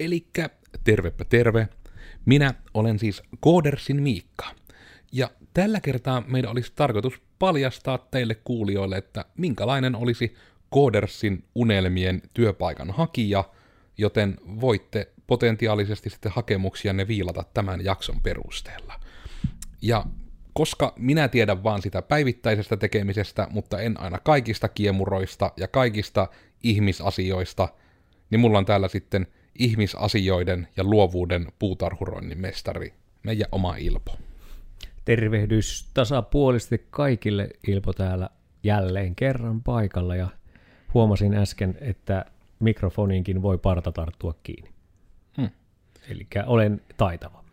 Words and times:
Elikkä 0.00 0.50
tervepä 0.84 1.24
terve. 1.24 1.68
Minä 2.24 2.54
olen 2.74 2.98
siis 2.98 3.22
Koodersin 3.40 4.02
Miikka. 4.02 4.46
Ja 5.12 5.30
tällä 5.54 5.80
kertaa 5.80 6.22
meidän 6.26 6.50
olisi 6.50 6.72
tarkoitus 6.76 7.20
paljastaa 7.38 7.98
teille 7.98 8.34
kuulijoille, 8.34 8.96
että 8.96 9.24
minkälainen 9.36 9.94
olisi 9.94 10.34
Koodersin 10.70 11.44
unelmien 11.54 12.22
työpaikan 12.34 12.90
hakija, 12.90 13.44
joten 13.98 14.36
voitte 14.60 15.12
potentiaalisesti 15.26 16.10
sitten 16.10 16.32
hakemuksianne 16.32 17.08
viilata 17.08 17.44
tämän 17.54 17.84
jakson 17.84 18.20
perusteella. 18.20 19.00
Ja 19.82 20.04
koska 20.52 20.92
minä 20.96 21.28
tiedän 21.28 21.64
vaan 21.64 21.82
sitä 21.82 22.02
päivittäisestä 22.02 22.76
tekemisestä, 22.76 23.46
mutta 23.50 23.80
en 23.80 24.00
aina 24.00 24.18
kaikista 24.18 24.68
kiemuroista 24.68 25.52
ja 25.56 25.68
kaikista 25.68 26.28
ihmisasioista, 26.62 27.68
niin 28.30 28.40
mulla 28.40 28.58
on 28.58 28.66
täällä 28.66 28.88
sitten 28.88 29.26
ihmisasioiden 29.58 30.68
ja 30.76 30.84
luovuuden 30.84 31.46
puutarhuroinnin 31.58 32.40
mestari, 32.40 32.94
meidän 33.22 33.46
oma 33.52 33.76
Ilpo. 33.76 34.18
Tervehdys 35.04 35.90
tasapuolisesti 35.94 36.86
kaikille 36.90 37.48
Ilpo 37.68 37.92
täällä 37.92 38.30
jälleen 38.62 39.14
kerran 39.14 39.62
paikalla 39.62 40.16
ja 40.16 40.28
huomasin 40.94 41.34
äsken, 41.34 41.78
että 41.80 42.24
mikrofoniinkin 42.60 43.42
voi 43.42 43.58
parta 43.58 43.92
tarttua 43.92 44.34
kiinni. 44.42 44.70
Hmm. 45.36 45.50
Eli 46.08 46.26
olen 46.46 46.80
taitava. 46.96 47.44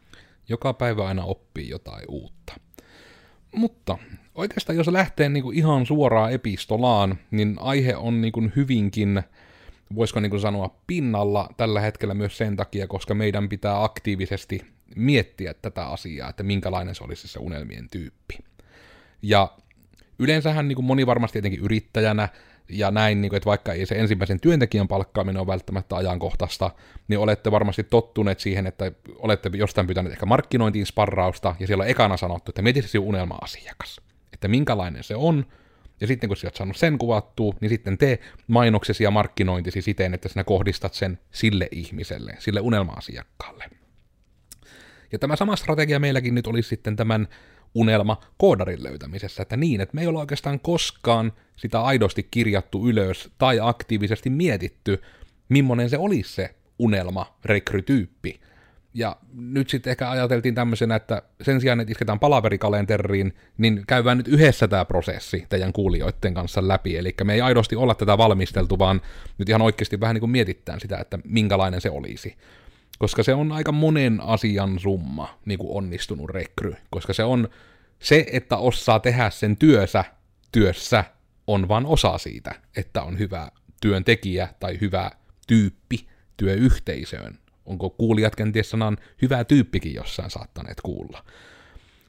Joka 0.50 0.74
päivä 0.74 1.08
aina 1.08 1.24
oppii 1.24 1.70
jotain 1.70 2.06
uutta. 2.08 2.54
Mutta 3.56 3.98
oikeastaan 4.36 4.78
jos 4.78 4.88
lähtee 4.88 5.30
niin 5.30 5.44
kuin 5.44 5.58
ihan 5.58 5.86
suoraan 5.86 6.32
epistolaan, 6.32 7.18
niin 7.32 7.56
aihe 7.60 7.96
on 7.96 8.22
niin 8.22 8.32
kuin 8.32 8.54
hyvinkin, 8.56 9.24
voisiko 9.96 10.20
niin 10.20 10.30
kuin 10.30 10.40
sanoa, 10.40 10.76
pinnalla 10.88 11.50
tällä 11.58 11.82
hetkellä 11.82 12.14
myös 12.14 12.38
sen 12.38 12.56
takia, 12.56 12.88
koska 12.88 13.14
meidän 13.14 13.50
pitää 13.50 13.84
aktiivisesti 13.84 14.62
miettiä 14.96 15.54
tätä 15.54 15.86
asiaa, 15.86 16.30
että 16.30 16.44
minkälainen 16.44 16.96
se 16.96 17.04
olisi 17.04 17.28
se 17.28 17.40
unelmien 17.40 17.90
tyyppi. 17.92 18.38
Ja 19.22 19.48
yleensähän 20.20 20.68
niin 20.68 20.76
kuin 20.76 20.86
moni 20.86 21.06
varmasti 21.06 21.34
tietenkin 21.34 21.64
yrittäjänä 21.64 22.30
ja 22.70 22.92
näin, 22.92 23.22
niin 23.22 23.30
kuin, 23.30 23.38
että 23.38 23.50
vaikka 23.50 23.74
ei 23.74 23.86
se 23.86 23.96
ensimmäisen 23.96 24.40
työntekijän 24.40 24.88
palkkaaminen 24.88 25.40
ole 25.40 25.48
välttämättä 25.48 25.96
ajankohtaista, 25.96 26.72
niin 27.08 27.20
olette 27.20 27.52
varmasti 27.52 27.84
tottuneet 27.84 28.40
siihen, 28.40 28.68
että 28.68 28.92
olette 29.18 29.52
jostain 29.54 29.88
pyytäneet 29.88 30.14
ehkä 30.14 30.26
markkinointiin 30.26 30.86
sparrausta, 30.86 31.56
ja 31.60 31.68
siellä 31.68 31.82
on 31.82 31.90
ekana 31.90 32.18
sanottu, 32.18 32.52
että 32.52 32.62
mieti 32.62 32.82
se 32.82 33.00
unelma-asiakas, 33.00 34.02
että 34.34 34.48
minkälainen 34.48 35.04
se 35.04 35.16
on, 35.16 35.46
ja 36.04 36.08
sitten 36.08 36.28
kun 36.28 36.38
sä 36.38 36.48
oot 36.48 36.56
saanut 36.56 36.78
sen 36.78 36.98
kuvattua, 36.98 37.54
niin 37.62 37.70
sitten 37.70 37.98
tee 37.98 38.20
mainoksesi 38.48 39.04
ja 39.04 39.12
markkinointisi 39.12 39.82
siten, 39.82 40.14
että 40.14 40.30
sinä 40.30 40.44
kohdistat 40.44 40.94
sen 40.94 41.20
sille 41.32 41.68
ihmiselle, 41.72 42.36
sille 42.40 42.60
unelma-asiakkaalle. 42.60 43.66
Ja 45.12 45.20
tämä 45.20 45.36
sama 45.36 45.56
strategia 45.56 46.00
meilläkin 46.00 46.36
nyt 46.36 46.48
olisi 46.48 46.70
sitten 46.70 46.96
tämän 46.96 47.28
unelma 47.76 48.22
koodarin 48.38 48.84
löytämisessä, 48.84 49.42
että 49.42 49.58
niin, 49.58 49.82
että 49.82 49.96
me 49.96 50.02
ei 50.02 50.08
olla 50.08 50.20
oikeastaan 50.20 50.60
koskaan 50.60 51.34
sitä 51.56 51.82
aidosti 51.82 52.28
kirjattu 52.32 52.90
ylös 52.90 53.30
tai 53.38 53.60
aktiivisesti 53.62 54.30
mietitty, 54.30 55.02
millainen 55.50 55.90
se 55.90 55.98
olisi 55.98 56.34
se 56.34 56.56
unelma 56.80 57.38
rekrytyyppi. 57.46 58.40
Ja 58.94 59.16
nyt 59.34 59.70
sitten 59.70 59.92
ehkä 59.92 60.10
ajateltiin 60.10 60.56
tämmöisenä, 60.56 60.96
että 60.96 61.22
sen 61.42 61.62
sijaan, 61.62 61.80
että 61.80 61.92
isketään 61.92 62.20
palaverikalenteriin, 62.20 63.34
niin 63.58 63.84
käydään 63.88 64.18
nyt 64.18 64.28
yhdessä 64.28 64.68
tämä 64.68 64.86
prosessi 64.86 65.46
teidän 65.50 65.74
kuulijoiden 65.74 66.34
kanssa 66.34 66.68
läpi. 66.68 66.98
Eli 66.98 67.16
me 67.24 67.34
ei 67.34 67.42
aidosti 67.42 67.76
olla 67.76 67.96
tätä 67.96 68.18
valmisteltu, 68.18 68.80
vaan 68.80 69.02
nyt 69.38 69.50
ihan 69.50 69.62
oikeasti 69.62 70.00
vähän 70.00 70.14
niin 70.14 70.20
kuin 70.20 70.32
mietitään 70.32 70.80
sitä, 70.80 70.98
että 70.98 71.20
minkälainen 71.24 71.82
se 71.82 71.90
olisi 71.90 72.36
koska 73.00 73.24
se 73.24 73.34
on 73.34 73.52
aika 73.52 73.72
monen 73.72 74.22
asian 74.22 74.80
summa, 74.80 75.40
niin 75.46 75.60
kuin 75.60 75.78
onnistunut 75.78 76.30
rekry, 76.30 76.76
koska 76.90 77.14
se 77.14 77.24
on 77.24 77.50
se, 78.00 78.26
että 78.32 78.58
osaa 78.58 79.00
tehdä 79.00 79.30
sen 79.30 79.58
työssä, 79.58 80.06
työssä 80.52 81.04
on 81.48 81.68
vain 81.68 81.86
osa 81.86 82.18
siitä, 82.18 82.56
että 82.78 83.04
on 83.04 83.20
hyvä 83.20 83.52
työntekijä 83.82 84.50
tai 84.60 84.78
hyvä 84.82 85.12
tyyppi 85.48 86.08
työyhteisöön. 86.38 87.40
Onko 87.66 87.90
kuulijat 87.90 88.36
kenties 88.36 88.70
sanan 88.70 88.98
hyvä 89.22 89.44
tyyppikin 89.44 89.94
jossain 89.94 90.30
saattaneet 90.30 90.82
kuulla. 90.82 91.24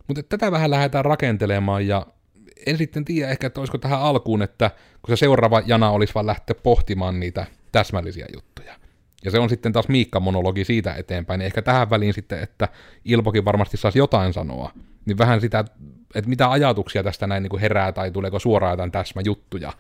Mutta 0.09 0.23
tätä 0.23 0.53
vähän 0.53 0.71
lähdetään 0.71 1.05
rakentelemaan 1.05 1.87
ja 1.87 2.07
en 2.67 2.79
sitten 2.79 3.05
tiedä 3.05 3.31
ehkä, 3.31 3.47
että 3.47 3.61
olisiko 3.61 3.79
tähän 3.79 4.01
alkuun, 4.01 4.43
että 4.43 4.71
kun 5.03 5.17
se 5.17 5.21
seuraava 5.21 5.63
jana 5.67 5.91
olisi 5.91 6.15
vaan 6.15 6.27
lähteä 6.27 6.57
pohtimaan 6.63 7.21
niitä 7.21 7.47
täsmällisiä 7.73 8.27
juttuja. 8.35 8.75
Ja 9.25 9.31
se 9.31 9.39
on 9.39 9.49
sitten 9.49 9.73
taas 9.73 9.89
Miikka-monologi 9.89 10.65
siitä 10.65 10.95
eteenpäin, 10.95 11.39
niin 11.39 11.47
ehkä 11.47 11.63
tähän 11.63 11.91
väliin 11.91 12.15
sitten, 12.15 12.43
että 12.43 12.69
Ilpokin 13.05 13.45
varmasti 13.45 13.77
saisi 13.77 13.99
jotain 13.99 14.33
sanoa, 14.33 14.73
niin 15.05 15.19
vähän 15.19 15.41
sitä, 15.41 15.65
että 16.15 16.29
mitä 16.29 16.51
ajatuksia 16.51 17.03
tästä 17.03 17.27
näin 17.27 17.43
niin 17.43 17.51
kuin 17.51 17.61
herää, 17.61 17.93
tai 17.93 18.11
tuleeko 18.11 18.39
suoraan 18.39 18.73
jotain 18.73 18.93
täsmäjuttuja, 18.93 19.73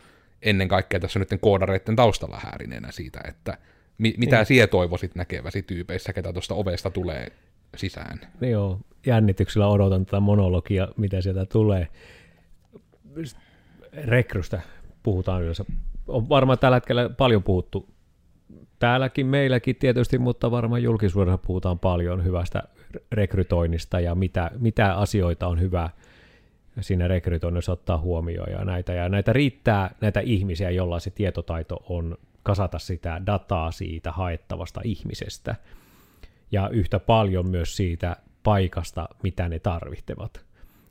ennen 0.42 0.68
kaikkea 0.68 1.00
tässä 1.00 1.18
nyt 1.18 1.28
koodareiden 1.40 1.96
taustalla 1.96 2.40
häärineenä 2.42 2.92
siitä, 2.92 3.20
että 3.28 3.58
mi- 3.98 4.14
mitä 4.16 4.36
niin. 4.36 4.46
sie 4.46 4.66
toivoisit 4.66 5.14
näkeväsi 5.14 5.62
tyypeissä, 5.62 6.12
ketä 6.12 6.32
tuosta 6.32 6.54
ovesta 6.54 6.90
tulee 6.90 7.32
sisään. 7.76 8.20
Niin 8.40 8.52
joo, 8.52 8.80
jännityksellä 9.06 9.68
odotan 9.68 10.06
tätä 10.06 10.20
monologia, 10.20 10.88
mitä 10.96 11.20
sieltä 11.20 11.46
tulee. 11.46 11.88
Rekrystä 13.92 14.60
puhutaan 15.02 15.42
yleensä. 15.42 15.64
On 16.08 16.28
varmaan 16.28 16.58
tällä 16.58 16.76
hetkellä 16.76 17.08
paljon 17.08 17.42
puhuttu 17.42 17.88
täälläkin 18.78 19.26
meilläkin 19.26 19.76
tietysti, 19.76 20.18
mutta 20.18 20.50
varmaan 20.50 20.82
julkisuudessa 20.82 21.38
puhutaan 21.38 21.78
paljon 21.78 22.24
hyvästä 22.24 22.62
rekrytoinnista 23.12 24.00
ja 24.00 24.14
mitä, 24.14 24.50
mitä 24.58 24.94
asioita 24.94 25.46
on 25.46 25.60
hyvä 25.60 25.90
siinä 26.80 27.08
rekrytoinnissa 27.08 27.72
ottaa 27.72 27.98
huomioon 27.98 28.52
ja 28.52 28.64
näitä. 28.64 28.92
Ja 28.92 29.08
näitä 29.08 29.32
riittää 29.32 29.94
näitä 30.00 30.20
ihmisiä, 30.20 30.70
joilla 30.70 31.00
se 31.00 31.10
tietotaito 31.10 31.82
on 31.88 32.18
kasata 32.44 32.78
sitä 32.78 33.22
dataa 33.26 33.70
siitä 33.70 34.12
haettavasta 34.12 34.80
ihmisestä 34.84 35.56
ja 36.52 36.68
yhtä 36.68 36.98
paljon 36.98 37.48
myös 37.48 37.76
siitä 37.76 38.16
paikasta, 38.42 39.08
mitä 39.22 39.48
ne 39.48 39.58
tarvitsevat. 39.58 40.44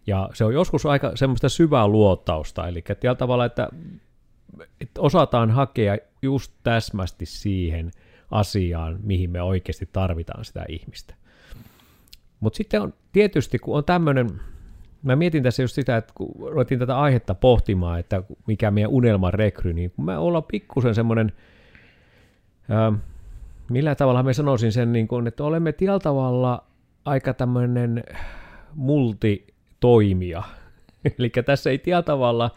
Ja 0.08 0.30
se 0.34 0.46
on 0.46 0.54
joskus 0.54 0.86
aika 0.86 1.12
semmoista 1.16 1.50
syvää 1.50 1.88
luottausta, 1.88 2.68
eli 2.68 2.82
tällä 2.82 3.16
tavalla, 3.16 3.46
että, 3.46 3.70
että 4.82 5.02
osataan 5.02 5.52
hakea 5.52 5.98
just 6.22 6.54
täsmästi 6.64 7.26
siihen 7.26 7.92
asiaan, 8.32 9.00
mihin 9.04 9.30
me 9.30 9.42
oikeasti 9.42 9.90
tarvitaan 9.92 10.46
sitä 10.46 10.66
ihmistä. 10.70 11.16
Mutta 12.40 12.58
sitten 12.58 12.82
on 12.82 12.94
tietysti, 13.12 13.60
kun 13.60 13.78
on 13.78 13.86
tämmöinen, 13.86 14.42
mä 15.04 15.16
mietin 15.16 15.44
tässä 15.44 15.64
just 15.64 15.76
sitä, 15.76 15.98
että 15.98 16.14
kun 16.16 16.52
ruvettiin 16.52 16.80
tätä 16.80 17.00
aihetta 17.00 17.36
pohtimaan, 17.36 18.00
että 18.00 18.24
mikä 18.48 18.72
meidän 18.72 18.92
unelman 18.92 19.34
rekry, 19.34 19.74
niin 19.74 19.92
kun 19.92 20.06
me 20.06 20.18
ollaan 20.18 20.44
pikkusen 20.44 20.96
semmoinen, 20.96 21.32
äh, 22.72 23.00
millä 23.70 23.96
tavalla 23.96 24.24
me 24.24 24.34
sanoisin 24.34 24.72
sen, 24.72 24.94
niin 24.94 25.08
kun, 25.08 25.28
että 25.28 25.44
olemme 25.44 25.72
tällä 25.72 26.00
tavalla 26.00 26.64
aika 27.06 27.34
tämmöinen 27.34 28.04
multitoimija. 28.76 30.44
Eli 31.20 31.32
tässä 31.46 31.70
ei 31.70 31.78
tällä 31.78 32.02
tavalla 32.02 32.52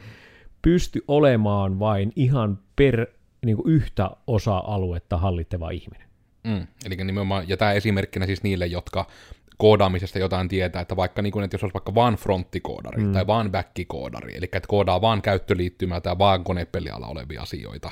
pysty 0.62 1.04
olemaan 1.08 1.78
vain 1.78 2.12
ihan 2.16 2.58
per 2.76 3.06
niin 3.46 3.56
kuin 3.56 3.72
yhtä 3.72 4.10
osa-aluetta 4.26 5.16
hallittava 5.16 5.70
ihminen. 5.70 6.08
Mm, 6.44 6.66
eli 6.86 6.96
nimenomaan, 6.96 7.48
ja 7.48 7.56
tämä 7.56 7.72
esimerkkinä 7.72 8.26
siis 8.26 8.42
niille, 8.42 8.66
jotka 8.66 9.06
koodaamisesta 9.56 10.18
jotain 10.18 10.48
tietää, 10.48 10.82
että 10.82 10.96
vaikka 10.96 11.22
niin 11.22 11.32
kuin, 11.32 11.44
että 11.44 11.54
jos 11.54 11.62
olisi 11.62 11.74
vaikka 11.74 11.94
vaan 11.94 12.14
fronttikoodari 12.14 13.02
mm. 13.02 13.12
tai 13.12 13.26
vaan 13.26 13.52
backikoodari, 13.52 14.36
eli 14.36 14.44
että 14.44 14.68
koodaa 14.68 15.00
vaan 15.00 15.22
käyttöliittymää 15.22 16.00
tai 16.00 16.18
vaan 16.18 16.44
konepeliala 16.44 17.06
olevia 17.06 17.42
asioita, 17.42 17.90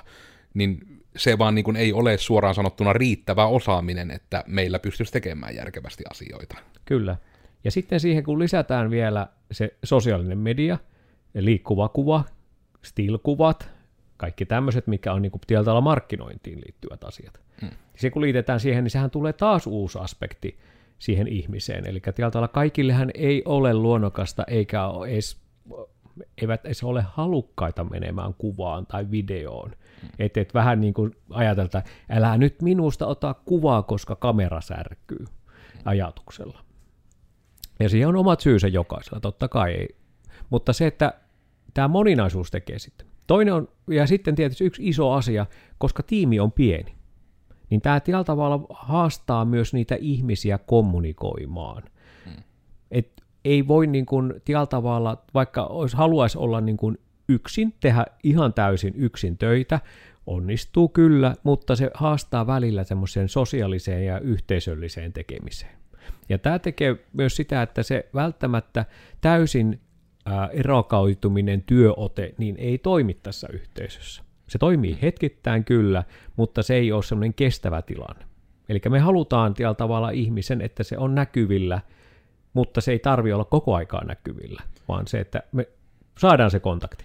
niin 0.54 0.78
se 1.16 1.38
vaan 1.38 1.54
niin 1.54 1.64
kuin 1.64 1.76
ei 1.76 1.92
ole 1.92 2.18
suoraan 2.18 2.54
sanottuna 2.54 2.92
riittävä 2.92 3.46
osaaminen, 3.46 4.10
että 4.10 4.44
meillä 4.46 4.78
pystyisi 4.78 5.12
tekemään 5.12 5.54
järkevästi 5.54 6.04
asioita. 6.10 6.56
Kyllä. 6.84 7.16
Ja 7.64 7.70
sitten 7.70 8.00
siihen, 8.00 8.24
kun 8.24 8.38
lisätään 8.38 8.90
vielä 8.90 9.26
se 9.52 9.76
sosiaalinen 9.84 10.38
media, 10.38 10.78
liikkuva 11.34 11.88
kuva, 11.88 12.24
still-kuvat, 12.82 13.68
kaikki 14.16 14.46
tämmöiset, 14.46 14.86
mikä 14.86 15.12
on 15.12 15.22
niin 15.22 15.32
tietyllä 15.46 15.80
markkinointiin 15.80 16.60
liittyvät 16.66 17.04
asiat. 17.04 17.40
Hmm. 17.60 17.70
Se 17.96 18.10
kun 18.10 18.22
liitetään 18.22 18.60
siihen, 18.60 18.84
niin 18.84 18.90
sehän 18.90 19.10
tulee 19.10 19.32
taas 19.32 19.66
uusi 19.66 19.98
aspekti 19.98 20.58
siihen 20.98 21.28
ihmiseen. 21.28 21.86
Eli 21.86 22.00
tietyllä 22.00 22.48
kaikillehän 22.48 23.10
ei 23.14 23.42
ole 23.44 23.74
luonnokasta 23.74 24.44
eikä 24.46 24.86
ole 24.86 25.08
edes, 25.08 25.36
eivät 26.42 26.66
edes 26.66 26.82
ole 26.82 27.04
halukkaita 27.08 27.84
menemään 27.84 28.34
kuvaan 28.34 28.86
tai 28.86 29.10
videoon. 29.10 29.70
Hmm. 30.00 30.08
Että 30.18 30.40
et 30.40 30.54
vähän 30.54 30.80
niin 30.80 30.94
kuin 30.94 31.16
ajatelta, 31.30 31.82
älä 32.10 32.38
nyt 32.38 32.62
minusta 32.62 33.06
ota 33.06 33.34
kuvaa, 33.34 33.82
koska 33.82 34.16
kamera 34.16 34.60
särkyy 34.60 35.24
ajatuksella. 35.84 36.64
Ja 37.80 37.88
siihen 37.88 38.08
on 38.08 38.16
omat 38.16 38.40
syynsä 38.40 38.68
jokaisella, 38.68 39.20
totta 39.20 39.48
kai 39.48 39.72
ei. 39.72 39.96
Mutta 40.50 40.72
se, 40.72 40.86
että 40.86 41.14
tämä 41.74 41.88
moninaisuus 41.88 42.50
tekee 42.50 42.78
sitten. 42.78 43.06
Toinen 43.26 43.54
on, 43.54 43.68
ja 43.90 44.06
sitten 44.06 44.34
tietysti 44.34 44.64
yksi 44.64 44.88
iso 44.88 45.12
asia, 45.12 45.46
koska 45.78 46.02
tiimi 46.02 46.40
on 46.40 46.52
pieni, 46.52 46.93
niin 47.74 47.82
tämä 47.82 48.00
tällä 48.00 48.24
tavalla 48.24 48.66
haastaa 48.70 49.44
myös 49.44 49.74
niitä 49.74 49.96
ihmisiä 50.00 50.58
kommunikoimaan. 50.58 51.82
Hmm. 52.24 52.42
Et 52.90 53.22
ei 53.44 53.68
voi 53.68 53.86
niin 53.86 54.06
kuin 54.06 54.34
tällä 54.44 54.66
tavalla, 54.66 55.22
vaikka 55.34 55.64
olisi, 55.64 55.96
haluaisi 55.96 56.38
olla 56.38 56.60
niin 56.60 56.76
kuin 56.76 56.98
yksin, 57.28 57.74
tehdä 57.80 58.06
ihan 58.22 58.54
täysin 58.54 58.94
yksin 58.96 59.38
töitä, 59.38 59.80
onnistuu 60.26 60.88
kyllä, 60.88 61.34
mutta 61.42 61.76
se 61.76 61.90
haastaa 61.94 62.46
välillä 62.46 62.84
semmoiseen 62.84 63.28
sosiaaliseen 63.28 64.06
ja 64.06 64.18
yhteisölliseen 64.18 65.12
tekemiseen. 65.12 65.72
Ja 66.28 66.38
tämä 66.38 66.58
tekee 66.58 66.96
myös 67.12 67.36
sitä, 67.36 67.62
että 67.62 67.82
se 67.82 68.08
välttämättä 68.14 68.84
täysin 69.20 69.80
erokautuminen 70.52 71.62
työote 71.62 72.34
niin 72.38 72.56
ei 72.58 72.78
toimi 72.78 73.14
tässä 73.14 73.48
yhteisössä. 73.52 74.23
Se 74.46 74.58
toimii 74.58 74.98
hetkittäin 75.02 75.64
kyllä, 75.64 76.04
mutta 76.36 76.62
se 76.62 76.74
ei 76.74 76.92
ole 76.92 77.02
semmoinen 77.02 77.34
kestävä 77.34 77.82
tilanne. 77.82 78.24
Eli 78.68 78.80
me 78.88 78.98
halutaan 78.98 79.54
tällä 79.54 79.74
tavalla 79.74 80.10
ihmisen, 80.10 80.60
että 80.60 80.82
se 80.82 80.98
on 80.98 81.14
näkyvillä, 81.14 81.80
mutta 82.52 82.80
se 82.80 82.92
ei 82.92 82.98
tarvi 82.98 83.32
olla 83.32 83.44
koko 83.44 83.74
aikaa 83.74 84.04
näkyvillä, 84.04 84.62
vaan 84.88 85.06
se, 85.06 85.20
että 85.20 85.42
me 85.52 85.68
saadaan 86.18 86.50
se 86.50 86.60
kontakti. 86.60 87.04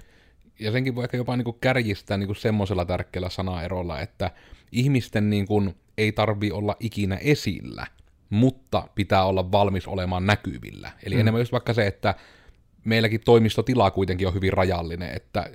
Ja 0.59 0.71
senkin 0.71 0.95
voi 0.95 1.03
ehkä 1.03 1.17
jopa 1.17 1.37
niin 1.37 1.45
kuin 1.45 1.57
kärjistää 1.61 2.17
niin 2.17 2.27
kuin 2.27 2.35
semmoisella 2.35 2.85
tärkeällä 2.85 3.29
sanaerolla, 3.29 3.99
että 3.99 4.31
ihmisten 4.71 5.29
niin 5.29 5.47
kuin 5.47 5.75
ei 5.97 6.11
tarvi 6.11 6.51
olla 6.51 6.75
ikinä 6.79 7.15
esillä, 7.15 7.87
mutta 8.29 8.87
pitää 8.95 9.25
olla 9.25 9.51
valmis 9.51 9.87
olemaan 9.87 10.25
näkyvillä. 10.25 10.91
Eli 11.03 11.15
mm. 11.15 11.21
enemmän 11.21 11.41
just 11.41 11.51
vaikka 11.51 11.73
se, 11.73 11.87
että 11.87 12.15
meilläkin 12.85 13.21
toimistotila 13.25 13.91
kuitenkin 13.91 14.27
on 14.27 14.33
hyvin 14.33 14.53
rajallinen, 14.53 15.15
että 15.15 15.49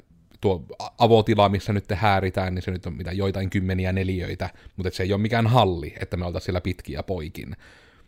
tuo 0.45 0.65
avotila, 0.99 1.49
missä 1.49 1.73
nyt 1.73 1.87
te 1.87 1.95
hääritään, 1.95 2.55
niin 2.55 2.63
se 2.63 2.71
nyt 2.71 2.87
on 2.87 2.95
mitä 2.95 3.13
joitain 3.13 3.51
kymmeniä 3.51 3.93
neliöitä, 3.93 4.51
mutta 4.77 4.91
se 4.93 5.03
ei 5.03 5.13
ole 5.13 5.21
mikään 5.21 5.47
halli, 5.47 5.95
että 6.01 6.17
me 6.17 6.27
oltaisiin 6.27 6.47
siellä 6.47 6.61
pitkiä 6.61 7.03
poikin. 7.03 7.57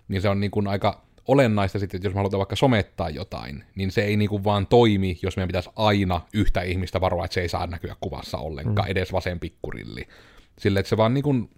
Niin 0.09 0.23
se 0.23 0.29
on 0.29 0.41
niin 0.41 0.51
kuin 0.51 0.67
aika 0.67 1.03
olennaista 1.29 1.79
sitten, 1.79 1.99
että 1.99 2.07
jos 2.07 2.15
me 2.15 2.19
halutaan 2.19 2.39
vaikka 2.39 2.57
somettaa 2.57 3.11
jotain, 3.11 3.65
niin 3.75 3.91
se 3.91 4.05
ei 4.05 4.17
niin 4.17 4.29
kuin 4.29 4.45
vaan 4.45 4.67
toimi, 4.67 5.19
jos 5.23 5.37
meidän 5.37 5.49
pitäisi 5.49 5.71
aina 5.77 6.21
yhtä 6.35 6.63
ihmistä 6.63 7.01
varoa, 7.01 7.25
että 7.25 7.35
se 7.35 7.41
ei 7.41 7.49
saa 7.49 7.67
näkyä 7.67 7.97
kuvassa 8.01 8.39
ollenkaan, 8.39 8.89
mm. 8.89 8.91
edes 8.91 9.13
vasen 9.13 9.41
pikkurilli. 9.41 10.09
Sille, 10.59 10.81
että 10.81 10.91
se 10.91 10.97
vaan 10.97 11.15
niin 11.15 11.25
kuin 11.25 11.51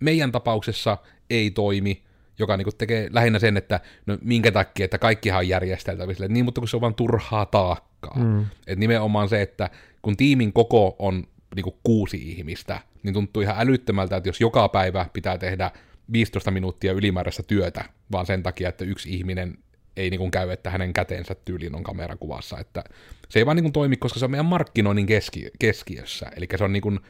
meidän 0.00 0.32
tapauksessa 0.32 0.98
ei 1.30 1.50
toimi, 1.50 2.02
joka 2.38 2.56
niin 2.56 2.64
kuin 2.64 2.76
tekee 2.76 3.08
lähinnä 3.12 3.38
sen, 3.38 3.56
että 3.56 3.80
no 4.06 4.18
minkä 4.22 4.52
takia, 4.52 4.84
että 4.84 4.98
kaikkihan 4.98 5.38
on 5.38 5.48
järjesteltävissä, 5.48 6.28
niin, 6.28 6.44
mutta 6.44 6.60
kun 6.60 6.68
se 6.68 6.76
on 6.76 6.80
vaan 6.80 6.94
turhaa 6.94 7.46
taakkaa. 7.46 8.18
Mm. 8.18 8.40
Että 8.40 8.80
nimenomaan 8.80 9.28
se, 9.28 9.42
että 9.42 9.70
kun 10.04 10.16
tiimin 10.16 10.52
koko 10.52 10.96
on 10.98 11.24
niin 11.54 11.64
kuin 11.64 11.76
kuusi 11.82 12.30
ihmistä, 12.30 12.80
niin 13.02 13.14
tuntuu 13.14 13.42
ihan 13.42 13.56
älyttömältä, 13.58 14.16
että 14.16 14.28
jos 14.28 14.40
joka 14.40 14.68
päivä 14.68 15.06
pitää 15.12 15.38
tehdä 15.38 15.70
15 16.12 16.50
minuuttia 16.50 16.92
ylimääräistä 16.92 17.42
työtä, 17.42 17.84
vaan 18.12 18.26
sen 18.26 18.42
takia, 18.42 18.68
että 18.68 18.84
yksi 18.84 19.14
ihminen 19.14 19.58
ei 19.96 20.10
niin 20.10 20.18
kuin 20.18 20.30
käy, 20.30 20.50
että 20.50 20.70
hänen 20.70 20.92
käteensä 20.92 21.34
tyyliin 21.44 21.74
on 21.74 21.82
kamerakuvassa. 21.82 22.58
Että 22.58 22.84
se 23.28 23.38
ei 23.38 23.46
vaan 23.46 23.56
niin 23.56 23.64
kuin 23.64 23.72
toimi, 23.72 23.96
koska 23.96 24.18
se 24.18 24.24
on 24.24 24.30
meidän 24.30 24.46
markkinoinnin 24.46 25.06
keski- 25.06 25.50
keskiössä. 25.58 26.26
Eli 26.36 26.46
se 26.58 26.64
on 26.64 26.72
niin 26.72 26.82
kuin 26.82 27.00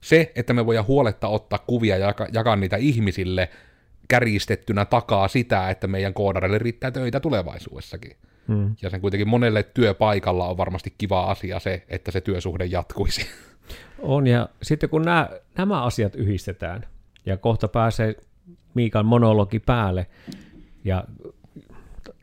se, 0.00 0.32
että 0.34 0.52
me 0.52 0.66
voidaan 0.66 0.86
huoletta 0.86 1.28
ottaa 1.28 1.58
kuvia 1.66 1.96
ja 1.96 2.06
jaka- 2.06 2.28
jakaa 2.32 2.56
niitä 2.56 2.76
ihmisille 2.76 3.48
kärjistettynä 4.08 4.84
takaa 4.84 5.28
sitä, 5.28 5.70
että 5.70 5.86
meidän 5.86 6.14
koodareille 6.14 6.58
riittää 6.58 6.90
töitä 6.90 7.20
tulevaisuudessakin. 7.20 8.16
Hmm. 8.50 8.74
Ja 8.82 8.90
sen 8.90 9.00
kuitenkin 9.00 9.28
monelle 9.28 9.62
työpaikalla 9.62 10.48
on 10.48 10.56
varmasti 10.56 10.94
kiva 10.98 11.24
asia 11.24 11.60
se, 11.60 11.84
että 11.88 12.10
se 12.10 12.20
työsuhde 12.20 12.64
jatkuisi. 12.64 13.26
On, 13.98 14.26
ja 14.26 14.48
sitten 14.62 14.88
kun 14.88 15.02
nämä, 15.02 15.28
nämä 15.58 15.82
asiat 15.82 16.14
yhdistetään, 16.14 16.86
ja 17.26 17.36
kohta 17.36 17.68
pääsee 17.68 18.14
Miikan 18.74 19.06
monologi 19.06 19.58
päälle, 19.58 20.06
ja 20.84 21.04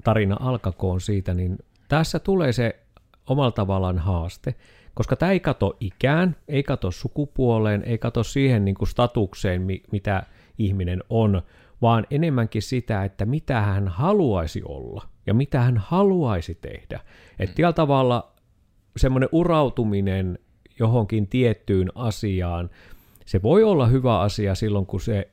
tarina 0.03 0.37
alkakoon 0.39 1.01
siitä, 1.01 1.33
niin 1.33 1.57
tässä 1.87 2.19
tulee 2.19 2.53
se 2.53 2.79
omalla 3.27 3.51
tavallaan 3.51 3.99
haaste, 3.99 4.55
koska 4.93 5.15
tämä 5.15 5.31
ei 5.31 5.39
kato 5.39 5.77
ikään, 5.79 6.35
ei 6.47 6.63
kato 6.63 6.91
sukupuoleen, 6.91 7.83
ei 7.83 7.97
kato 7.97 8.23
siihen 8.23 8.65
niin 8.65 8.75
kuin 8.75 8.87
statukseen, 8.87 9.67
mitä 9.91 10.23
ihminen 10.57 11.03
on, 11.09 11.41
vaan 11.81 12.07
enemmänkin 12.11 12.61
sitä, 12.61 13.03
että 13.03 13.25
mitä 13.25 13.61
hän 13.61 13.87
haluaisi 13.87 14.61
olla 14.65 15.07
ja 15.27 15.33
mitä 15.33 15.61
hän 15.61 15.77
haluaisi 15.77 16.55
tehdä. 16.55 16.99
Että 17.39 17.55
tällä 17.55 17.73
tavalla 17.73 18.31
semmoinen 18.97 19.29
urautuminen 19.31 20.39
johonkin 20.79 21.27
tiettyyn 21.27 21.91
asiaan, 21.95 22.69
se 23.25 23.41
voi 23.41 23.63
olla 23.63 23.87
hyvä 23.87 24.19
asia 24.19 24.55
silloin, 24.55 24.85
kun 24.85 25.01
se 25.01 25.31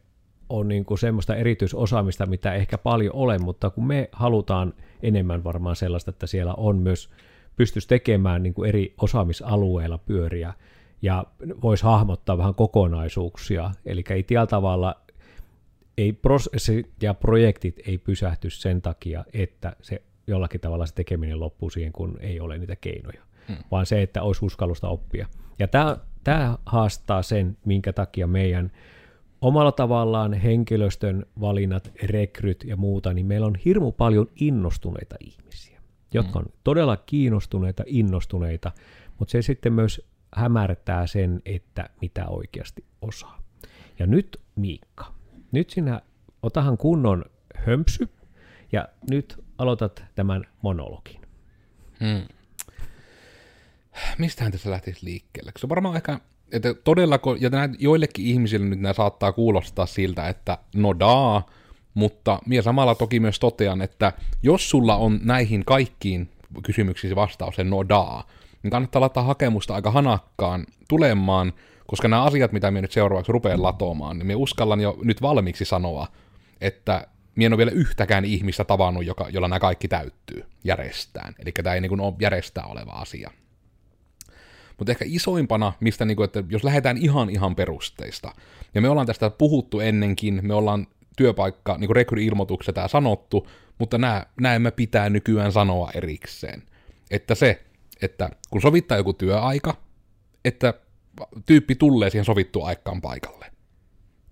on 0.49 0.69
niin 0.69 0.85
kuin 0.85 0.99
semmoista 0.99 1.37
erityisosaamista, 1.37 2.27
mitä 2.27 2.55
ehkä 2.55 2.79
paljon 2.79 3.15
ole, 3.15 3.39
mutta 3.39 3.71
kun 3.71 3.87
me 3.87 4.09
halutaan 4.13 4.75
enemmän 5.03 5.45
varmaan 5.45 5.77
sellaista, 5.77 6.11
että 6.11 6.27
siellä 6.27 6.55
on 6.55 6.77
myös, 6.77 7.11
pystyisi 7.57 7.89
tekemään 7.89 8.43
niin 8.43 8.55
kuin 8.55 8.69
eri 8.69 8.95
osaamisalueilla 9.01 9.99
pyöriä 9.99 10.53
ja 11.03 11.25
voisi 11.63 11.85
hahmottaa 11.85 12.39
vähän 12.39 12.55
kokonaisuuksia, 12.55 13.71
eli 13.87 14.05
ei 14.11 14.23
tällä 14.23 14.47
tavalla 14.47 15.04
ei 15.99 16.13
prosessi 16.13 16.93
ja 17.03 17.15
projektit 17.15 17.81
ei 17.87 17.99
pysähty 17.99 18.51
sen 18.51 18.83
takia, 18.83 19.25
että 19.33 19.77
se 19.83 20.03
jollakin 20.27 20.61
tavalla 20.61 20.87
se 20.87 20.95
tekeminen 20.95 21.41
loppuu 21.41 21.71
siihen, 21.71 21.93
kun 21.93 22.19
ei 22.21 22.41
ole 22.41 22.59
niitä 22.59 22.77
keinoja, 22.77 23.23
hmm. 23.49 23.57
vaan 23.71 23.87
se, 23.87 24.03
että 24.03 24.23
olisi 24.23 24.45
uskallusta 24.45 24.89
oppia. 24.89 25.27
Ja 25.59 25.69
tämä, 25.69 25.97
tämä 26.25 26.59
haastaa 26.67 27.23
sen, 27.23 27.57
minkä 27.65 27.93
takia 27.93 28.27
meidän 28.27 28.73
omalla 29.41 29.73
tavallaan 29.73 30.33
henkilöstön 30.33 31.27
valinnat, 31.41 31.93
rekryt 32.03 32.65
ja 32.65 32.77
muuta, 32.77 33.15
niin 33.15 33.27
meillä 33.27 33.47
on 33.47 33.57
hirmu 33.65 33.93
paljon 33.93 34.31
innostuneita 34.37 35.17
ihmisiä, 35.21 35.81
jotka 36.15 36.39
on 36.39 36.47
todella 36.65 36.97
kiinnostuneita, 36.97 37.85
innostuneita, 37.87 38.73
mutta 39.19 39.33
se 39.33 39.43
sitten 39.43 39.73
myös 39.73 40.07
hämärtää 40.37 41.07
sen, 41.07 41.43
että 41.45 41.91
mitä 42.01 42.27
oikeasti 42.29 42.85
osaa. 43.01 43.43
Ja 43.99 44.07
nyt 44.07 44.41
Miikka, 44.57 45.14
nyt 45.55 45.71
sinä 45.71 46.01
otahan 46.43 46.77
kunnon 46.77 47.25
hömpsy 47.57 48.09
ja 48.73 48.89
nyt 49.11 49.45
aloitat 49.59 50.05
tämän 50.15 50.45
monologin. 50.63 51.21
Hmm. 52.01 52.23
Mistähän 54.19 54.53
tässä 54.53 54.71
lähtisi 54.71 55.05
liikkeelle? 55.07 55.53
Se 55.59 55.67
on 55.67 55.71
varmaan 55.71 55.97
ehkä, 55.97 56.21
että 56.53 56.75
todella, 56.75 57.19
ja 57.41 57.51
joillekin 57.79 58.27
ihmisille 58.27 58.67
nyt 58.67 58.81
nämä 58.81 58.93
saattaa 58.93 59.33
kuulostaa 59.33 59.87
siltä, 59.87 60.29
että 60.29 60.59
no 60.75 60.99
daa, 60.99 61.47
mutta 61.95 62.39
minä 62.47 62.63
samalla 62.63 62.95
toki 62.95 63.21
myös 63.21 63.39
totean, 63.41 63.83
että 63.83 64.13
jos 64.43 64.71
sulla 64.71 64.97
on 64.97 65.21
näihin 65.23 65.65
kaikkiin 65.65 66.29
kysymyksiin 66.63 67.17
vastaus, 67.17 67.55
no 67.65 67.89
daa, 67.89 68.27
niin 68.63 68.71
kannattaa 68.71 69.01
laittaa 69.01 69.23
hakemusta 69.23 69.75
aika 69.75 69.91
hanakkaan 69.91 70.67
tulemaan, 70.89 71.53
koska 71.87 72.09
nämä 72.09 72.23
asiat, 72.23 72.53
mitä 72.53 72.71
minä 72.71 72.81
nyt 72.81 72.93
seuraavaksi 72.93 73.33
rupean 73.33 73.63
latomaan, 73.63 74.19
niin 74.19 74.27
minä 74.27 74.37
uskallan 74.37 74.81
jo 74.81 74.99
nyt 75.03 75.23
valmiiksi 75.23 75.65
sanoa, 75.65 76.07
että 76.61 77.07
minä 77.37 77.47
en 77.47 77.53
ole 77.53 77.59
vielä 77.59 77.71
yhtäkään 77.71 78.25
ihmistä 78.25 78.65
tavannut, 78.65 79.07
joka, 79.07 79.27
jolla 79.31 79.49
nämä 79.49 79.61
kaikki 79.61 79.89
täyttyy 79.89 80.45
järjestään. 80.65 81.35
Eli 81.39 81.53
tämä 81.53 81.75
ei 81.75 81.81
niin 81.81 81.89
kuin 81.89 82.01
ole 82.01 82.15
järjestää 82.21 82.65
oleva 82.65 82.93
asia. 82.93 83.31
Mutta 84.79 84.93
ehkä 84.93 85.05
isoimpana, 85.09 85.73
mistä 85.81 86.05
niin 86.05 86.17
kuin, 86.17 86.25
että 86.25 86.45
jos 86.49 86.65
lähdetään 86.65 86.97
ihan 86.97 87.31
ihan 87.31 87.57
perusteista, 87.57 88.35
ja 88.75 88.81
me 88.81 88.89
ollaan 88.89 89.07
tästä 89.07 89.31
puhuttu 89.31 89.81
ennenkin, 89.81 90.41
me 90.43 90.55
ollaan 90.55 90.87
työpaikka, 91.17 91.79
niin 91.79 91.89
kuin 91.89 91.97
rekry-ilmoituksessa 91.97 92.73
tämä 92.73 92.89
sanottu, 92.89 93.49
mutta 93.79 93.99
nämä, 93.99 94.27
nämä 94.41 94.71
pitää 94.71 95.11
nykyään 95.11 95.53
sanoa 95.53 95.91
erikseen. 95.95 96.63
Että 97.11 97.35
se, 97.35 97.65
että 98.03 98.31
kun 98.51 98.61
sovittaa 98.61 98.97
joku 98.97 99.13
työaika, 99.13 99.77
että 100.45 100.75
tyyppi 101.47 101.75
tulee 101.75 102.11
siihen 102.11 102.25
sovittuun 102.25 102.67
aikaan 102.67 103.01
paikalle. 103.01 103.47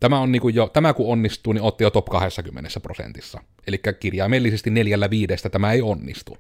Tämä, 0.01 0.21
on 0.21 0.33
niin 0.33 0.43
kuin 0.43 0.55
jo, 0.55 0.69
tämä 0.69 0.95
kun 0.95 1.13
onnistuu, 1.13 1.53
niin 1.53 1.63
otti 1.63 1.85
jo 1.85 1.91
top 1.91 2.05
20 2.05 2.71
prosentissa. 2.81 3.41
Eli 3.67 3.81
kirjaimellisesti 4.01 4.71
neljällä 4.71 5.11
viidestä 5.11 5.51
tämä 5.51 5.73
ei 5.73 5.83
onnistu. 5.83 6.39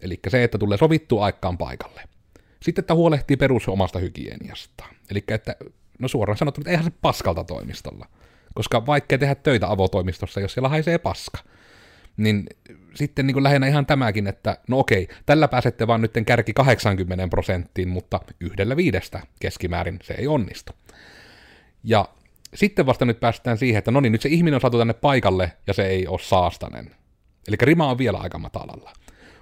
Eli 0.00 0.20
se, 0.28 0.44
että 0.44 0.58
tulee 0.58 0.78
sovittua 0.78 1.24
aikaan 1.24 1.58
paikalle. 1.58 2.02
Sitten, 2.62 2.82
että 2.82 2.94
huolehtii 2.94 3.36
perus 3.36 3.68
omasta 3.68 3.98
hygieniasta. 3.98 4.84
Eli 5.10 5.24
että, 5.28 5.56
no 5.98 6.08
suoraan 6.08 6.36
sanottuna, 6.36 6.62
että 6.62 6.70
eihän 6.70 6.84
se 6.84 6.92
paskalta 7.02 7.44
toimistolla. 7.44 8.06
Koska 8.54 8.86
vaikka 8.86 9.18
tehdä 9.18 9.34
töitä 9.34 9.70
avotoimistossa, 9.70 10.40
jos 10.40 10.52
siellä 10.52 10.68
haisee 10.68 10.98
paska 10.98 11.38
niin 12.16 12.46
sitten 12.94 13.26
niin 13.26 13.34
kuin 13.34 13.44
lähinnä 13.44 13.66
ihan 13.66 13.86
tämäkin, 13.86 14.26
että 14.26 14.58
no 14.68 14.78
okei, 14.78 15.08
tällä 15.26 15.48
pääsette 15.48 15.86
vaan 15.86 16.00
nyt 16.00 16.12
kärki 16.26 16.52
80 16.52 17.28
prosenttiin, 17.28 17.88
mutta 17.88 18.20
yhdellä 18.40 18.76
viidestä 18.76 19.20
keskimäärin 19.40 19.98
se 20.02 20.14
ei 20.14 20.26
onnistu. 20.26 20.72
Ja 21.84 22.08
sitten 22.54 22.86
vasta 22.86 23.04
nyt 23.04 23.20
päästään 23.20 23.58
siihen, 23.58 23.78
että 23.78 23.90
no 23.90 24.00
niin, 24.00 24.12
nyt 24.12 24.22
se 24.22 24.28
ihminen 24.28 24.54
on 24.54 24.60
saatu 24.60 24.78
tänne 24.78 24.94
paikalle 24.94 25.52
ja 25.66 25.74
se 25.74 25.86
ei 25.86 26.06
ole 26.06 26.18
saastanen. 26.18 26.90
Eli 27.48 27.56
rima 27.60 27.90
on 27.90 27.98
vielä 27.98 28.18
aika 28.18 28.38
matalalla. 28.38 28.92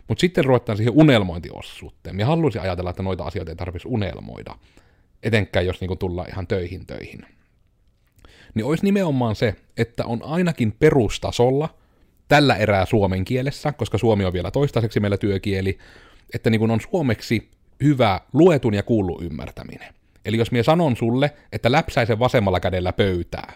Mutta 0.08 0.20
sitten 0.20 0.44
ruvetaan 0.44 0.76
siihen 0.76 0.92
unelmointiosuuteen. 0.96 2.16
Minä 2.16 2.26
haluaisin 2.26 2.62
ajatella, 2.62 2.90
että 2.90 3.02
noita 3.02 3.24
asioita 3.24 3.52
ei 3.52 3.56
tarvitsisi 3.56 3.88
unelmoida. 3.88 4.56
Etenkään 5.22 5.66
jos 5.66 5.80
niinku 5.80 5.96
tullaan 5.96 6.28
ihan 6.28 6.46
töihin 6.46 6.86
töihin. 6.86 7.26
niin 8.54 8.64
olisi 8.64 8.84
nimenomaan 8.84 9.36
se, 9.36 9.54
että 9.76 10.04
on 10.04 10.22
ainakin 10.22 10.72
perustasolla, 10.72 11.68
tällä 12.32 12.56
erää 12.56 12.86
suomen 12.86 13.24
kielessä, 13.24 13.72
koska 13.72 13.98
suomi 13.98 14.24
on 14.24 14.32
vielä 14.32 14.50
toistaiseksi 14.50 15.00
meillä 15.00 15.16
työkieli, 15.16 15.78
että 16.34 16.50
niin 16.50 16.58
kun 16.58 16.70
on 16.70 16.80
suomeksi 16.80 17.50
hyvä 17.82 18.20
luetun 18.32 18.74
ja 18.74 18.82
kuullut 18.82 19.22
ymmärtäminen. 19.22 19.94
Eli 20.24 20.36
jos 20.36 20.52
minä 20.52 20.62
sanon 20.62 20.96
sulle, 20.96 21.34
että 21.52 21.72
läpsäisen 21.72 22.18
vasemmalla 22.18 22.60
kädellä 22.60 22.92
pöytää, 22.92 23.52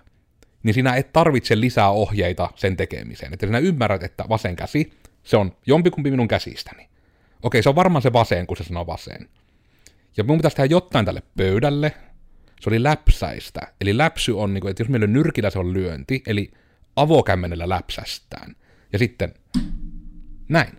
niin 0.63 0.75
sinä 0.75 0.95
et 0.95 1.13
tarvitse 1.13 1.61
lisää 1.61 1.91
ohjeita 1.91 2.51
sen 2.55 2.77
tekemiseen. 2.77 3.33
Että 3.33 3.47
sinä 3.47 3.59
ymmärrät, 3.59 4.03
että 4.03 4.25
vasen 4.29 4.57
käsi, 4.57 4.93
se 5.23 5.37
on 5.37 5.57
jompikumpi 5.67 6.11
minun 6.11 6.29
käsistäni. 6.29 6.89
Okei, 7.43 7.63
se 7.63 7.69
on 7.69 7.77
varmaan 7.77 8.03
se 8.03 8.13
vasen, 8.13 8.47
kun 8.47 8.57
se 8.57 8.65
sanoo 8.65 8.87
vasen. 8.87 9.29
Ja 10.17 10.25
minun 10.25 10.39
pitäisi 10.39 10.57
tehdä 10.57 10.75
jotain 10.75 11.05
tälle 11.07 11.23
pöydälle. 11.37 11.93
Se 12.61 12.71
oli 12.71 12.83
läpsäistä. 12.83 13.61
Eli 13.81 13.97
läpsy 13.97 14.33
on, 14.33 14.55
niin 14.55 14.61
kuin, 14.61 14.71
että 14.71 14.83
jos 14.83 14.89
meillä 14.89 15.05
on 15.05 15.13
nyrkillä 15.13 15.51
se 15.51 15.59
on 15.59 15.73
lyönti, 15.73 16.23
eli 16.27 16.51
avokämmenellä 16.97 17.69
läpsästään. 17.69 18.57
Ja 18.93 18.99
sitten 18.99 19.35
näin. 20.49 20.73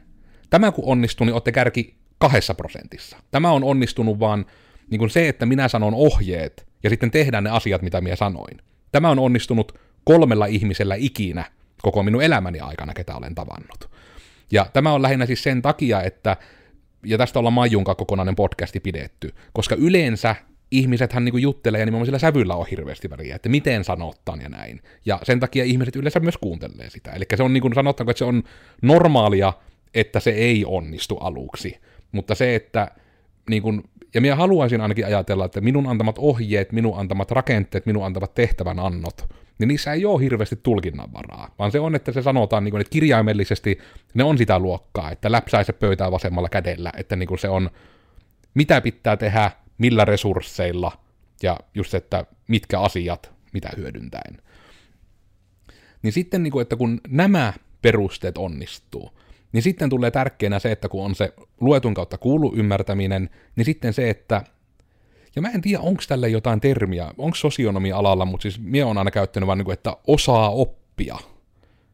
Tämä 0.50 0.72
kun 0.72 0.86
onnistuu, 0.86 1.26
niin 1.26 1.34
olette 1.34 1.52
kärki 1.52 1.96
kahdessa 2.18 2.54
prosentissa. 2.54 3.18
Tämä 3.32 3.52
on 3.52 3.64
onnistunut 3.64 4.20
vaan 4.20 4.46
niin 4.90 5.00
kuin 5.00 5.10
se, 5.10 5.30
että 5.30 5.46
minä 5.46 5.68
sanon 5.68 5.94
ohjeet 5.94 6.68
ja 6.84 6.90
sitten 6.90 7.12
tehdään 7.12 7.44
ne 7.44 7.50
asiat, 7.50 7.82
mitä 7.82 8.02
minä 8.02 8.16
sanoin. 8.16 8.62
Tämä 8.92 9.10
on 9.10 9.20
onnistunut 9.20 9.80
kolmella 10.04 10.46
ihmisellä 10.46 10.96
ikinä 10.96 11.46
koko 11.82 12.04
minun 12.04 12.22
elämäni 12.22 12.60
aikana, 12.60 12.94
ketä 12.94 13.16
olen 13.16 13.36
tavannut. 13.36 13.90
Ja 14.52 14.66
tämä 14.74 14.94
on 14.94 15.02
lähinnä 15.02 15.26
siis 15.26 15.44
sen 15.44 15.62
takia, 15.62 16.02
että, 16.02 16.38
ja 17.06 17.18
tästä 17.18 17.40
ollaan 17.40 17.54
Maijunka 17.54 17.96
kokonainen 17.96 18.36
podcasti 18.36 18.80
pidetty, 18.80 19.34
koska 19.54 19.76
yleensä 19.76 20.36
ihmisethän 20.72 21.26
niin 21.26 21.42
juttelee 21.42 21.80
ja 21.80 21.86
nimenomaan 21.86 22.06
sillä 22.06 22.20
sävyllä 22.20 22.56
on 22.56 22.68
hirveästi 22.72 23.10
väliä, 23.10 23.36
että 23.36 23.50
miten 23.50 23.84
sanottaan 23.84 24.42
ja 24.42 24.50
näin. 24.50 24.82
Ja 25.06 25.20
sen 25.24 25.40
takia 25.40 25.64
ihmiset 25.64 25.96
yleensä 25.96 26.20
myös 26.20 26.38
kuuntelee 26.38 26.90
sitä. 26.90 27.12
Eli 27.12 27.26
se 27.36 27.44
on 27.44 27.54
niin 27.54 27.62
kuin 27.62 27.74
että 27.78 28.14
se 28.16 28.26
on 28.26 28.44
normaalia, 28.82 29.54
että 29.94 30.20
se 30.20 30.30
ei 30.30 30.66
onnistu 30.66 31.18
aluksi. 31.18 31.78
Mutta 32.12 32.36
se, 32.36 32.56
että 32.56 32.92
niin 33.50 33.62
kuin, 33.62 33.84
ja 34.14 34.22
minä 34.22 34.36
haluaisin 34.36 34.82
ainakin 34.82 35.06
ajatella, 35.06 35.46
että 35.46 35.62
minun 35.62 35.88
antamat 35.88 36.18
ohjeet, 36.18 36.72
minun 36.72 37.00
antamat 37.00 37.32
rakenteet, 37.32 37.86
minun 37.86 38.06
antamat 38.06 38.34
tehtävän 38.34 38.80
annot, 38.80 39.34
niin 39.60 39.68
niissä 39.68 39.94
ei 39.94 40.06
ole 40.06 40.24
hirveästi 40.24 40.56
tulkinnanvaraa, 40.64 41.56
vaan 41.60 41.72
se 41.72 41.80
on, 41.80 41.96
että 41.96 42.12
se 42.12 42.22
sanotaan, 42.22 42.64
niin 42.64 42.72
kuin, 42.72 42.82
että 42.82 42.92
kirjaimellisesti 42.92 43.80
ne 44.14 44.24
on 44.24 44.38
sitä 44.38 44.60
luokkaa, 44.60 45.12
että 45.12 45.32
läpsäise 45.32 45.74
pöytää 45.74 46.12
vasemmalla 46.12 46.50
kädellä, 46.50 46.92
että 46.98 47.16
niin 47.16 47.28
kuin 47.28 47.40
se 47.40 47.50
on, 47.50 47.70
mitä 48.54 48.82
pitää 48.82 49.18
tehdä, 49.18 49.52
millä 49.78 50.06
resursseilla, 50.06 50.92
ja 51.44 51.60
just, 51.74 51.94
että 51.94 52.26
mitkä 52.48 52.80
asiat, 52.80 53.32
mitä 53.54 53.70
hyödyntäen. 53.78 54.42
Niin 56.02 56.14
sitten, 56.14 56.44
niin 56.44 56.52
kuin, 56.52 56.62
että 56.62 56.76
kun 56.76 57.02
nämä 57.08 57.54
perusteet 57.82 58.38
onnistuu, 58.38 59.12
niin 59.52 59.64
sitten 59.64 59.90
tulee 59.90 60.12
tärkeänä 60.12 60.60
se, 60.60 60.72
että 60.72 60.90
kun 60.90 61.06
on 61.06 61.16
se 61.16 61.34
luetun 61.62 61.94
kautta 61.94 62.18
kuulu 62.18 62.54
ymmärtäminen, 62.56 63.30
niin 63.56 63.66
sitten 63.66 63.94
se, 63.94 64.10
että 64.10 64.44
ja 65.36 65.42
mä 65.42 65.50
en 65.50 65.62
tiedä, 65.62 65.80
onko 65.80 66.04
tälle 66.08 66.30
jotain 66.30 66.62
termiä, 66.62 67.12
onko 67.18 67.36
sosionomia-alalla, 67.36 68.26
mutta 68.26 68.42
siis 68.42 68.60
minä 68.60 68.86
olen 68.86 68.98
aina 68.98 69.12
käyttänyt 69.12 69.48
vaan, 69.48 69.58
niin 69.58 69.66
kuin, 69.66 69.74
että 69.74 69.98
osaa 70.08 70.50
oppia, 70.50 71.18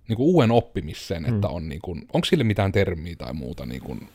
niin 0.07 0.17
kuin 0.17 0.27
uuden 0.27 0.51
oppimisen, 0.51 1.35
että 1.35 1.47
on 1.47 1.69
niin 1.69 1.81
kuin, 1.81 2.07
onko 2.13 2.25
sille 2.25 2.43
mitään 2.43 2.71
termiä 2.71 3.15
tai 3.15 3.33
muuta? 3.33 3.65
Niin 3.65 3.81
kuin... 3.81 4.09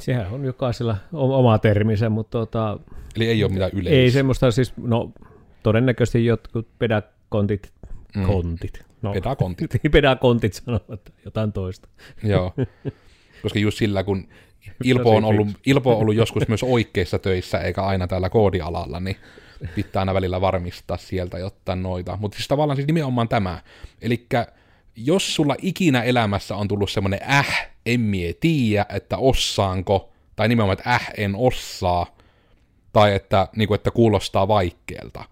Sehän 0.00 0.26
on 0.30 0.44
jokaisella 0.44 0.96
oma 1.12 1.58
terminsä, 1.58 2.08
mutta 2.08 2.38
tota, 2.38 2.78
Eli 3.16 3.28
ei 3.28 3.44
ole 3.44 3.52
mitään 3.52 3.70
yleistä. 3.72 4.00
Ei 4.00 4.10
semmoista 4.10 4.50
siis, 4.50 4.72
no 4.76 5.12
todennäköisesti 5.62 6.26
jotkut 6.26 6.68
pedakontit, 6.78 7.72
mm. 8.16 8.26
kontit, 8.26 8.88
No, 9.02 9.12
pedakontit. 9.12 9.70
pedakontit 9.92 10.52
sanovat 10.52 11.00
jotain 11.24 11.52
toista. 11.52 11.88
Joo, 12.22 12.54
koska 13.42 13.58
just 13.58 13.78
sillä, 13.78 14.04
kun 14.04 14.28
Ilpo 14.84 15.16
on, 15.16 15.24
ollut, 15.24 15.48
Ilpo 15.66 15.92
on 15.92 15.98
ollut 15.98 16.14
joskus 16.14 16.48
myös 16.48 16.62
oikeissa 16.62 17.18
töissä, 17.18 17.58
eikä 17.58 17.82
aina 17.82 18.06
täällä 18.06 18.30
koodialalla, 18.30 19.00
niin 19.00 19.16
pitää 19.74 20.00
aina 20.00 20.14
välillä 20.14 20.40
varmistaa 20.40 20.96
sieltä 20.96 21.38
jotain 21.38 21.82
noita. 21.82 22.18
Mutta 22.20 22.36
siis 22.36 22.48
tavallaan 22.48 22.76
siis 22.76 22.86
nimenomaan 22.86 23.28
tämä. 23.28 23.62
Eli 24.02 24.26
jos 25.04 25.34
sulla 25.34 25.56
ikinä 25.62 26.02
elämässä 26.02 26.56
on 26.56 26.68
tullut 26.68 26.90
semmoinen 26.90 27.20
äh, 27.30 27.70
en 27.86 28.00
mie 28.00 28.32
tiedä, 28.32 28.86
että 28.88 29.18
ossaanko, 29.18 30.12
tai 30.36 30.48
nimenomaan, 30.48 30.78
että 30.78 30.90
äh, 30.94 31.10
en 31.16 31.36
osaa, 31.36 32.06
tai 32.92 33.14
että, 33.14 33.48
niin 33.56 33.68
kuin, 33.68 33.76
että 33.76 33.90
kuulostaa 33.90 34.48
vaikealta, 34.48 35.24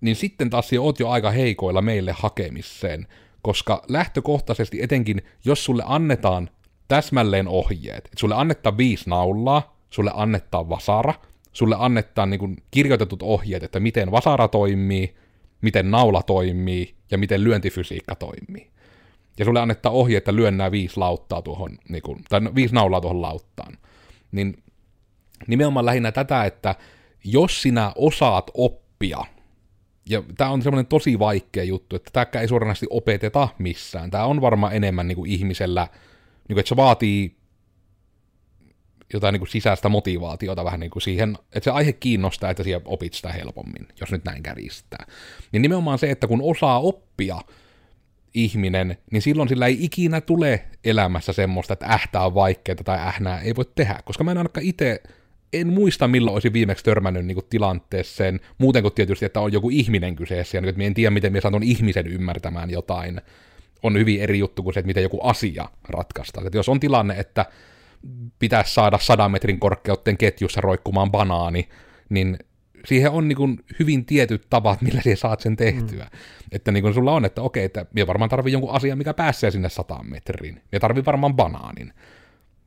niin 0.00 0.16
sitten 0.16 0.50
taas 0.50 0.70
oot 0.80 1.00
jo 1.00 1.08
aika 1.08 1.30
heikoilla 1.30 1.82
meille 1.82 2.14
hakemiseen, 2.18 3.06
koska 3.42 3.84
lähtökohtaisesti 3.88 4.82
etenkin, 4.82 5.22
jos 5.44 5.64
sulle 5.64 5.82
annetaan 5.86 6.50
täsmälleen 6.88 7.48
ohjeet, 7.48 8.04
että 8.04 8.20
sulle 8.20 8.34
annetaan 8.34 8.76
viisi 8.76 9.10
naulaa, 9.10 9.76
sulle 9.90 10.10
annetaan 10.14 10.68
vasara, 10.68 11.14
sulle 11.52 11.76
annetaan 11.78 12.30
niin 12.30 12.40
kuin 12.40 12.56
kirjoitetut 12.70 13.22
ohjeet, 13.22 13.62
että 13.62 13.80
miten 13.80 14.10
vasara 14.10 14.48
toimii, 14.48 15.14
miten 15.64 15.90
naula 15.90 16.22
toimii 16.22 16.94
ja 17.10 17.18
miten 17.18 17.44
lyöntifysiikka 17.44 18.14
toimii. 18.14 18.70
Ja 19.38 19.44
sulle 19.44 19.60
annetaan 19.60 19.94
ohje, 19.94 20.18
että 20.18 20.36
lyön 20.36 20.56
nämä 20.56 20.70
viisi 20.70 20.96
lauttaa 20.96 21.42
tuohon, 21.42 21.78
niin 21.88 22.02
kuin, 22.02 22.18
tai 22.28 22.40
no, 22.40 22.54
viisi 22.54 22.74
naulaa 22.74 23.00
tuohon 23.00 23.22
lauttaan. 23.22 23.78
Niin 24.32 24.56
nimenomaan 25.46 25.86
lähinnä 25.86 26.12
tätä, 26.12 26.44
että 26.44 26.74
jos 27.24 27.62
sinä 27.62 27.92
osaat 27.96 28.50
oppia 28.54 29.24
ja 30.08 30.22
tämä 30.36 30.50
on 30.50 30.62
semmoinen 30.62 30.86
tosi 30.86 31.18
vaikea 31.18 31.64
juttu, 31.64 31.96
että 31.96 32.10
tämä 32.12 32.42
ei 32.42 32.48
suoranaisesti 32.48 32.86
opeteta 32.90 33.48
missään. 33.58 34.10
Tämä 34.10 34.24
on 34.24 34.40
varmaan 34.40 34.76
enemmän 34.76 35.08
niin 35.08 35.16
kuin 35.16 35.30
ihmisellä, 35.30 35.88
niin 36.48 36.54
kuin, 36.54 36.58
että 36.58 36.68
se 36.68 36.76
vaatii 36.76 37.36
jotain 39.16 39.32
niin 39.32 39.40
kuin 39.40 39.48
sisäistä 39.48 39.88
motivaatiota 39.88 40.64
vähän 40.64 40.80
niin 40.80 40.90
kuin 40.90 41.02
siihen, 41.02 41.38
että 41.52 41.64
se 41.64 41.70
aihe 41.70 41.92
kiinnostaa, 41.92 42.50
että 42.50 42.62
siellä 42.62 42.82
opit 42.84 43.14
sitä 43.14 43.32
helpommin, 43.32 43.88
jos 44.00 44.12
nyt 44.12 44.24
näin 44.24 44.42
kärjistää. 44.42 45.06
Niin 45.52 45.62
nimenomaan 45.62 45.98
se, 45.98 46.10
että 46.10 46.26
kun 46.26 46.42
osaa 46.42 46.80
oppia 46.80 47.40
ihminen, 48.34 48.98
niin 49.10 49.22
silloin 49.22 49.48
sillä 49.48 49.66
ei 49.66 49.76
ikinä 49.80 50.20
tule 50.20 50.64
elämässä 50.84 51.32
semmoista, 51.32 51.72
että 51.72 51.86
ähtää 51.86 52.26
on 52.26 52.34
vaikeaa 52.34 52.76
tai 52.84 52.98
ähnää 52.98 53.40
ei 53.40 53.56
voi 53.56 53.64
tehdä, 53.74 54.00
koska 54.04 54.24
mä 54.24 54.30
en 54.30 54.38
ainakaan 54.38 54.66
itse 54.66 55.02
en 55.52 55.72
muista 55.72 56.08
milloin 56.08 56.34
olisin 56.34 56.52
viimeksi 56.52 56.84
törmännyt 56.84 57.26
niin 57.26 57.34
kuin, 57.34 57.46
tilanteeseen, 57.50 58.40
muuten 58.58 58.82
kuin 58.82 58.94
tietysti, 58.94 59.24
että 59.24 59.40
on 59.40 59.52
joku 59.52 59.70
ihminen 59.70 60.16
kyseessä, 60.16 60.56
ja 60.56 60.60
niin, 60.60 60.68
että 60.68 60.82
en 60.82 60.94
tiedä, 60.94 61.10
miten 61.10 61.32
minä 61.32 61.40
saan 61.40 61.62
ihmisen 61.62 62.06
ymmärtämään 62.06 62.70
jotain, 62.70 63.20
on 63.82 63.98
hyvin 63.98 64.20
eri 64.20 64.38
juttu 64.38 64.62
kuin 64.62 64.74
se, 64.74 64.80
että 64.80 64.86
miten 64.86 65.02
joku 65.02 65.20
asia 65.22 65.68
ratkaistaan. 65.88 66.46
Että 66.46 66.58
jos 66.58 66.68
on 66.68 66.80
tilanne, 66.80 67.14
että 67.14 67.46
pitäisi 68.38 68.74
saada 68.74 68.98
sadan 68.98 69.30
metrin 69.30 69.60
korkeuden 69.60 70.18
ketjussa 70.18 70.60
roikkumaan 70.60 71.10
banaani, 71.10 71.68
niin 72.08 72.38
siihen 72.84 73.10
on 73.10 73.28
niin 73.28 73.58
hyvin 73.78 74.04
tietyt 74.04 74.46
tavat, 74.50 74.82
millä 74.82 75.00
siihen 75.02 75.16
saat 75.16 75.40
sen 75.40 75.56
tehtyä. 75.56 76.04
Mm. 76.04 76.18
Että 76.52 76.72
niin 76.72 76.94
sulla 76.94 77.12
on, 77.12 77.24
että 77.24 77.42
okei, 77.42 77.64
että 77.64 77.86
minä 77.92 78.06
varmaan 78.06 78.30
tarvii 78.30 78.52
jonkun 78.52 78.70
asian, 78.74 78.98
mikä 78.98 79.14
pääsee 79.14 79.50
sinne 79.50 79.68
sataan 79.68 80.10
metriin. 80.10 80.62
Minä 80.72 80.80
tarvii 80.80 81.04
varmaan 81.04 81.34
banaanin. 81.34 81.92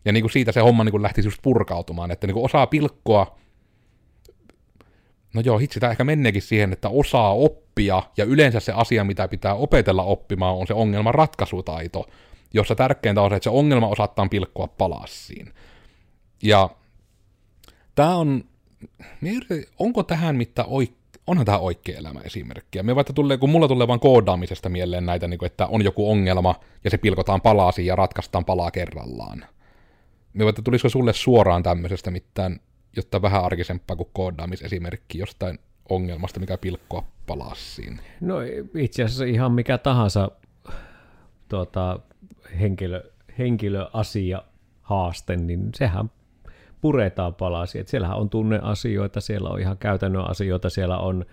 Ja 0.05 0.13
niin 0.13 0.29
siitä 0.29 0.51
se 0.51 0.59
homma 0.59 0.83
niin 0.83 1.01
lähtisi 1.01 1.27
just 1.27 1.41
purkautumaan, 1.41 2.11
että 2.11 2.27
niin 2.27 2.37
osaa 2.37 2.67
pilkkoa, 2.67 3.37
no 5.33 5.41
joo, 5.41 5.57
hitsi, 5.57 5.79
tämä 5.79 5.91
ehkä 5.91 6.03
menneekin 6.03 6.41
siihen, 6.41 6.73
että 6.73 6.89
osaa 6.89 7.33
oppia, 7.33 8.03
ja 8.17 8.25
yleensä 8.25 8.59
se 8.59 8.71
asia, 8.71 9.03
mitä 9.03 9.27
pitää 9.27 9.53
opetella 9.53 10.03
oppimaan, 10.03 10.55
on 10.55 10.67
se 10.67 10.73
ongelman 10.73 11.15
ratkaisutaito, 11.15 12.05
jossa 12.53 12.75
tärkeintä 12.75 13.21
on 13.21 13.29
se, 13.29 13.35
että 13.35 13.43
se 13.43 13.49
ongelma 13.49 13.87
osataan 13.87 14.29
pilkkoa 14.29 14.67
palassiin. 14.67 15.53
Ja 16.43 16.69
tämä 17.95 18.15
on, 18.15 18.43
onko 19.79 20.03
tähän 20.03 20.35
mitään 20.35 20.67
oikein, 20.67 20.97
onhan 21.27 21.45
tämä 21.45 21.57
oikea 21.57 21.97
elämä 21.97 22.19
esimerkkiä. 22.19 22.83
Me 22.83 22.95
vaikka 22.95 23.13
tulee, 23.13 23.37
kun 23.37 23.49
mulla 23.49 23.67
tulee 23.67 23.87
vain 23.87 23.99
koodaamisesta 23.99 24.69
mieleen 24.69 25.05
näitä, 25.05 25.27
niin 25.27 25.37
kuin, 25.37 25.47
että 25.47 25.67
on 25.67 25.83
joku 25.83 26.11
ongelma 26.11 26.55
ja 26.83 26.89
se 26.89 26.97
pilkotaan 26.97 27.41
palasiin 27.41 27.85
ja 27.85 27.95
ratkaistaan 27.95 28.45
palaa 28.45 28.71
kerrallaan. 28.71 29.45
Me 30.33 30.49
että 30.49 30.61
tulisiko 30.61 30.89
sulle 30.89 31.13
suoraan 31.13 31.63
tämmöisestä 31.63 32.11
mitään, 32.11 32.59
jotta 32.95 33.21
vähän 33.21 33.43
arkisempaa 33.43 33.95
kuin 33.95 34.09
koodaamisesimerkki 34.13 35.17
jostain 35.17 35.59
ongelmasta, 35.89 36.39
mikä 36.39 36.57
pilkkoa 36.57 37.03
palassiin? 37.27 38.01
No 38.21 38.35
itse 38.75 39.03
asiassa 39.03 39.25
ihan 39.25 39.51
mikä 39.51 39.77
tahansa 39.77 40.31
tuota, 41.49 41.99
henkilö, 42.59 43.11
henkilöasia, 43.37 44.43
haaste, 44.81 45.35
niin 45.35 45.69
sehän 45.75 46.11
puretaan 46.81 47.35
palasi. 47.35 47.79
Että 47.79 47.91
siellähän 47.91 48.17
on 48.17 48.29
tunneasioita, 48.29 49.21
siellä 49.21 49.49
on 49.49 49.59
ihan 49.59 49.77
käytännön 49.77 50.29
asioita, 50.29 50.69
siellä 50.69 50.97
on 50.97 51.25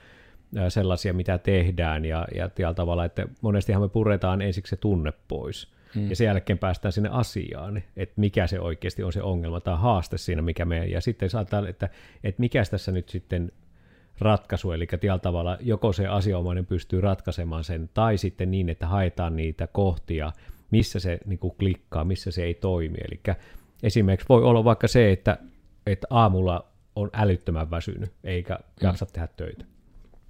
sellaisia, 0.68 1.14
mitä 1.14 1.38
tehdään 1.38 2.04
ja, 2.04 2.26
ja 2.34 2.48
tällä 2.48 2.74
tavalla, 2.74 3.04
että 3.04 3.26
monestihan 3.40 3.82
me 3.82 3.88
puretaan 3.88 4.42
ensiksi 4.42 4.70
se 4.70 4.76
tunne 4.76 5.12
pois. 5.28 5.74
Mm. 5.94 6.10
Ja 6.10 6.16
sen 6.16 6.24
jälkeen 6.24 6.58
päästään 6.58 6.92
sinne 6.92 7.08
asiaan, 7.12 7.82
että 7.96 8.14
mikä 8.16 8.46
se 8.46 8.60
oikeasti 8.60 9.02
on 9.02 9.12
se 9.12 9.22
ongelma 9.22 9.60
tai 9.60 9.76
haaste 9.78 10.18
siinä, 10.18 10.42
mikä 10.42 10.64
me, 10.64 10.86
ja 10.86 11.00
sitten 11.00 11.30
saattaa, 11.30 11.68
että, 11.68 11.88
että 12.24 12.40
mikä 12.40 12.64
tässä 12.70 12.92
nyt 12.92 13.08
sitten 13.08 13.52
ratkaisu, 14.18 14.72
eli 14.72 14.86
tällä 14.86 15.18
tavalla 15.18 15.58
joko 15.60 15.92
se 15.92 16.06
asianomainen 16.06 16.66
pystyy 16.66 17.00
ratkaisemaan 17.00 17.64
sen, 17.64 17.90
tai 17.94 18.18
sitten 18.18 18.50
niin, 18.50 18.68
että 18.68 18.86
haetaan 18.86 19.36
niitä 19.36 19.66
kohtia, 19.66 20.32
missä 20.70 21.00
se 21.00 21.18
niin 21.26 21.38
kuin 21.38 21.54
klikkaa, 21.58 22.04
missä 22.04 22.30
se 22.30 22.44
ei 22.44 22.54
toimi. 22.54 22.98
Eli 23.10 23.36
esimerkiksi 23.82 24.28
voi 24.28 24.42
olla 24.42 24.64
vaikka 24.64 24.88
se, 24.88 25.12
että, 25.12 25.38
että 25.86 26.06
aamulla 26.10 26.66
on 26.96 27.10
älyttömän 27.12 27.70
väsynyt, 27.70 28.12
eikä 28.24 28.58
jaksa 28.82 29.04
mm. 29.04 29.10
tehdä 29.12 29.28
töitä. 29.36 29.64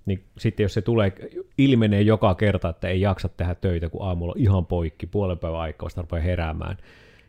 Niin 0.06 0.24
sitten 0.38 0.64
jos 0.64 0.74
se 0.74 0.82
tulee, 0.82 1.12
ilmenee 1.58 2.02
joka 2.02 2.34
kerta, 2.34 2.68
että 2.68 2.88
ei 2.88 3.00
jaksa 3.00 3.28
tehdä 3.28 3.54
töitä, 3.54 3.88
kun 3.88 4.06
aamulla 4.06 4.32
on 4.32 4.40
ihan 4.40 4.66
poikki, 4.66 5.06
puolen 5.06 5.38
päivän 5.38 5.60
aikaa 5.60 5.84
vasta 5.84 6.00
rupeaa 6.02 6.22
heräämään, 6.22 6.76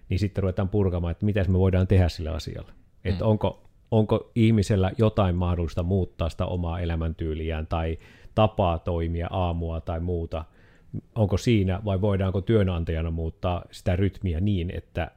niin 0.10 0.20
sitten 0.20 0.42
ruvetaan 0.42 0.70
purkamaan, 0.70 1.12
että 1.12 1.26
mitä 1.26 1.44
me 1.48 1.60
voidaan 1.60 1.88
tehdä 1.88 2.10
sillä 2.10 2.32
asialla. 2.32 2.72
Mm. 2.72 3.12
Että 3.12 3.26
onko, 3.26 3.64
onko 3.92 4.32
ihmisellä 4.36 4.92
jotain 4.98 5.36
mahdollista 5.36 5.84
muuttaa 5.84 6.30
sitä 6.30 6.46
omaa 6.46 6.80
elämäntyyliään 6.80 7.68
tai 7.68 7.98
tapaa 8.36 8.80
toimia 8.80 9.28
aamua 9.32 9.82
tai 9.82 10.00
muuta, 10.00 10.46
onko 11.16 11.38
siinä 11.38 11.82
vai 11.86 12.02
voidaanko 12.02 12.42
työnantajana 12.42 13.12
muuttaa 13.12 13.66
sitä 13.72 13.96
rytmiä 13.96 14.40
niin, 14.40 14.72
että 14.76 15.12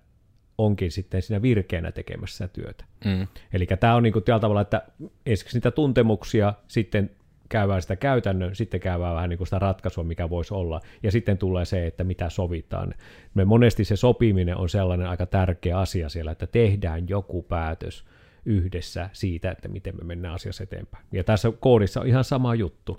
onkin 0.59 0.93
sitten 0.93 1.23
siinä 1.23 1.43
virkeänä 1.43 1.93
tekemässä 1.93 2.49
työtä. 2.49 2.85
Mm. 3.05 3.27
Eli 3.53 3.67
tämä 3.67 3.95
on 3.95 4.03
niin 4.03 4.13
kuin 4.13 4.25
tällä 4.25 4.41
tavalla, 4.41 4.61
että 4.61 4.83
ensiksi 5.27 5.57
niitä 5.57 5.71
tuntemuksia, 5.71 6.55
sitten 6.69 7.11
käydään 7.49 7.83
sitä 7.83 7.97
käytännön, 7.97 8.55
sitten 8.55 8.81
käydään 8.81 9.15
vähän 9.15 9.31
niin 9.31 9.39
kuin 9.39 9.47
sitä 9.47 9.59
ratkaisua, 9.59 10.05
mikä 10.05 10.31
voisi 10.31 10.55
olla, 10.55 10.81
ja 11.03 11.11
sitten 11.11 11.39
tulee 11.39 11.65
se, 11.65 11.87
että 11.87 12.05
mitä 12.05 12.31
sovitaan. 12.31 12.95
Me 13.35 13.45
monesti 13.45 13.85
se 13.85 13.97
sopiminen 13.97 14.57
on 14.57 14.69
sellainen 14.69 15.09
aika 15.09 15.27
tärkeä 15.27 15.79
asia 15.79 16.09
siellä, 16.09 16.31
että 16.31 16.47
tehdään 16.47 17.09
joku 17.09 17.43
päätös 17.43 18.05
yhdessä 18.45 19.11
siitä, 19.13 19.51
että 19.51 19.69
miten 19.69 19.97
me 19.97 20.05
mennään 20.05 20.35
asiassa 20.35 20.63
eteenpäin. 20.63 21.05
Ja 21.13 21.25
tässä 21.25 21.53
koodissa 21.61 22.01
on 22.01 22.07
ihan 22.07 22.25
sama 22.25 22.55
juttu. 22.55 22.97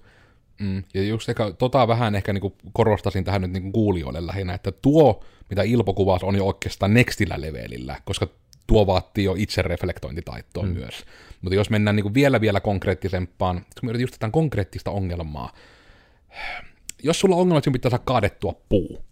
Mm, 0.59 0.83
ja 0.93 1.03
just 1.03 1.29
ehkä, 1.29 1.51
tota 1.51 1.87
vähän 1.87 2.15
ehkä 2.15 2.33
niin 2.33 2.53
korostasin 2.73 3.23
tähän 3.23 3.41
nyt 3.41 3.51
niin 3.51 3.71
kuulijoille 3.71 4.27
lähinnä, 4.27 4.53
että 4.53 4.71
tuo, 4.71 5.23
mitä 5.49 5.63
Ilpo 5.63 5.93
kuvasi, 5.93 6.25
on 6.25 6.35
jo 6.35 6.45
oikeastaan 6.45 6.93
nextillä 6.93 7.41
levelillä, 7.41 8.01
koska 8.05 8.27
tuo 8.67 8.87
vaatii 8.87 9.23
jo 9.23 9.35
itse 9.37 9.61
reflektointitaitoa 9.61 10.63
mm. 10.63 10.69
myös. 10.69 11.05
Mutta 11.41 11.55
jos 11.55 11.69
mennään 11.69 11.95
niin 11.95 12.13
vielä 12.13 12.41
vielä 12.41 12.59
konkreettisempaan, 12.59 13.65
kun 13.79 13.91
me 13.91 13.97
just 13.97 14.11
tätä 14.11 14.29
konkreettista 14.31 14.91
ongelmaa, 14.91 15.53
jos 17.03 17.19
sulla 17.19 17.35
on 17.35 17.41
ongelma, 17.41 17.57
että 17.57 17.65
sun 17.65 17.73
pitää 17.73 17.91
saada 17.91 18.03
kaadettua 18.05 18.53
puu, 18.69 19.03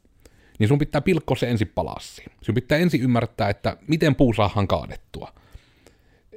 niin 0.59 0.67
sun 0.67 0.79
pitää 0.79 1.01
pilkkoa 1.01 1.37
se 1.37 1.49
ensin 1.49 1.71
palasiin. 1.75 2.31
Sun 2.41 2.55
pitää 2.55 2.77
ensin 2.77 3.01
ymmärtää, 3.01 3.49
että 3.49 3.77
miten 3.87 4.15
puu 4.15 4.33
saadaan 4.33 4.67
kaadettua. 4.67 5.33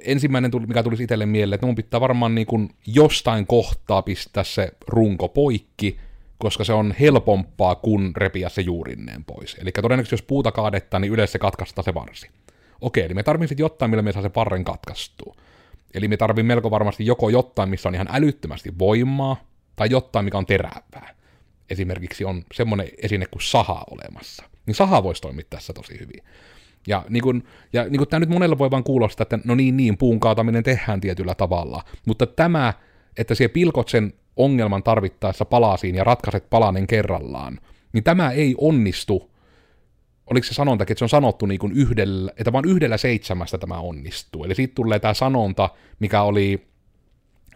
Ensimmäinen, 0.05 0.51
mikä 0.67 0.83
tulisi 0.83 1.03
itselle 1.03 1.25
mieleen, 1.25 1.55
että 1.55 1.65
mun 1.65 1.75
pitää 1.75 2.01
varmaan 2.01 2.35
niin 2.35 2.47
kuin 2.47 2.69
jostain 2.85 3.47
kohtaa 3.47 4.01
pistää 4.01 4.43
se 4.43 4.71
runko 4.87 5.27
poikki, 5.27 5.97
koska 6.37 6.63
se 6.63 6.73
on 6.73 6.95
helpompaa 6.99 7.75
kuin 7.75 8.11
repiä 8.15 8.49
se 8.49 8.61
juurinneen 8.61 9.23
pois. 9.23 9.57
Eli 9.59 9.71
todennäköisesti 9.71 10.13
jos 10.13 10.21
puuta 10.21 10.51
kaadettaa, 10.51 10.99
niin 10.99 11.13
yleensä 11.13 11.31
se 11.31 11.39
katkaistaan 11.39 11.83
se 11.83 11.93
varsi. 11.93 12.29
Okei, 12.81 13.03
eli 13.03 13.13
me 13.13 13.23
tarvitsemme 13.23 13.59
jotain, 13.59 13.91
millä 13.91 14.01
me 14.01 14.11
saa 14.11 14.21
se 14.21 14.29
parren 14.29 14.63
katkaistua. 14.63 15.35
Eli 15.93 16.07
me 16.07 16.17
tarvitsemme 16.17 16.47
melko 16.47 16.71
varmasti 16.71 17.05
joko 17.05 17.29
jotain, 17.29 17.69
missä 17.69 17.89
on 17.89 17.95
ihan 17.95 18.07
älyttömästi 18.11 18.79
voimaa, 18.79 19.51
tai 19.75 19.89
jotain, 19.91 20.25
mikä 20.25 20.37
on 20.37 20.45
terävää. 20.45 21.15
Esimerkiksi 21.69 22.25
on 22.25 22.43
semmoinen 22.53 22.87
esine 22.97 23.25
kuin 23.25 23.41
saha 23.41 23.83
olemassa. 23.91 24.43
Niin 24.65 24.75
saha 24.75 25.03
voisi 25.03 25.21
toimia 25.21 25.45
tässä 25.49 25.73
tosi 25.73 25.99
hyvin. 25.99 26.23
Ja, 26.87 27.05
niin 27.09 27.23
kun, 27.23 27.43
ja 27.73 27.83
niin 27.83 27.97
kun 27.97 28.07
tämä 28.07 28.19
nyt 28.19 28.29
monella 28.29 28.57
voi 28.57 28.71
vaan 28.71 28.83
kuulostaa, 28.83 29.23
että 29.23 29.39
no 29.43 29.55
niin, 29.55 29.77
niin, 29.77 29.97
puun 29.97 30.19
kaataminen 30.19 30.63
tehdään 30.63 31.01
tietyllä 31.01 31.35
tavalla. 31.35 31.83
Mutta 32.05 32.25
tämä, 32.25 32.73
että 33.17 33.35
siellä 33.35 33.53
pilkot 33.53 33.89
sen 33.89 34.13
ongelman 34.35 34.83
tarvittaessa 34.83 35.45
palasiin 35.45 35.95
ja 35.95 36.03
ratkaiset 36.03 36.49
palanen 36.49 36.87
kerrallaan, 36.87 37.59
niin 37.93 38.03
tämä 38.03 38.31
ei 38.31 38.55
onnistu 38.57 39.31
oliko 40.31 40.43
se 40.43 40.53
sanontakin, 40.53 40.91
että 40.93 40.99
se 40.99 41.05
on 41.05 41.09
sanottu 41.09 41.45
niin 41.45 41.59
kuin 41.59 41.73
yhdellä, 41.73 42.31
että 42.37 42.51
vain 42.51 42.65
yhdellä 42.65 42.97
seitsemästä 42.97 43.57
tämä 43.57 43.79
onnistuu. 43.79 44.43
Eli 44.43 44.55
siitä 44.55 44.75
tulee 44.75 44.99
tämä 44.99 45.13
sanonta, 45.13 45.69
mikä 45.99 46.21
oli 46.21 46.67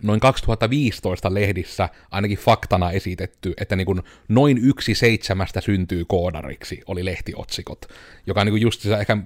noin 0.04 0.20
2015 0.20 1.34
lehdissä 1.34 1.90
ainakin 2.12 2.38
faktana 2.38 2.92
esitetty, 2.92 3.54
että 3.58 3.76
niin 3.76 3.86
kuin 3.86 4.02
noin 4.28 4.58
yksi 4.58 4.96
seitsemästä 4.96 5.62
syntyy 5.62 6.06
koodariksi, 6.06 6.82
oli 6.88 7.06
lehtiotsikot, 7.06 7.86
joka 8.28 8.46
niin 8.46 8.52
kuin 8.52 8.62
just 8.62 8.82
se 8.82 8.96
ehkä 8.96 9.18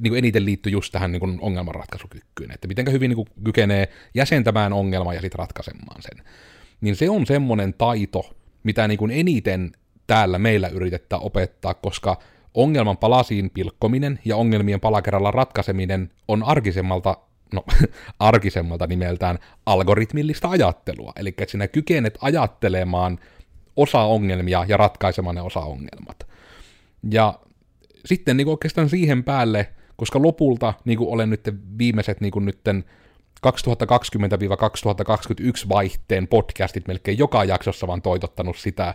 niin 0.00 0.10
kuin 0.10 0.18
eniten 0.18 0.44
liittyy 0.44 0.72
just 0.72 0.92
tähän 0.92 1.12
niin 1.12 1.20
kuin 1.20 1.38
ongelmanratkaisukykkyyn, 1.40 2.50
että 2.50 2.68
miten 2.68 2.92
hyvin 2.92 3.08
niin 3.08 3.16
kuin 3.16 3.28
kykenee 3.44 3.88
jäsentämään 4.14 4.72
ongelman 4.72 5.14
ja 5.14 5.20
sitten 5.20 5.38
ratkaisemaan 5.38 6.02
sen. 6.02 6.24
Niin 6.80 6.96
se 6.96 7.10
on 7.10 7.26
semmoinen 7.26 7.74
taito, 7.74 8.36
mitä 8.62 8.88
niin 8.88 8.98
kuin 8.98 9.10
eniten 9.10 9.72
täällä 10.06 10.38
meillä 10.38 10.68
yritetään 10.68 11.22
opettaa, 11.22 11.74
koska 11.74 12.18
ongelman 12.54 12.96
palasiin 12.96 13.50
pilkkominen 13.50 14.18
ja 14.24 14.36
ongelmien 14.36 14.80
palakerralla 14.80 15.30
ratkaiseminen 15.30 16.10
on 16.28 16.42
arkisemmalta, 16.42 17.16
no 17.52 17.64
arkisemmalta 18.18 18.86
nimeltään 18.86 19.38
algoritmillista 19.66 20.48
ajattelua. 20.48 21.12
Eli 21.16 21.28
että 21.28 21.44
sinä 21.46 21.68
kykenet 21.68 22.18
ajattelemaan 22.20 23.18
osa 23.76 24.00
ongelmia 24.00 24.64
ja 24.68 24.76
ratkaisemaan 24.76 25.34
ne 25.34 25.42
osa 25.42 25.60
ongelmat. 25.60 26.26
Ja 27.10 27.38
sitten 28.04 28.36
niin 28.36 28.48
oikeastaan 28.48 28.88
siihen 28.88 29.24
päälle, 29.24 29.68
koska 29.96 30.22
lopulta 30.22 30.74
niin 30.84 30.98
kuin 30.98 31.10
olen 31.10 31.30
nyt 31.30 31.54
viimeiset 31.78 32.20
niin 32.20 32.30
kuin 32.30 32.44
nytten 32.44 32.84
2020-2021 33.46 33.50
vaihteen 35.68 36.28
podcastit 36.28 36.88
melkein 36.88 37.18
joka 37.18 37.44
jaksossa 37.44 37.86
vaan 37.86 38.02
toitottanut 38.02 38.56
sitä, 38.56 38.94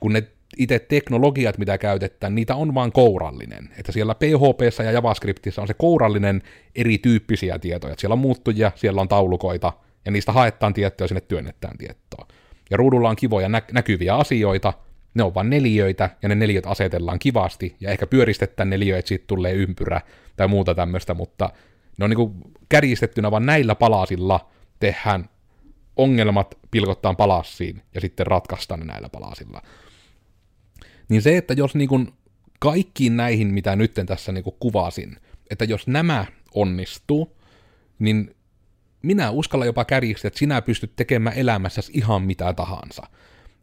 kun 0.00 0.12
ne 0.12 0.28
itse 0.58 0.78
teknologiat, 0.78 1.58
mitä 1.58 1.78
käytetään, 1.78 2.34
niitä 2.34 2.54
on 2.54 2.74
vaan 2.74 2.92
kourallinen. 2.92 3.68
Että 3.78 3.92
siellä 3.92 4.14
PHP 4.14 4.84
ja 4.84 4.92
JavaScriptissa 4.92 5.62
on 5.62 5.68
se 5.68 5.74
kourallinen 5.74 6.42
erityyppisiä 6.74 7.58
tietoja. 7.58 7.92
Että 7.92 8.00
siellä 8.00 8.12
on 8.12 8.18
muuttujia, 8.18 8.72
siellä 8.74 9.00
on 9.00 9.08
taulukoita, 9.08 9.72
ja 10.04 10.10
niistä 10.10 10.32
haetaan 10.32 10.74
tietoa 10.74 11.08
sinne 11.08 11.20
työnnetään 11.20 11.78
tietoa. 11.78 12.26
Ja 12.70 12.76
ruudulla 12.76 13.10
on 13.10 13.16
kivoja 13.16 13.48
nä- 13.48 13.62
näkyviä 13.72 14.14
asioita, 14.14 14.72
ne 15.14 15.22
on 15.22 15.34
vain 15.34 15.50
neliöitä, 15.50 16.10
ja 16.22 16.28
ne 16.28 16.34
neliöt 16.34 16.66
asetellaan 16.66 17.18
kivasti, 17.18 17.76
ja 17.80 17.90
ehkä 17.90 18.06
pyöristetään 18.06 18.70
neliöitä, 18.70 19.08
siitä 19.08 19.24
tulee 19.26 19.52
ympyrä 19.52 20.00
tai 20.36 20.48
muuta 20.48 20.74
tämmöistä, 20.74 21.14
mutta 21.14 21.50
ne 21.98 22.04
on 22.04 22.10
niin 22.10 22.54
kärjistettynä 22.68 23.30
vaan 23.30 23.46
näillä 23.46 23.74
palasilla 23.74 24.50
tehdään 24.80 25.28
ongelmat 25.96 26.58
pilkottaan 26.70 27.16
palassiin, 27.16 27.82
ja 27.94 28.00
sitten 28.00 28.26
ratkaistaan 28.26 28.80
ne 28.80 28.86
näillä 28.86 29.08
palasilla. 29.08 29.62
Niin 31.08 31.22
se, 31.22 31.36
että 31.36 31.54
jos 31.54 31.74
niin 31.74 31.88
kuin 31.88 32.12
kaikkiin 32.58 33.16
näihin, 33.16 33.54
mitä 33.54 33.76
nyt 33.76 33.94
tässä 34.06 34.32
niin 34.32 34.44
kuin 34.44 34.56
kuvasin, 34.60 35.16
että 35.50 35.64
jos 35.64 35.86
nämä 35.86 36.26
onnistuu, 36.54 37.36
niin 37.98 38.34
minä 39.02 39.30
uskalla 39.30 39.64
jopa 39.64 39.84
kärjistää, 39.84 40.28
että 40.28 40.38
sinä 40.38 40.62
pystyt 40.62 40.96
tekemään 40.96 41.38
elämässäsi 41.38 41.92
ihan 41.94 42.22
mitä 42.22 42.52
tahansa. 42.52 43.02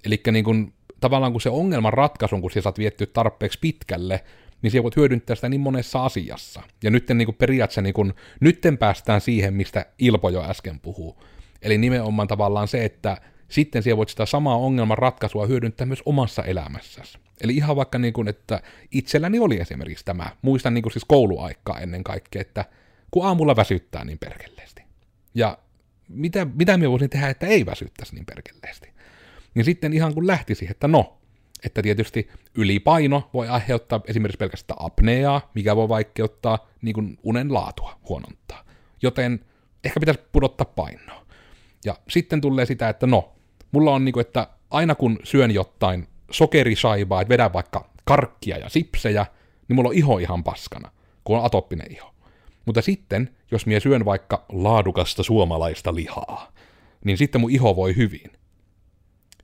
Eli 0.05 0.21
niin 0.31 0.45
kun, 0.45 0.73
tavallaan 0.99 1.31
kun 1.31 1.41
se 1.41 1.49
ongelman 1.49 1.93
ratkaisun, 1.93 2.41
kun 2.41 2.51
sinä 2.51 2.61
saat 2.61 2.77
viettyä 2.77 3.07
tarpeeksi 3.13 3.59
pitkälle, 3.61 4.23
niin 4.61 4.71
sinä 4.71 4.83
voit 4.83 4.95
hyödyntää 4.95 5.35
sitä 5.35 5.49
niin 5.49 5.61
monessa 5.61 6.05
asiassa. 6.05 6.61
Ja 6.83 6.91
nyt 6.91 7.09
niin 7.09 7.35
periaatteessa 7.35 7.81
niin 7.81 7.93
kun, 7.93 8.13
nytten 8.39 8.77
päästään 8.77 9.21
siihen, 9.21 9.53
mistä 9.53 9.85
Ilpo 9.99 10.29
jo 10.29 10.43
äsken 10.43 10.79
puhuu. 10.79 11.23
Eli 11.61 11.77
nimenomaan 11.77 12.27
tavallaan 12.27 12.67
se, 12.67 12.85
että 12.85 13.17
sitten 13.51 13.83
siellä 13.83 13.97
voit 13.97 14.09
sitä 14.09 14.25
samaa 14.25 14.57
ongelman 14.57 14.97
ratkaisua 14.97 15.45
hyödyntää 15.45 15.87
myös 15.87 16.01
omassa 16.05 16.43
elämässäsi. 16.43 17.17
Eli 17.41 17.55
ihan 17.55 17.75
vaikka 17.75 17.97
niin 17.97 18.13
kuin, 18.13 18.27
että 18.27 18.61
itselläni 18.91 19.39
oli 19.39 19.59
esimerkiksi 19.59 20.05
tämä, 20.05 20.29
muistan 20.41 20.73
niin 20.73 20.81
kuin 20.81 20.93
siis 20.93 21.05
kouluaikaa 21.05 21.79
ennen 21.79 22.03
kaikkea, 22.03 22.41
että 22.41 22.65
kun 23.11 23.25
aamulla 23.25 23.55
väsyttää 23.55 24.03
niin 24.03 24.19
perkelleesti. 24.19 24.83
Ja 25.35 25.57
mitä, 26.09 26.45
mitä 26.45 26.77
minä 26.77 26.89
voisin 26.89 27.09
tehdä, 27.09 27.29
että 27.29 27.47
ei 27.47 27.65
väsyttäisi 27.65 28.15
niin 28.15 28.25
perkelleesti. 28.25 28.89
Niin 29.53 29.65
sitten 29.65 29.93
ihan 29.93 30.13
kun 30.13 30.27
lähti 30.27 30.55
siihen, 30.55 30.71
että 30.71 30.87
no, 30.87 31.17
että 31.65 31.81
tietysti 31.81 32.29
ylipaino 32.55 33.29
voi 33.33 33.47
aiheuttaa 33.47 34.01
esimerkiksi 34.07 34.37
pelkästään 34.37 34.85
apneaa, 34.85 35.51
mikä 35.55 35.75
voi 35.75 35.89
vaikeuttaa 35.89 36.67
niin 36.81 36.93
kuin 36.93 37.17
unen 37.23 37.53
laatua, 37.53 37.99
huonontaa. 38.09 38.65
Joten 39.01 39.39
ehkä 39.83 39.99
pitäisi 39.99 40.21
pudottaa 40.31 40.65
painoa. 40.65 41.25
Ja 41.85 41.95
sitten 42.09 42.41
tulee 42.41 42.65
sitä, 42.65 42.89
että 42.89 43.07
no, 43.07 43.35
mulla 43.71 43.91
on 43.91 44.05
niin 44.05 44.13
kuin, 44.13 44.21
että 44.21 44.47
aina 44.69 44.95
kun 44.95 45.19
syön 45.23 45.51
jotain 45.51 46.07
sokerisaibaa, 46.31 47.21
että 47.21 47.29
vedän 47.29 47.53
vaikka 47.53 47.89
karkkia 48.05 48.57
ja 48.57 48.69
sipsejä, 48.69 49.25
niin 49.67 49.75
mulla 49.75 49.89
on 49.89 49.95
iho 49.95 50.17
ihan 50.17 50.43
paskana, 50.43 50.91
kun 51.23 51.37
on 51.37 51.45
atoppinen 51.45 51.91
iho. 51.91 52.13
Mutta 52.65 52.81
sitten, 52.81 53.29
jos 53.51 53.65
mie 53.65 53.79
syön 53.79 54.05
vaikka 54.05 54.45
laadukasta 54.49 55.23
suomalaista 55.23 55.95
lihaa, 55.95 56.51
niin 57.05 57.17
sitten 57.17 57.41
mun 57.41 57.51
iho 57.51 57.75
voi 57.75 57.95
hyvin. 57.95 58.31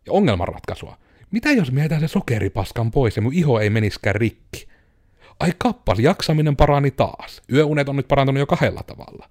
Ja 0.05 0.13
ongelmanratkaisua. 0.13 0.97
Mitä 1.31 1.51
jos 1.51 1.71
mietitään 1.71 2.01
se 2.01 2.07
sokeripaskan 2.07 2.91
pois 2.91 3.15
ja 3.15 3.21
mun 3.21 3.33
iho 3.33 3.59
ei 3.59 3.69
meniskään 3.69 4.15
rikki? 4.15 4.67
Ai 5.39 5.53
kappas, 5.57 5.99
jaksaminen 5.99 6.55
parani 6.55 6.91
taas. 6.91 7.41
Yöunet 7.53 7.89
on 7.89 7.95
nyt 7.95 8.07
parantunut 8.07 8.39
jo 8.39 8.45
kahdella 8.45 8.83
tavalla. 8.83 9.29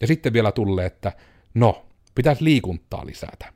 Ja 0.00 0.06
sitten 0.06 0.32
vielä 0.32 0.52
tulee, 0.52 0.86
että 0.86 1.12
no, 1.54 1.86
pitäisi 2.14 2.44
liikuntaa 2.44 3.06
lisätä. 3.06 3.52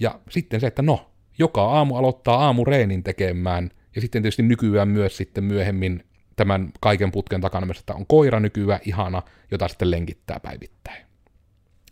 Ja 0.00 0.20
sitten 0.30 0.60
se, 0.60 0.66
että 0.66 0.82
no, 0.82 1.10
joka 1.38 1.64
aamu 1.64 1.96
aloittaa 1.96 2.36
aamureenin 2.36 3.02
tekemään, 3.02 3.70
ja 3.94 4.00
sitten 4.00 4.22
tietysti 4.22 4.42
nykyään 4.42 4.88
myös 4.88 5.16
sitten 5.16 5.44
myöhemmin 5.44 6.04
tämän 6.36 6.72
kaiken 6.80 7.12
putken 7.12 7.40
takana 7.40 7.66
myös, 7.66 7.78
että 7.78 7.94
on 7.94 8.06
koira 8.06 8.40
nykyään 8.40 8.80
ihana, 8.84 9.22
jota 9.50 9.68
sitten 9.68 9.90
lenkittää 9.90 10.40
päivittäin. 10.40 11.06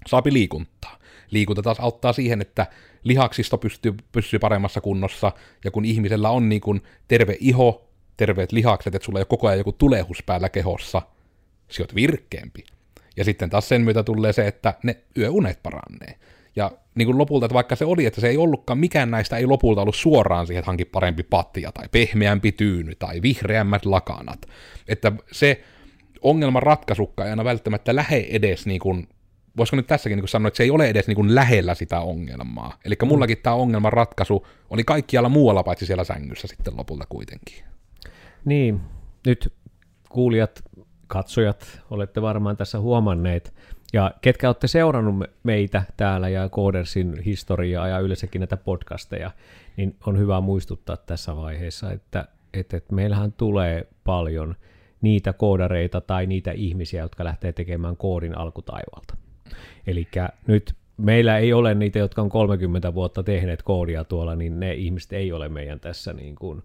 Saapi 0.06 0.32
liikuntaa. 0.32 0.98
Liikunta 1.30 1.62
taas 1.62 1.80
auttaa 1.80 2.12
siihen, 2.12 2.40
että 2.40 2.66
lihaksisto 3.04 3.58
pystyy, 3.58 3.94
pysyy 4.12 4.38
paremmassa 4.38 4.80
kunnossa, 4.80 5.32
ja 5.64 5.70
kun 5.70 5.84
ihmisellä 5.84 6.30
on 6.30 6.48
niin 6.48 6.60
kuin 6.60 6.82
terve 7.08 7.36
iho, 7.40 7.88
terveet 8.16 8.52
lihakset, 8.52 8.94
että 8.94 9.06
sulla 9.06 9.18
ei 9.18 9.20
ole 9.20 9.26
koko 9.26 9.46
ajan 9.46 9.58
joku 9.58 9.72
tulehus 9.72 10.22
päällä 10.22 10.48
kehossa, 10.48 11.02
sä 11.68 11.82
oot 11.82 11.94
virkkeempi. 11.94 12.64
Ja 13.16 13.24
sitten 13.24 13.50
taas 13.50 13.68
sen 13.68 13.82
myötä 13.82 14.02
tulee 14.02 14.32
se, 14.32 14.46
että 14.46 14.74
ne 14.82 14.96
yöunet 15.18 15.62
parannee. 15.62 16.18
Ja 16.56 16.70
niin 16.94 17.06
kuin 17.06 17.18
lopulta, 17.18 17.46
että 17.46 17.54
vaikka 17.54 17.76
se 17.76 17.84
oli, 17.84 18.06
että 18.06 18.20
se 18.20 18.28
ei 18.28 18.36
ollutkaan, 18.36 18.78
mikään 18.78 19.10
näistä 19.10 19.36
ei 19.36 19.46
lopulta 19.46 19.80
ollut 19.82 19.96
suoraan 19.96 20.46
siihen, 20.46 20.58
että 20.58 20.70
hanki 20.70 20.84
parempi 20.84 21.22
pattia, 21.22 21.72
tai 21.72 21.88
pehmeämpi 21.90 22.52
tyyny, 22.52 22.94
tai 22.94 23.22
vihreämmät 23.22 23.86
lakanat. 23.86 24.46
Että 24.88 25.12
se 25.32 25.64
ongelman 26.22 26.62
ratkaisukka 26.62 27.24
ei 27.24 27.30
aina 27.30 27.44
välttämättä 27.44 27.96
lähe 27.96 28.26
edes 28.30 28.66
niin 28.66 28.80
kuin 28.80 29.08
voisiko 29.56 29.76
nyt 29.76 29.86
tässäkin 29.86 30.18
niin 30.18 30.28
sanoa, 30.28 30.48
että 30.48 30.56
se 30.56 30.62
ei 30.62 30.70
ole 30.70 30.88
edes 30.88 31.06
niin 31.06 31.34
lähellä 31.34 31.74
sitä 31.74 32.00
ongelmaa. 32.00 32.78
Eli 32.84 32.94
mm. 33.02 33.08
mullakin 33.08 33.38
tämä 33.42 33.56
ongelman 33.56 33.92
ratkaisu 33.92 34.46
oli 34.70 34.84
kaikkialla 34.84 35.28
muualla 35.28 35.62
paitsi 35.62 35.86
siellä 35.86 36.04
sängyssä 36.04 36.48
sitten 36.48 36.76
lopulta 36.76 37.04
kuitenkin. 37.08 37.64
Niin, 38.44 38.80
nyt 39.26 39.52
kuulijat, 40.08 40.64
katsojat, 41.06 41.80
olette 41.90 42.22
varmaan 42.22 42.56
tässä 42.56 42.80
huomanneet, 42.80 43.54
ja 43.92 44.14
ketkä 44.20 44.48
olette 44.48 44.68
seurannut 44.68 45.30
meitä 45.42 45.82
täällä 45.96 46.28
ja 46.28 46.48
Codersin 46.48 47.20
historiaa 47.20 47.88
ja 47.88 47.98
yleensäkin 47.98 48.40
näitä 48.40 48.56
podcasteja, 48.56 49.30
niin 49.76 49.96
on 50.06 50.18
hyvä 50.18 50.40
muistuttaa 50.40 50.96
tässä 50.96 51.36
vaiheessa, 51.36 51.92
että, 51.92 52.24
että, 52.54 52.76
että 52.76 52.94
meillähän 52.94 53.32
tulee 53.32 53.86
paljon 54.04 54.54
niitä 55.00 55.32
koodareita 55.32 56.00
tai 56.00 56.26
niitä 56.26 56.52
ihmisiä, 56.52 57.02
jotka 57.02 57.24
lähtee 57.24 57.52
tekemään 57.52 57.96
koodin 57.96 58.38
alkutaivalta. 58.38 59.16
Eli 59.86 60.08
nyt 60.46 60.74
meillä 60.96 61.38
ei 61.38 61.52
ole 61.52 61.74
niitä, 61.74 61.98
jotka 61.98 62.22
on 62.22 62.28
30 62.28 62.94
vuotta 62.94 63.22
tehneet 63.22 63.62
koodia 63.62 64.04
tuolla, 64.04 64.36
niin 64.36 64.60
ne 64.60 64.74
ihmiset 64.74 65.12
ei 65.12 65.32
ole 65.32 65.48
meidän 65.48 65.80
tässä 65.80 66.12
niin 66.12 66.34
kuin 66.34 66.62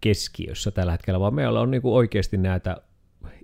keskiössä 0.00 0.70
tällä 0.70 0.92
hetkellä, 0.92 1.20
vaan 1.20 1.34
meillä 1.34 1.60
on 1.60 1.70
niin 1.70 1.82
kuin 1.82 1.94
oikeasti 1.94 2.36
näitä 2.36 2.76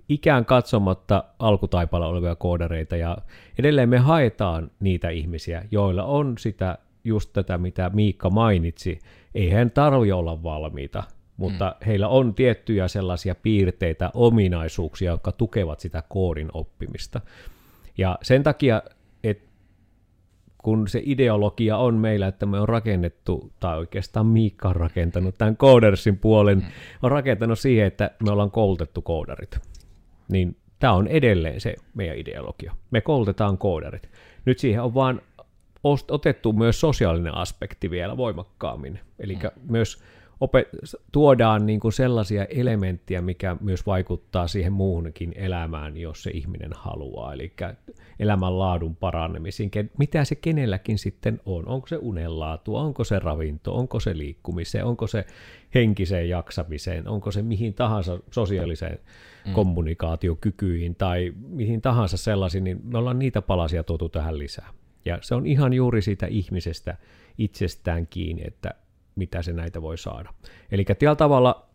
ikään 0.09 0.45
katsomatta 0.45 1.23
alkutaipalla 1.39 2.07
olevia 2.07 2.35
koodareita, 2.35 2.97
ja 2.97 3.17
edelleen 3.59 3.89
me 3.89 3.97
haetaan 3.97 4.71
niitä 4.79 5.09
ihmisiä, 5.09 5.65
joilla 5.71 6.03
on 6.03 6.37
sitä 6.37 6.77
just 7.03 7.29
tätä, 7.33 7.57
mitä 7.57 7.91
Miikka 7.93 8.29
mainitsi. 8.29 8.99
Ei 9.35 9.49
hän 9.49 9.71
tarvitse 9.71 10.13
olla 10.13 10.43
valmiita, 10.43 11.03
mutta 11.37 11.75
mm. 11.81 11.85
heillä 11.85 12.07
on 12.07 12.33
tiettyjä 12.33 12.87
sellaisia 12.87 13.35
piirteitä, 13.35 14.11
ominaisuuksia, 14.13 15.11
jotka 15.11 15.31
tukevat 15.31 15.79
sitä 15.79 16.03
koodin 16.09 16.49
oppimista. 16.53 17.21
Ja 17.97 18.17
sen 18.21 18.43
takia, 18.43 18.81
että 19.23 19.47
kun 20.57 20.87
se 20.87 21.01
ideologia 21.05 21.77
on 21.77 21.95
meillä, 21.95 22.27
että 22.27 22.45
me 22.45 22.59
on 22.59 22.69
rakennettu, 22.69 23.51
tai 23.59 23.77
oikeastaan 23.77 24.25
Miikka 24.25 24.69
on 24.69 24.75
rakentanut 24.75 25.35
tämän 25.37 25.57
Codersin 25.57 26.17
puolen, 26.17 26.57
mm. 26.57 26.65
on 27.03 27.11
rakentanut 27.11 27.59
siihen, 27.59 27.87
että 27.87 28.11
me 28.23 28.31
ollaan 28.31 28.51
koulutettu 28.51 29.01
koodarit. 29.01 29.59
Niin 30.27 30.57
tämä 30.79 30.93
on 30.93 31.07
edelleen 31.07 31.61
se 31.61 31.75
meidän 31.93 32.17
ideologia. 32.17 32.75
Me 32.91 33.01
koulutetaan 33.01 33.57
koodarit. 33.57 34.09
Nyt 34.45 34.59
siihen 34.59 34.81
on 34.81 34.93
vaan 34.93 35.21
otettu 36.11 36.53
myös 36.53 36.79
sosiaalinen 36.79 37.35
aspekti 37.35 37.89
vielä 37.89 38.17
voimakkaammin. 38.17 38.99
Eli 39.19 39.35
mm. 39.35 39.71
myös 39.71 40.03
opet- 40.41 40.97
tuodaan 41.11 41.65
niin 41.65 41.79
kuin 41.79 41.93
sellaisia 41.93 42.45
elementtejä, 42.45 43.21
mikä 43.21 43.57
myös 43.61 43.85
vaikuttaa 43.85 44.47
siihen 44.47 44.73
muuhunkin 44.73 45.33
elämään, 45.35 45.97
jos 45.97 46.23
se 46.23 46.31
ihminen 46.31 46.71
haluaa, 46.73 47.33
eli 47.33 47.53
elämänlaadun 48.19 48.95
paranemisiin, 48.95 49.71
mitä 49.97 50.25
se 50.25 50.35
kenelläkin 50.35 50.97
sitten 50.97 51.39
on, 51.45 51.67
onko 51.67 51.87
se 51.87 51.97
unenlaatu, 51.97 52.75
onko 52.75 53.03
se 53.03 53.19
ravinto, 53.19 53.75
onko 53.75 53.99
se 53.99 54.17
liikkumiseen, 54.17 54.85
onko 54.85 55.07
se 55.07 55.25
henkiseen 55.75 56.29
jaksamiseen, 56.29 57.07
onko 57.07 57.31
se 57.31 57.41
mihin 57.41 57.73
tahansa 57.73 58.19
sosiaaliseen 58.31 58.99
mm. 58.99 59.07
Kommunikaatiokykyihin 59.53 60.95
tai 60.95 61.33
mihin 61.47 61.81
tahansa 61.81 62.17
sellaisiin, 62.17 62.63
niin 62.63 62.79
me 62.83 62.97
ollaan 62.97 63.19
niitä 63.19 63.41
palasia 63.41 63.83
tuotu 63.83 64.09
tähän 64.09 64.39
lisää. 64.39 64.73
Ja 65.05 65.17
se 65.21 65.35
on 65.35 65.47
ihan 65.47 65.73
juuri 65.73 66.01
siitä 66.01 66.25
ihmisestä 66.25 66.97
itsestään 67.37 68.07
kiinni, 68.07 68.43
että 68.47 68.73
mitä 69.15 69.41
se 69.41 69.53
näitä 69.53 69.81
voi 69.81 69.97
saada. 69.97 70.33
Eli 70.71 70.85
tällä 70.85 71.15
tavalla 71.15 71.69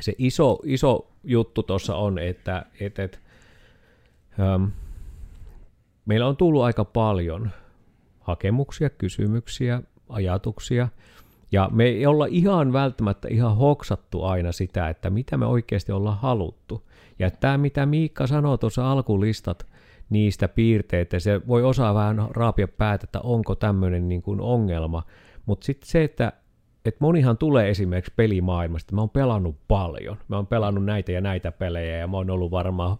se 0.00 0.14
iso, 0.18 0.58
iso 0.64 1.12
juttu 1.24 1.62
tuossa 1.62 1.96
on, 1.96 2.18
että 2.18 2.66
et, 2.80 2.98
et, 2.98 3.20
ähm, 4.40 4.64
meillä 6.06 6.26
on 6.26 6.36
tullut 6.36 6.62
aika 6.62 6.84
paljon 6.84 7.50
hakemuksia, 8.20 8.90
kysymyksiä, 8.90 9.82
ajatuksia, 10.08 10.88
ja 11.52 11.68
me 11.72 11.84
ei 11.84 12.06
olla 12.06 12.26
ihan 12.26 12.72
välttämättä 12.72 13.28
ihan 13.30 13.56
hoksattu 13.56 14.22
aina 14.22 14.52
sitä, 14.52 14.88
että 14.88 15.10
mitä 15.10 15.36
me 15.36 15.46
oikeasti 15.46 15.92
ollaan 15.92 16.18
haluttu. 16.18 16.88
Ja 17.18 17.30
tämä, 17.30 17.58
mitä 17.58 17.86
Miikka 17.86 18.26
sanoi 18.26 18.58
tuossa 18.58 18.92
alkulistat 18.92 19.66
niistä 20.10 20.48
piirteitä, 20.48 21.18
se 21.18 21.40
voi 21.46 21.62
osaa 21.62 21.94
vähän 21.94 22.28
raapia 22.30 22.68
päätä, 22.68 23.04
että 23.04 23.20
onko 23.20 23.54
tämmöinen 23.54 24.08
niin 24.08 24.22
kuin 24.22 24.40
ongelma, 24.40 25.02
mutta 25.46 25.64
sitten 25.64 25.88
se, 25.88 26.04
että 26.04 26.32
et 26.84 27.00
monihan 27.00 27.38
tulee 27.38 27.70
esimerkiksi 27.70 28.12
pelimaailmasta, 28.16 28.94
mä 28.94 29.00
oon 29.00 29.10
pelannut 29.10 29.56
paljon, 29.68 30.16
mä 30.28 30.36
oon 30.36 30.46
pelannut 30.46 30.84
näitä 30.84 31.12
ja 31.12 31.20
näitä 31.20 31.52
pelejä 31.52 31.96
ja 31.96 32.06
mä 32.06 32.16
oon 32.16 32.30
ollut 32.30 32.50
varmaan 32.50 32.96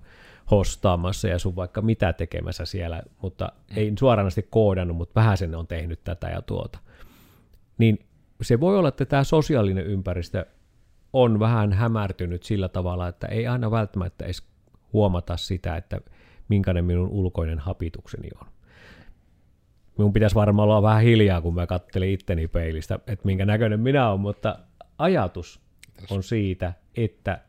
hostaamassa 0.50 1.28
ja 1.28 1.38
sun 1.38 1.56
vaikka 1.56 1.82
mitä 1.82 2.12
tekemässä 2.12 2.64
siellä, 2.64 3.02
mutta 3.22 3.52
ei 3.76 3.92
suoranaisesti 3.98 4.46
koodannut, 4.50 4.96
mutta 4.96 5.20
vähän 5.20 5.36
sen 5.36 5.54
on 5.54 5.66
tehnyt 5.66 6.04
tätä 6.04 6.28
ja 6.28 6.42
tuota. 6.42 6.78
Niin 7.78 7.98
se 8.44 8.60
voi 8.60 8.78
olla, 8.78 8.88
että 8.88 9.04
tämä 9.04 9.24
sosiaalinen 9.24 9.86
ympäristö 9.86 10.46
on 11.12 11.40
vähän 11.40 11.72
hämärtynyt 11.72 12.42
sillä 12.42 12.68
tavalla, 12.68 13.08
että 13.08 13.26
ei 13.26 13.46
aina 13.46 13.70
välttämättä 13.70 14.24
edes 14.24 14.42
huomata 14.92 15.36
sitä, 15.36 15.76
että 15.76 16.00
minkälainen 16.48 16.84
minun 16.84 17.08
ulkoinen 17.08 17.58
hapitukseni 17.58 18.28
on 18.40 18.46
minun 19.98 20.12
pitäisi 20.12 20.34
varmaan 20.34 20.68
olla 20.68 20.82
vähän 20.82 21.02
hiljaa, 21.02 21.40
kun 21.40 21.54
mä 21.54 21.66
kattelin 21.66 22.10
itteni 22.10 22.48
peilistä, 22.48 22.94
että 23.06 23.26
minkä 23.26 23.46
näköinen 23.46 23.80
minä 23.80 24.08
olen, 24.08 24.20
mutta 24.20 24.58
ajatus 24.98 25.60
on 26.10 26.22
siitä, 26.22 26.72
että, 26.96 27.40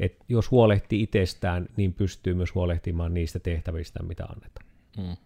että 0.00 0.24
jos 0.28 0.50
huolehtii 0.50 1.02
itsestään, 1.02 1.68
niin 1.76 1.94
pystyy 1.94 2.34
myös 2.34 2.54
huolehtimaan 2.54 3.14
niistä 3.14 3.38
tehtävistä, 3.38 4.02
mitä 4.02 4.24
annetaan. 4.24 4.66
Hmm. 4.96 5.16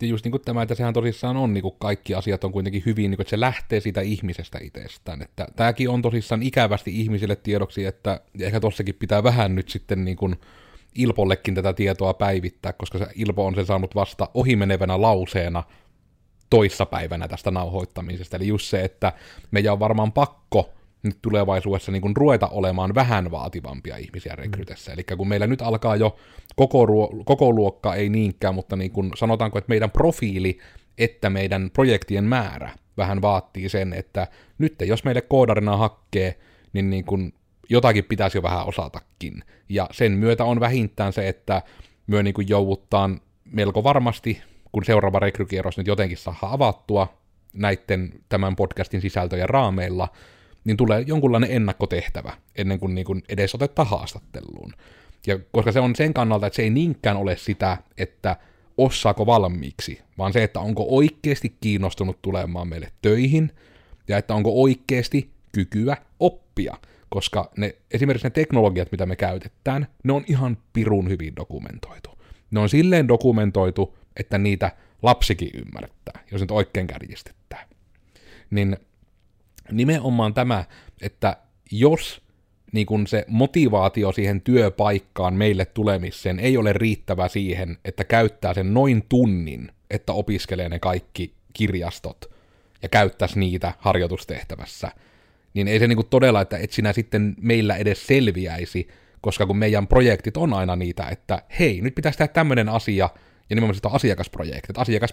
Ja 0.00 0.08
just 0.08 0.24
niin 0.24 0.30
kuin 0.30 0.42
tämä, 0.44 0.62
että 0.62 0.74
sehän 0.74 0.94
tosissaan 0.94 1.36
on, 1.36 1.54
niin 1.54 1.62
kuin 1.62 1.74
kaikki 1.78 2.14
asiat 2.14 2.44
on 2.44 2.52
kuitenkin 2.52 2.82
hyvin, 2.86 3.10
niin 3.10 3.16
kuin, 3.16 3.24
että 3.24 3.30
se 3.30 3.40
lähtee 3.40 3.80
siitä 3.80 4.00
ihmisestä 4.00 4.58
itsestään. 4.62 5.22
Että 5.22 5.46
tämäkin 5.56 5.90
on 5.90 6.02
tosissaan 6.02 6.42
ikävästi 6.42 7.00
ihmisille 7.00 7.36
tiedoksi, 7.36 7.84
että 7.84 8.20
ehkä 8.40 8.60
tossakin 8.60 8.94
pitää 8.94 9.22
vähän 9.22 9.54
nyt 9.54 9.68
sitten 9.68 10.04
niin 10.04 10.16
kuin, 10.16 10.36
Ilpollekin 10.94 11.54
tätä 11.54 11.72
tietoa 11.72 12.14
päivittää, 12.14 12.72
koska 12.72 12.98
se 12.98 13.06
Ilpo 13.14 13.46
on 13.46 13.54
sen 13.54 13.66
saanut 13.66 13.94
vasta 13.94 14.28
ohimenevänä 14.34 15.00
lauseena 15.00 15.62
toissapäivänä 16.50 17.28
tästä 17.28 17.50
nauhoittamisesta. 17.50 18.36
Eli 18.36 18.46
just 18.46 18.66
se, 18.66 18.84
että 18.84 19.12
meidän 19.50 19.72
on 19.72 19.80
varmaan 19.80 20.12
pakko 20.12 20.70
nyt 21.02 21.18
tulevaisuudessa 21.22 21.92
niin 21.92 22.02
kuin 22.02 22.16
ruveta 22.16 22.48
olemaan 22.48 22.94
vähän 22.94 23.30
vaativampia 23.30 23.96
ihmisiä 23.96 24.36
rekrytessä. 24.36 24.90
Mm. 24.90 24.94
Eli 24.94 25.04
kun 25.16 25.28
meillä 25.28 25.46
nyt 25.46 25.62
alkaa 25.62 25.96
jo 25.96 26.16
koko, 26.56 26.86
ruo- 26.86 27.22
koko 27.24 27.52
luokka, 27.52 27.94
ei 27.94 28.08
niinkään, 28.08 28.54
mutta 28.54 28.76
niin 28.76 28.90
kuin 28.90 29.10
sanotaanko, 29.16 29.58
että 29.58 29.68
meidän 29.68 29.90
profiili, 29.90 30.58
että 30.98 31.30
meidän 31.30 31.70
projektien 31.72 32.24
määrä 32.24 32.70
vähän 32.96 33.22
vaatii 33.22 33.68
sen, 33.68 33.92
että 33.92 34.26
nyt 34.58 34.74
jos 34.80 35.04
meille 35.04 35.20
koodarina 35.20 35.76
hakkee, 35.76 36.38
niin, 36.72 36.90
niin 36.90 37.04
kuin 37.04 37.34
jotakin 37.68 38.04
pitäisi 38.04 38.38
jo 38.38 38.42
vähän 38.42 38.66
osatakin. 38.66 39.44
Ja 39.68 39.88
sen 39.90 40.12
myötä 40.12 40.44
on 40.44 40.60
vähintään 40.60 41.12
se, 41.12 41.28
että 41.28 41.62
myö 42.06 42.22
niin 42.22 42.34
jouduttaan 42.48 43.20
melko 43.44 43.84
varmasti, 43.84 44.42
kun 44.72 44.84
seuraava 44.84 45.18
rekrykierros 45.18 45.78
nyt 45.78 45.86
jotenkin 45.86 46.18
saa 46.18 46.38
avattua 46.42 47.20
näiden 47.52 48.12
tämän 48.28 48.56
podcastin 48.56 49.00
sisältöjen 49.00 49.48
raameilla, 49.48 50.08
niin 50.64 50.76
tulee 50.76 51.04
jonkunlainen 51.06 51.50
ennakkotehtävä 51.52 52.32
ennen 52.56 52.78
kuin, 52.78 52.94
niin 52.94 53.04
kuin 53.04 53.22
edes 53.28 53.54
otetaan 53.54 53.88
haastatteluun. 53.88 54.72
Ja 55.26 55.38
koska 55.52 55.72
se 55.72 55.80
on 55.80 55.96
sen 55.96 56.14
kannalta, 56.14 56.46
että 56.46 56.56
se 56.56 56.62
ei 56.62 56.70
niinkään 56.70 57.16
ole 57.16 57.36
sitä, 57.36 57.78
että 57.98 58.36
osaako 58.78 59.26
valmiiksi, 59.26 60.00
vaan 60.18 60.32
se, 60.32 60.42
että 60.42 60.60
onko 60.60 60.86
oikeasti 60.88 61.56
kiinnostunut 61.60 62.22
tulemaan 62.22 62.68
meille 62.68 62.92
töihin, 63.02 63.52
ja 64.08 64.18
että 64.18 64.34
onko 64.34 64.62
oikeasti 64.62 65.30
kykyä 65.52 65.96
oppia 66.20 66.76
koska 67.10 67.50
ne, 67.56 67.74
esimerkiksi 67.90 68.26
ne 68.26 68.30
teknologiat, 68.30 68.92
mitä 68.92 69.06
me 69.06 69.16
käytetään, 69.16 69.86
ne 70.04 70.12
on 70.12 70.24
ihan 70.26 70.58
pirun 70.72 71.08
hyvin 71.08 71.36
dokumentoitu. 71.36 72.10
Ne 72.50 72.60
on 72.60 72.68
silleen 72.68 73.08
dokumentoitu, 73.08 73.98
että 74.16 74.38
niitä 74.38 74.72
lapsikin 75.02 75.50
ymmärtää, 75.54 76.24
jos 76.30 76.40
nyt 76.40 76.50
oikein 76.50 76.86
kärjistettää. 76.86 77.66
Niin 78.50 78.76
nimenomaan 79.72 80.34
tämä, 80.34 80.64
että 81.02 81.36
jos 81.70 82.22
niin 82.72 82.86
kun 82.86 83.06
se 83.06 83.24
motivaatio 83.28 84.12
siihen 84.12 84.40
työpaikkaan 84.40 85.34
meille 85.34 85.64
tulemiseen 85.64 86.38
ei 86.38 86.56
ole 86.56 86.72
riittävä 86.72 87.28
siihen, 87.28 87.78
että 87.84 88.04
käyttää 88.04 88.54
sen 88.54 88.74
noin 88.74 89.04
tunnin, 89.08 89.72
että 89.90 90.12
opiskelee 90.12 90.68
ne 90.68 90.78
kaikki 90.78 91.34
kirjastot 91.52 92.30
ja 92.82 92.88
käyttäisi 92.88 93.38
niitä 93.38 93.72
harjoitustehtävässä, 93.78 94.90
niin 95.54 95.68
ei 95.68 95.78
se 95.78 95.88
niin 95.88 96.06
todella, 96.10 96.40
että 96.40 96.58
et 96.58 96.72
sinä 96.72 96.92
sitten 96.92 97.34
meillä 97.40 97.76
edes 97.76 98.06
selviäisi, 98.06 98.88
koska 99.20 99.46
kun 99.46 99.58
meidän 99.58 99.86
projektit 99.86 100.36
on 100.36 100.54
aina 100.54 100.76
niitä, 100.76 101.08
että 101.08 101.42
hei, 101.58 101.80
nyt 101.80 101.94
pitäisi 101.94 102.18
tehdä 102.18 102.32
tämmöinen 102.32 102.68
asia, 102.68 103.08
ja 103.50 103.56
nimenomaan 103.56 103.74
sitä 103.74 103.88
asiakasprojektit. 103.88 104.78
Asiakas 104.78 105.12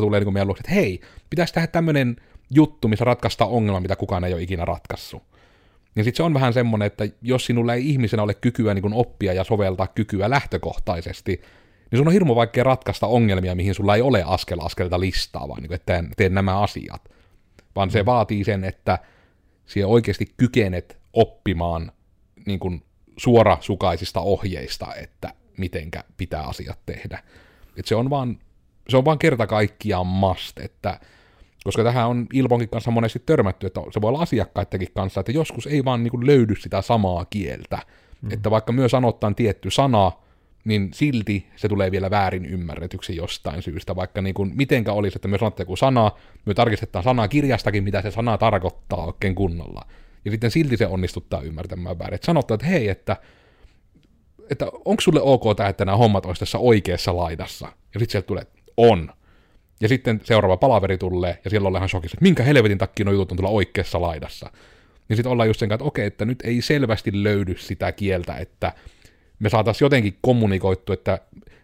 tulee 0.00 0.20
niin 0.20 0.32
meidän 0.32 0.46
luokse, 0.46 0.60
että 0.60 0.72
hei, 0.72 1.00
pitäisi 1.30 1.54
tehdä 1.54 1.66
tämmöinen 1.66 2.16
juttu, 2.54 2.88
missä 2.88 3.04
ratkaista 3.04 3.46
ongelma, 3.46 3.80
mitä 3.80 3.96
kukaan 3.96 4.24
ei 4.24 4.34
ole 4.34 4.42
ikinä 4.42 4.64
ratkaissut. 4.64 5.22
Niin 5.94 6.04
sitten 6.04 6.16
se 6.16 6.22
on 6.22 6.34
vähän 6.34 6.52
semmoinen, 6.52 6.86
että 6.86 7.08
jos 7.22 7.46
sinulla 7.46 7.74
ei 7.74 7.88
ihmisenä 7.88 8.22
ole 8.22 8.34
kykyä 8.34 8.74
niin 8.74 8.82
kuin 8.82 8.94
oppia 8.94 9.32
ja 9.32 9.44
soveltaa 9.44 9.86
kykyä 9.86 10.30
lähtökohtaisesti, 10.30 11.40
niin 11.90 11.98
sun 11.98 12.06
on 12.06 12.12
hirmu 12.12 12.34
vaikea 12.34 12.64
ratkaista 12.64 13.06
ongelmia, 13.06 13.54
mihin 13.54 13.74
sulla 13.74 13.94
ei 13.94 14.02
ole 14.02 14.22
askel 14.26 14.60
askelta 14.60 15.00
listaa, 15.00 15.48
vaan 15.48 15.62
niin 15.62 15.68
kuin, 15.68 15.76
että 15.76 16.04
teen 16.16 16.34
nämä 16.34 16.60
asiat. 16.60 17.02
Vaan 17.76 17.90
se 17.90 18.02
mm. 18.02 18.06
vaatii 18.06 18.44
sen, 18.44 18.64
että 18.64 18.98
siellä 19.66 19.92
oikeasti 19.92 20.26
kykenet 20.36 20.98
oppimaan 21.12 21.92
niin 22.46 22.58
kuin 22.58 22.82
suorasukaisista 23.16 24.20
ohjeista, 24.20 24.94
että 24.94 25.34
mitenkä 25.56 26.04
pitää 26.16 26.42
asiat 26.42 26.78
tehdä. 26.86 27.22
Et 27.76 27.86
se 27.86 27.94
on 27.94 28.10
vaan, 28.10 28.38
se 28.88 28.96
on 28.96 29.04
vaan 29.04 29.18
kerta 29.18 29.46
kaikkiaan 29.46 30.06
must, 30.06 30.58
että 30.58 31.00
koska 31.64 31.84
tähän 31.84 32.08
on 32.08 32.26
Ilponkin 32.32 32.68
kanssa 32.68 32.90
monesti 32.90 33.22
törmätty, 33.26 33.66
että 33.66 33.80
se 33.90 34.00
voi 34.00 34.08
olla 34.08 34.22
asiakkaidenkin 34.22 34.88
kanssa, 34.94 35.20
että 35.20 35.32
joskus 35.32 35.66
ei 35.66 35.84
vaan 35.84 36.02
niin 36.02 36.26
löydy 36.26 36.56
sitä 36.56 36.82
samaa 36.82 37.24
kieltä. 37.24 37.78
Mm. 38.22 38.32
Että 38.32 38.50
vaikka 38.50 38.72
myös 38.72 38.90
sanotaan 38.90 39.34
tietty 39.34 39.70
sana, 39.70 40.12
niin 40.64 40.90
silti 40.94 41.46
se 41.56 41.68
tulee 41.68 41.90
vielä 41.90 42.10
väärin 42.10 42.44
ymmärretyksi 42.44 43.16
jostain 43.16 43.62
syystä, 43.62 43.96
vaikka 43.96 44.22
niin 44.22 44.34
kuin 44.34 44.52
mitenkä 44.54 44.92
olisi, 44.92 45.18
että 45.18 45.28
me 45.28 45.38
sanotte 45.38 45.62
joku 45.62 45.76
sana, 45.76 46.10
me 46.46 46.54
tarkistetaan 46.54 47.02
sanaa 47.02 47.28
kirjastakin, 47.28 47.84
mitä 47.84 48.02
se 48.02 48.10
sana 48.10 48.38
tarkoittaa 48.38 49.06
oikein 49.06 49.34
kunnolla. 49.34 49.86
Ja 50.24 50.30
sitten 50.30 50.50
silti 50.50 50.76
se 50.76 50.86
onnistuttaa 50.86 51.42
ymmärtämään 51.42 51.98
väärin. 51.98 52.14
Että 52.14 52.26
sanotaan, 52.26 52.56
että 52.56 52.66
hei, 52.66 52.88
että, 52.88 53.16
että 54.50 54.66
onko 54.84 55.00
sulle 55.00 55.20
ok 55.22 55.56
tämä, 55.56 55.68
että 55.68 55.84
nämä 55.84 55.96
hommat 55.96 56.26
olisi 56.26 56.40
tässä 56.40 56.58
oikeassa 56.58 57.16
laidassa? 57.16 57.66
Ja 57.66 58.00
sitten 58.00 58.12
sieltä 58.12 58.26
tulee, 58.26 58.46
on. 58.76 59.12
Ja 59.80 59.88
sitten 59.88 60.20
seuraava 60.24 60.56
palaveri 60.56 60.98
tulee, 60.98 61.38
ja 61.44 61.50
siellä 61.50 61.68
ollaan 61.68 61.80
ihan 61.80 61.88
shokissa, 61.88 62.14
että 62.14 62.22
minkä 62.22 62.42
helvetin 62.42 62.78
takia 62.78 63.04
nuo 63.04 63.14
jutut 63.14 63.32
on 63.32 63.36
tulla 63.36 63.50
oikeassa 63.50 64.00
laidassa. 64.00 64.50
Ja 65.08 65.16
sitten 65.16 65.32
ollaan 65.32 65.48
just 65.48 65.60
sen 65.60 65.68
kanssa, 65.68 65.82
että 65.82 65.88
okei, 65.88 66.06
että 66.06 66.24
nyt 66.24 66.42
ei 66.44 66.62
selvästi 66.62 67.22
löydy 67.22 67.56
sitä 67.58 67.92
kieltä, 67.92 68.36
että 68.36 68.72
me 69.38 69.48
saataisiin 69.48 69.86
jotenkin 69.86 70.18
kommunikoittu, 70.20 70.92
että 70.92 71.18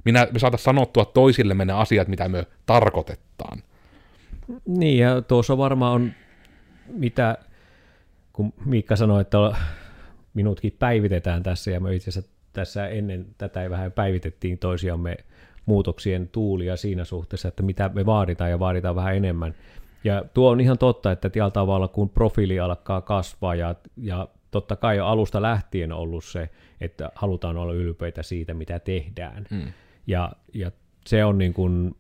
minä, 0.04 0.28
me 0.32 0.38
saataisiin 0.38 0.64
sanottua 0.64 1.04
toisillemme 1.04 1.64
ne 1.64 1.72
asiat, 1.72 2.08
mitä 2.08 2.28
me 2.28 2.46
tarkoitetaan. 2.66 3.62
Niin, 4.66 4.98
ja 4.98 5.22
tuossa 5.22 5.58
varmaan 5.58 5.92
on, 5.92 6.12
mitä, 6.88 7.38
kun 8.32 8.52
Miikka 8.64 8.96
sanoi, 8.96 9.20
että 9.20 9.38
minutkin 10.34 10.76
päivitetään 10.78 11.42
tässä, 11.42 11.70
ja 11.70 11.80
me 11.80 11.94
itse 11.94 12.10
asiassa 12.10 12.30
tässä 12.52 12.88
ennen 12.88 13.26
tätä 13.38 13.70
vähän 13.70 13.92
päivitettiin 13.92 14.58
toisiamme 14.58 15.16
muutoksien 15.70 16.28
tuulia 16.28 16.76
siinä 16.76 17.04
suhteessa, 17.04 17.48
että 17.48 17.62
mitä 17.62 17.90
me 17.94 18.06
vaaditaan 18.06 18.50
ja 18.50 18.58
vaaditaan 18.58 18.94
vähän 18.96 19.16
enemmän. 19.16 19.54
Ja 20.04 20.24
tuo 20.34 20.50
on 20.50 20.60
ihan 20.60 20.78
totta, 20.78 21.12
että 21.12 21.30
tällä 21.30 21.50
tavalla 21.50 21.88
kun 21.88 22.08
profiili 22.08 22.60
alkaa 22.60 23.00
kasvaa 23.00 23.54
ja, 23.54 23.74
ja 23.96 24.28
totta 24.50 24.76
kai 24.76 24.96
jo 24.96 25.06
alusta 25.06 25.42
lähtien 25.42 25.92
ollut 25.92 26.24
se, 26.24 26.48
että 26.80 27.10
halutaan 27.14 27.56
olla 27.56 27.72
ylpeitä 27.72 28.22
siitä, 28.22 28.54
mitä 28.54 28.78
tehdään. 28.78 29.46
Mm. 29.50 29.72
Ja, 30.06 30.32
ja 30.54 30.70
se 31.06 31.24
on 31.24 31.38
niin 31.38 31.54
kuin, 31.54 31.96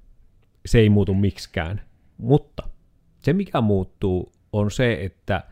se 0.66 0.78
ei 0.78 0.88
muutu 0.88 1.14
miksikään. 1.14 1.80
Mutta 2.18 2.62
se, 3.22 3.32
mikä 3.32 3.60
muuttuu, 3.60 4.32
on 4.52 4.70
se, 4.70 4.98
että, 5.00 5.42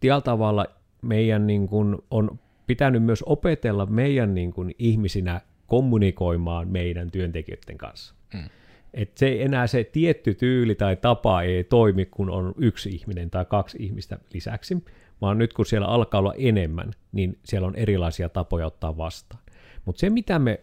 tällä 0.00 0.20
tavalla 0.20 0.66
meidän 1.02 1.46
niin 1.46 1.68
kuin 1.68 1.98
on 2.10 2.38
pitänyt 2.66 3.02
myös 3.02 3.22
opetella 3.22 3.86
meidän 3.86 4.34
niin 4.34 4.52
kuin 4.52 4.74
ihmisinä 4.78 5.40
kommunikoimaan 5.72 6.68
meidän 6.68 7.10
työntekijöiden 7.10 7.78
kanssa. 7.78 8.14
Mm. 8.34 8.40
Et 8.94 9.18
se 9.18 9.42
enää 9.42 9.66
se 9.66 9.84
tietty 9.84 10.34
tyyli 10.34 10.74
tai 10.74 10.96
tapa 10.96 11.42
ei 11.42 11.64
toimi, 11.64 12.06
kun 12.06 12.30
on 12.30 12.54
yksi 12.58 12.90
ihminen 12.90 13.30
tai 13.30 13.44
kaksi 13.44 13.78
ihmistä 13.80 14.18
lisäksi, 14.34 14.84
vaan 15.20 15.38
nyt 15.38 15.52
kun 15.52 15.66
siellä 15.66 15.86
alkaa 15.88 16.18
olla 16.18 16.34
enemmän, 16.38 16.92
niin 17.12 17.38
siellä 17.44 17.68
on 17.68 17.76
erilaisia 17.76 18.28
tapoja 18.28 18.66
ottaa 18.66 18.96
vastaan. 18.96 19.42
Mutta 19.84 20.00
se, 20.00 20.10
mitä 20.10 20.38
me 20.38 20.60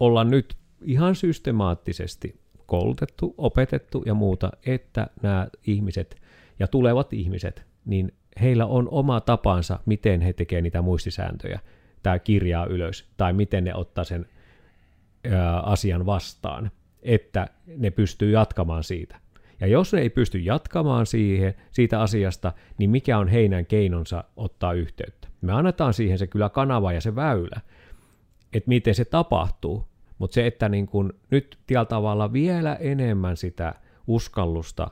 ollaan 0.00 0.30
nyt 0.30 0.56
ihan 0.84 1.14
systemaattisesti 1.14 2.40
koulutettu, 2.66 3.34
opetettu 3.38 4.02
ja 4.06 4.14
muuta, 4.14 4.50
että 4.66 5.06
nämä 5.22 5.48
ihmiset 5.66 6.22
ja 6.58 6.68
tulevat 6.68 7.12
ihmiset, 7.12 7.64
niin 7.84 8.12
heillä 8.40 8.66
on 8.66 8.88
oma 8.90 9.20
tapansa, 9.20 9.78
miten 9.86 10.20
he 10.20 10.32
tekevät 10.32 10.62
niitä 10.62 10.82
muistisääntöjä 10.82 11.60
tai 12.02 12.20
kirjaa 12.20 12.66
ylös, 12.66 13.08
tai 13.16 13.32
miten 13.32 13.64
ne 13.64 13.74
ottaa 13.74 14.04
sen 14.04 14.26
asian 15.62 16.06
vastaan, 16.06 16.70
että 17.02 17.48
ne 17.66 17.90
pystyy 17.90 18.30
jatkamaan 18.30 18.84
siitä. 18.84 19.16
Ja 19.60 19.66
jos 19.66 19.92
ne 19.92 20.00
ei 20.00 20.10
pysty 20.10 20.38
jatkamaan 20.38 21.06
siihen, 21.06 21.54
siitä 21.70 22.00
asiasta, 22.00 22.52
niin 22.78 22.90
mikä 22.90 23.18
on 23.18 23.28
heidän 23.28 23.66
keinonsa 23.66 24.24
ottaa 24.36 24.72
yhteyttä? 24.72 25.28
Me 25.40 25.52
annetaan 25.52 25.94
siihen 25.94 26.18
se 26.18 26.26
kyllä 26.26 26.48
kanava 26.48 26.92
ja 26.92 27.00
se 27.00 27.14
väylä, 27.14 27.60
että 28.52 28.68
miten 28.68 28.94
se 28.94 29.04
tapahtuu, 29.04 29.88
mutta 30.18 30.34
se, 30.34 30.46
että 30.46 30.68
niin 30.68 30.86
kun 30.86 31.14
nyt 31.30 31.58
tällä 31.66 31.84
tavalla 31.84 32.32
vielä 32.32 32.74
enemmän 32.74 33.36
sitä 33.36 33.74
uskallusta, 34.06 34.90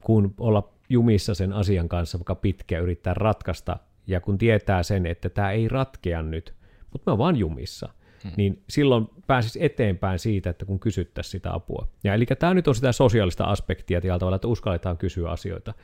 kun 0.00 0.34
olla 0.40 0.74
jumissa 0.88 1.34
sen 1.34 1.52
asian 1.52 1.88
kanssa 1.88 2.18
vaikka 2.18 2.34
pitkään 2.34 2.82
yrittää 2.82 3.14
ratkaista, 3.14 3.76
ja 4.06 4.20
kun 4.20 4.38
tietää 4.38 4.82
sen, 4.82 5.06
että 5.06 5.28
tämä 5.28 5.50
ei 5.50 5.68
ratkea 5.68 6.22
nyt, 6.22 6.54
mutta 6.92 7.10
me 7.10 7.12
on 7.12 7.18
vaan 7.18 7.36
jumissa– 7.36 7.88
hmm. 8.24 8.32
niin 8.36 8.62
silloin 8.68 9.08
pääsisi 9.26 9.64
eteenpäin 9.64 10.18
siitä, 10.18 10.50
että 10.50 10.64
kun 10.64 10.80
kysyttäisiin 10.80 11.32
sitä 11.32 11.54
apua. 11.54 11.88
Ja 12.04 12.14
eli 12.14 12.26
tämä 12.26 12.54
nyt 12.54 12.68
on 12.68 12.74
sitä 12.74 12.92
sosiaalista 12.92 13.44
aspektia 13.44 14.00
tällä 14.00 14.18
tavalla, 14.18 14.36
että 14.36 14.48
uskalletaan 14.48 14.96
kysyä 14.98 15.30
asioita. 15.30 15.74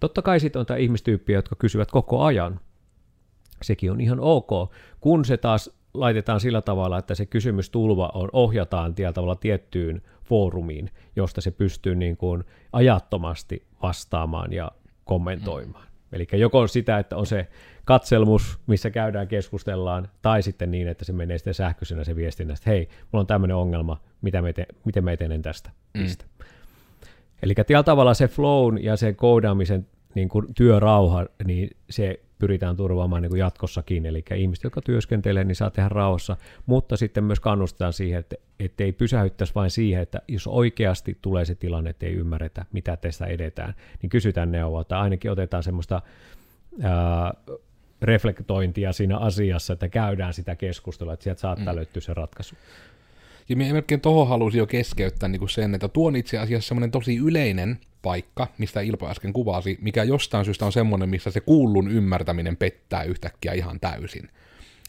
Totta 0.00 0.22
kai 0.22 0.40
sitten 0.40 0.60
on 0.60 0.66
tämä 0.66 0.78
ihmistyyppiä, 0.78 1.38
jotka 1.38 1.56
kysyvät 1.58 1.90
koko 1.90 2.22
ajan. 2.22 2.60
Sekin 3.62 3.90
on 3.90 4.00
ihan 4.00 4.20
ok, 4.20 4.72
kun 5.00 5.24
se 5.24 5.36
taas 5.36 5.70
laitetaan 5.94 6.40
sillä 6.40 6.62
tavalla, 6.62 6.98
että 6.98 7.14
se 7.14 7.26
kysymystulva 7.26 8.10
on, 8.14 8.28
ohjataan 8.32 8.94
tällä 8.94 9.12
tavalla 9.12 9.36
tiettyyn 9.36 10.02
foorumiin, 10.24 10.90
josta 11.16 11.40
se 11.40 11.50
pystyy 11.50 11.94
niin 11.94 12.16
kuin 12.16 12.44
ajattomasti 12.72 13.66
vastaamaan 13.82 14.52
ja 14.52 14.72
kommentoimaan. 15.04 15.86
Eli 16.12 16.26
joko 16.32 16.66
sitä, 16.66 16.98
että 16.98 17.16
on 17.16 17.26
se 17.26 17.48
katselmus, 17.84 18.58
missä 18.66 18.90
käydään, 18.90 19.28
keskustellaan, 19.28 20.08
tai 20.22 20.42
sitten 20.42 20.70
niin, 20.70 20.88
että 20.88 21.04
se 21.04 21.12
menee 21.12 21.38
sitten 21.38 21.54
sähköisenä 21.54 22.04
se 22.04 22.16
viestinnä, 22.16 22.54
että 22.54 22.70
hei, 22.70 22.88
mulla 23.12 23.20
on 23.20 23.26
tämmöinen 23.26 23.56
ongelma, 23.56 24.00
mitä 24.22 24.42
me 24.42 24.52
te- 24.52 24.66
miten 24.84 25.04
me 25.04 25.12
etenen 25.12 25.42
tästä. 25.42 25.70
Mm. 25.94 26.06
Eli 27.42 27.54
tällä 27.54 27.82
tavalla 27.82 28.14
se 28.14 28.28
flow 28.28 28.78
ja 28.80 28.96
se 28.96 29.12
koodaamisen 29.12 29.86
niin 30.14 30.28
kuin 30.28 30.54
työrauha, 30.54 31.26
niin 31.44 31.70
se 31.90 32.20
pyritään 32.38 32.76
turvaamaan 32.76 33.22
niin 33.22 33.30
kuin 33.30 33.38
jatkossakin, 33.38 34.06
eli 34.06 34.24
ihmiset, 34.36 34.64
jotka 34.64 34.82
työskentelee, 34.82 35.44
niin 35.44 35.56
saa 35.56 35.70
tehdä 35.70 35.88
rauhassa, 35.88 36.36
mutta 36.66 36.96
sitten 36.96 37.24
myös 37.24 37.40
kannustetaan 37.40 37.92
siihen, 37.92 38.24
että 38.60 38.84
ei 38.84 38.92
pysähyttäisi 38.92 39.54
vain 39.54 39.70
siihen, 39.70 40.02
että 40.02 40.22
jos 40.28 40.46
oikeasti 40.46 41.18
tulee 41.22 41.44
se 41.44 41.54
tilanne, 41.54 41.90
että 41.90 42.06
ei 42.06 42.12
ymmärretä, 42.12 42.64
mitä 42.72 42.96
tästä 42.96 43.26
edetään, 43.26 43.74
niin 44.02 44.10
kysytään 44.10 44.52
neuvoa, 44.52 44.84
tai 44.84 45.00
ainakin 45.00 45.30
otetaan 45.30 45.62
semmoista 45.62 46.02
ää, 46.82 47.34
reflektointia 48.02 48.92
siinä 48.92 49.18
asiassa, 49.18 49.72
että 49.72 49.88
käydään 49.88 50.34
sitä 50.34 50.56
keskustelua, 50.56 51.12
että 51.12 51.24
sieltä 51.24 51.40
saattaa 51.40 51.72
mm. 51.72 51.76
löytyä 51.76 52.00
se 52.00 52.14
ratkaisu. 52.14 52.54
Ja 53.48 53.56
minä 53.56 53.72
melkein 53.72 54.00
tuohon 54.00 54.28
halusin 54.28 54.58
jo 54.58 54.66
keskeyttää 54.66 55.28
niin 55.28 55.38
kuin 55.38 55.48
sen, 55.48 55.74
että 55.74 55.88
tuo 55.88 56.08
on 56.08 56.16
itse 56.16 56.38
asiassa 56.38 56.68
semmoinen 56.68 56.90
tosi 56.90 57.16
yleinen 57.16 57.78
paikka, 58.06 58.46
mistä 58.58 58.80
Ilpo 58.80 59.08
äsken 59.08 59.32
kuvasi, 59.32 59.78
mikä 59.80 60.04
jostain 60.04 60.44
syystä 60.44 60.66
on 60.66 60.72
semmoinen, 60.72 61.08
missä 61.08 61.30
se 61.30 61.40
kuullun 61.40 61.90
ymmärtäminen 61.90 62.56
pettää 62.56 63.02
yhtäkkiä 63.02 63.52
ihan 63.52 63.80
täysin. 63.80 64.28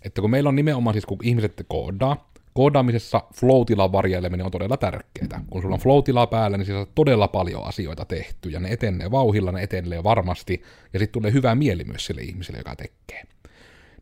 Että 0.04 0.22
kun 0.22 0.30
meillä 0.30 0.48
on 0.48 0.56
nimenomaan 0.56 0.94
siis, 0.94 1.06
kun 1.06 1.18
ihmiset 1.24 1.66
koodaa, 1.68 2.32
koodaamisessa 2.54 3.22
flow-tilan 3.34 3.92
varjeleminen 3.92 4.46
on 4.46 4.52
todella 4.52 4.78
tärkeää. 4.78 5.44
Kun 5.50 5.62
sulla 5.62 5.76
on 5.76 5.82
flow 5.82 6.04
päällä, 6.30 6.58
niin 6.58 6.66
siellä 6.66 6.82
on 6.82 6.88
todella 6.96 7.28
paljon 7.28 7.64
asioita 7.64 8.06
tehty, 8.06 8.50
ja 8.50 8.60
ne 8.60 8.70
etenee 8.70 9.12
vauhilla, 9.12 9.52
ne 9.52 9.64
etenee 9.64 10.04
varmasti, 10.04 10.62
ja 10.94 11.00
sitten 11.00 11.14
tulee 11.14 11.34
hyvä 11.34 11.56
mieli 11.56 11.84
myös 11.84 12.06
sille 12.06 12.22
ihmiselle, 12.22 12.58
joka 12.58 12.76
tekee. 12.76 13.24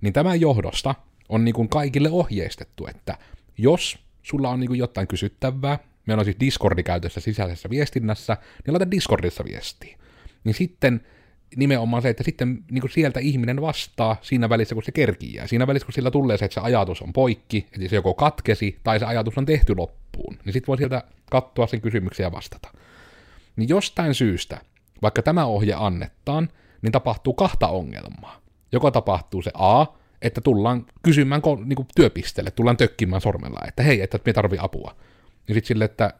Niin 0.01 0.13
tämän 0.13 0.41
johdosta 0.41 0.95
on 1.30 1.45
niin 1.45 1.56
kuin 1.56 1.69
kaikille 1.69 2.10
ohjeistettu, 2.10 2.88
että 2.88 3.17
jos 3.58 3.99
sulla 4.23 4.49
on 4.49 4.60
niin 4.60 4.67
kuin 4.67 4.80
jotain 4.80 5.08
kysyttävää, 5.08 5.80
meillä 6.05 6.21
on 6.21 6.25
siis 6.25 6.39
Discordi 6.39 6.83
käytössä 6.83 7.21
sisäisessä 7.21 7.69
viestinnässä, 7.69 8.37
niin 8.65 8.73
laita 8.73 8.91
Discordissa 8.91 9.43
viestiä. 9.45 9.97
Niin 10.43 10.53
sitten 10.55 11.01
nimenomaan 11.55 12.01
se, 12.01 12.09
että 12.09 12.23
sitten 12.23 12.63
niin 12.71 12.81
kuin 12.81 12.91
sieltä 12.91 13.19
ihminen 13.19 13.61
vastaa 13.61 14.17
siinä 14.21 14.49
välissä, 14.49 14.75
kun 14.75 14.83
se 14.83 14.91
kerkii. 14.91 15.33
Ja 15.33 15.47
siinä 15.47 15.67
välissä, 15.67 15.85
kun 15.85 15.93
sillä 15.93 16.11
tulee 16.11 16.37
se, 16.37 16.45
että 16.45 16.53
se 16.53 16.59
ajatus 16.59 17.01
on 17.01 17.13
poikki, 17.13 17.57
että 17.57 17.89
se 17.89 17.95
joko 17.95 18.13
katkesi 18.13 18.79
tai 18.83 18.99
se 18.99 19.05
ajatus 19.05 19.37
on 19.37 19.45
tehty 19.45 19.75
loppuun, 19.75 20.37
niin 20.45 20.53
sitten 20.53 20.67
voi 20.67 20.77
sieltä 20.77 21.03
katsoa 21.31 21.67
sen 21.67 21.81
kysymyksiä 21.81 22.25
ja 22.25 22.31
vastata. 22.31 22.69
Niin 23.55 23.69
jostain 23.69 24.13
syystä, 24.13 24.61
vaikka 25.01 25.21
tämä 25.21 25.45
ohje 25.45 25.73
annetaan, 25.77 26.49
niin 26.81 26.91
tapahtuu 26.91 27.33
kahta 27.33 27.67
ongelmaa. 27.67 28.41
Joko 28.71 28.91
tapahtuu 28.91 29.41
se 29.41 29.51
A, 29.53 29.85
että 30.21 30.41
tullaan 30.41 30.85
kysymään 31.03 31.41
niin 31.65 31.75
kuin 31.75 31.87
työpisteelle, 31.95 32.51
tullaan 32.51 32.77
tökkimään 32.77 33.21
sormella, 33.21 33.59
että 33.67 33.83
hei, 33.83 34.01
että 34.01 34.19
me 34.25 34.33
tarvii 34.33 34.59
apua. 34.61 34.95
Ja 35.47 35.53
sitten 35.53 35.67
sille, 35.67 35.86
että 35.86 36.13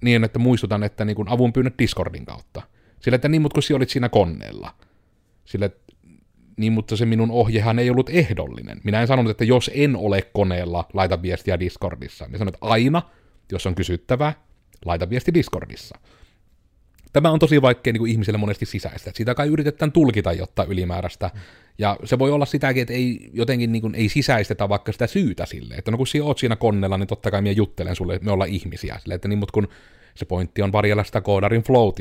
niin, 0.00 0.24
että 0.24 0.38
muistutan, 0.38 0.82
että 0.82 1.04
niin 1.04 1.28
avun 1.28 1.52
pyynnöt 1.52 1.74
Discordin 1.78 2.24
kautta. 2.24 2.62
Sillä, 3.00 3.16
että 3.16 3.28
niin, 3.28 3.42
mutta 3.42 3.60
kun 3.68 3.76
olit 3.76 3.90
siinä 3.90 4.08
koneella. 4.08 4.74
Sillä, 5.44 5.70
niin, 6.56 6.72
mutta 6.72 6.96
se 6.96 7.06
minun 7.06 7.30
ohjehan 7.30 7.78
ei 7.78 7.90
ollut 7.90 8.10
ehdollinen. 8.10 8.80
Minä 8.84 9.00
en 9.00 9.06
sanonut, 9.06 9.30
että 9.30 9.44
jos 9.44 9.70
en 9.74 9.96
ole 9.96 10.22
koneella, 10.22 10.84
laita 10.92 11.22
viestiä 11.22 11.60
Discordissa. 11.60 12.26
Minä 12.26 12.38
sanoin, 12.38 12.54
että 12.54 12.66
aina, 12.66 13.02
jos 13.52 13.66
on 13.66 13.74
kysyttävää, 13.74 14.32
laita 14.84 15.10
viesti 15.10 15.34
Discordissa. 15.34 15.98
Tämä 17.12 17.30
on 17.30 17.38
tosi 17.38 17.62
vaikea 17.62 17.92
niin 17.92 17.98
kuin 17.98 18.10
ihmiselle 18.10 18.38
monesti 18.38 18.66
sisäistä. 18.66 19.10
Sitä 19.14 19.34
kai 19.34 19.48
yritetään 19.48 19.92
tulkita 19.92 20.32
jotta 20.32 20.64
ylimääräistä. 20.64 21.30
Ja 21.78 21.96
se 22.04 22.18
voi 22.18 22.30
olla 22.30 22.46
sitäkin, 22.46 22.82
että 22.82 22.94
ei 22.94 23.30
jotenkin 23.32 23.72
niin 23.72 23.82
kuin, 23.82 23.94
ei 23.94 24.08
sisäistetä 24.08 24.68
vaikka 24.68 24.92
sitä 24.92 25.06
syytä 25.06 25.46
sille. 25.46 25.74
Että 25.74 25.90
no 25.90 25.96
kun 25.96 26.06
sinä 26.06 26.24
oot 26.24 26.38
siinä 26.38 26.56
konnella, 26.56 26.98
niin 26.98 27.06
totta 27.06 27.30
kai 27.30 27.42
minä 27.42 27.52
juttelen 27.52 27.96
sulle, 27.96 28.14
että 28.14 28.24
me 28.24 28.32
ollaan 28.32 28.50
ihmisiä. 28.50 28.98
Sille, 28.98 29.14
että 29.14 29.28
niin, 29.28 29.38
mutta 29.38 29.52
kun 29.52 29.68
se 30.14 30.24
pointti 30.24 30.62
on 30.62 30.72
varjella 30.72 31.04
sitä 31.04 31.20
koodarin 31.20 31.62
flow 31.62 31.92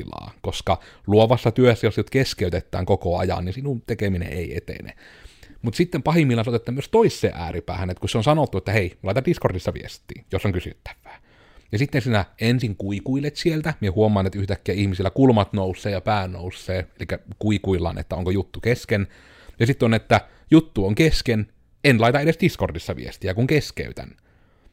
koska 0.42 0.80
luovassa 1.08 1.52
työssä, 1.52 1.88
jos 1.88 1.98
jot 1.98 2.10
keskeytetään 2.10 2.86
koko 2.86 3.18
ajan, 3.18 3.46
niin 3.46 3.54
sinun 3.54 3.82
tekeminen 3.82 4.34
ei 4.34 4.58
etene. 4.58 4.94
Mutta 5.62 5.78
sitten 5.78 6.04
pahimmillaan 6.04 6.46
se 6.46 6.50
otetaan 6.50 6.76
myös 6.76 6.90
toiseen 6.90 7.34
ääripäähän, 7.36 7.90
että 7.90 8.00
kun 8.00 8.10
se 8.10 8.18
on 8.18 8.24
sanottu, 8.24 8.58
että 8.58 8.72
hei, 8.72 8.98
laita 9.04 9.26
Discordissa 9.26 9.74
viestiä, 9.74 10.24
jos 10.32 10.46
on 10.46 10.52
kysyttävää. 10.52 11.22
Ja 11.72 11.78
sitten 11.78 12.02
sinä 12.02 12.26
ensin 12.42 12.76
kuikuilet 12.76 13.36
sieltä, 13.36 13.74
ja 13.82 13.92
huomaan, 13.92 14.26
että 14.26 14.40
yhtäkkiä 14.40 14.76
ihmisillä 14.76 15.10
kulmat 15.10 15.54
nousee 15.54 15.92
ja 15.92 16.02
pää 16.02 16.28
nousee, 16.28 16.88
eli 17.00 17.20
kuikuillaan, 17.40 17.98
että 17.98 18.16
onko 18.16 18.32
juttu 18.32 18.60
kesken. 18.60 19.08
Ja 19.60 19.66
sitten 19.66 19.86
on, 19.86 19.94
että 19.94 20.22
juttu 20.52 20.86
on 20.86 20.96
kesken, 20.96 21.48
en 21.84 22.02
laita 22.02 22.20
edes 22.20 22.38
Discordissa 22.42 22.96
viestiä, 22.96 23.34
kun 23.34 23.48
keskeytän. 23.48 24.10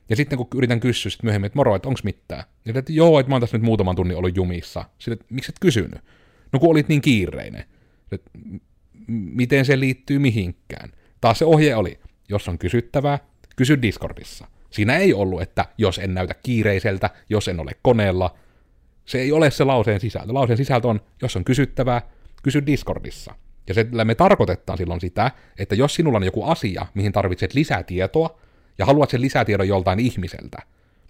Ja 0.08 0.16
sitten 0.16 0.38
kun 0.38 0.48
yritän 0.54 0.80
kysyä 0.80 1.10
sit 1.10 1.22
myöhemmin, 1.22 1.46
että 1.46 1.56
moro, 1.56 1.76
että 1.76 1.88
onks 1.88 2.04
mitään? 2.04 2.44
Ja 2.64 2.72
että 2.76 2.92
joo, 2.92 3.20
että 3.20 3.30
mä 3.30 3.34
oon 3.34 3.40
tässä 3.40 3.58
nyt 3.58 3.64
muutaman 3.64 3.96
tunnin 3.96 4.16
ollut 4.16 4.36
jumissa. 4.36 4.84
Sitten, 4.98 5.12
että 5.12 5.34
miksi 5.34 5.52
et 5.52 5.58
kysynyt? 5.60 6.00
No 6.52 6.58
kun 6.58 6.70
olit 6.70 6.88
niin 6.88 7.00
kiireinen. 7.00 7.64
Että 8.12 8.30
miten 9.08 9.64
se 9.64 9.80
liittyy 9.80 10.18
mihinkään? 10.18 10.92
Taas 11.20 11.38
se 11.38 11.44
ohje 11.44 11.76
oli, 11.76 12.00
jos 12.28 12.48
on 12.48 12.58
kysyttävää, 12.58 13.18
kysy 13.56 13.82
Discordissa. 13.82 14.46
Siinä 14.76 14.96
ei 14.96 15.14
ollut, 15.14 15.42
että 15.42 15.64
jos 15.78 15.98
en 15.98 16.14
näytä 16.14 16.34
kiireiseltä, 16.42 17.10
jos 17.28 17.48
en 17.48 17.60
ole 17.60 17.72
koneella. 17.82 18.34
Se 19.04 19.18
ei 19.18 19.32
ole 19.32 19.50
se 19.50 19.64
lauseen 19.64 20.00
sisältö. 20.00 20.34
Lauseen 20.34 20.56
sisältö 20.56 20.88
on, 20.88 21.00
jos 21.22 21.36
on 21.36 21.44
kysyttävää, 21.44 22.02
kysy 22.42 22.66
Discordissa. 22.66 23.34
Ja 23.68 23.74
se 23.74 23.86
me 24.04 24.14
tarkoitetaan 24.14 24.78
silloin 24.78 25.00
sitä, 25.00 25.30
että 25.58 25.74
jos 25.74 25.94
sinulla 25.94 26.16
on 26.16 26.24
joku 26.24 26.44
asia, 26.44 26.86
mihin 26.94 27.12
tarvitset 27.12 27.54
lisää 27.54 27.82
tietoa, 27.82 28.38
ja 28.78 28.86
haluat 28.86 29.10
sen 29.10 29.20
lisätiedon 29.20 29.68
joltain 29.68 30.00
ihmiseltä, 30.00 30.58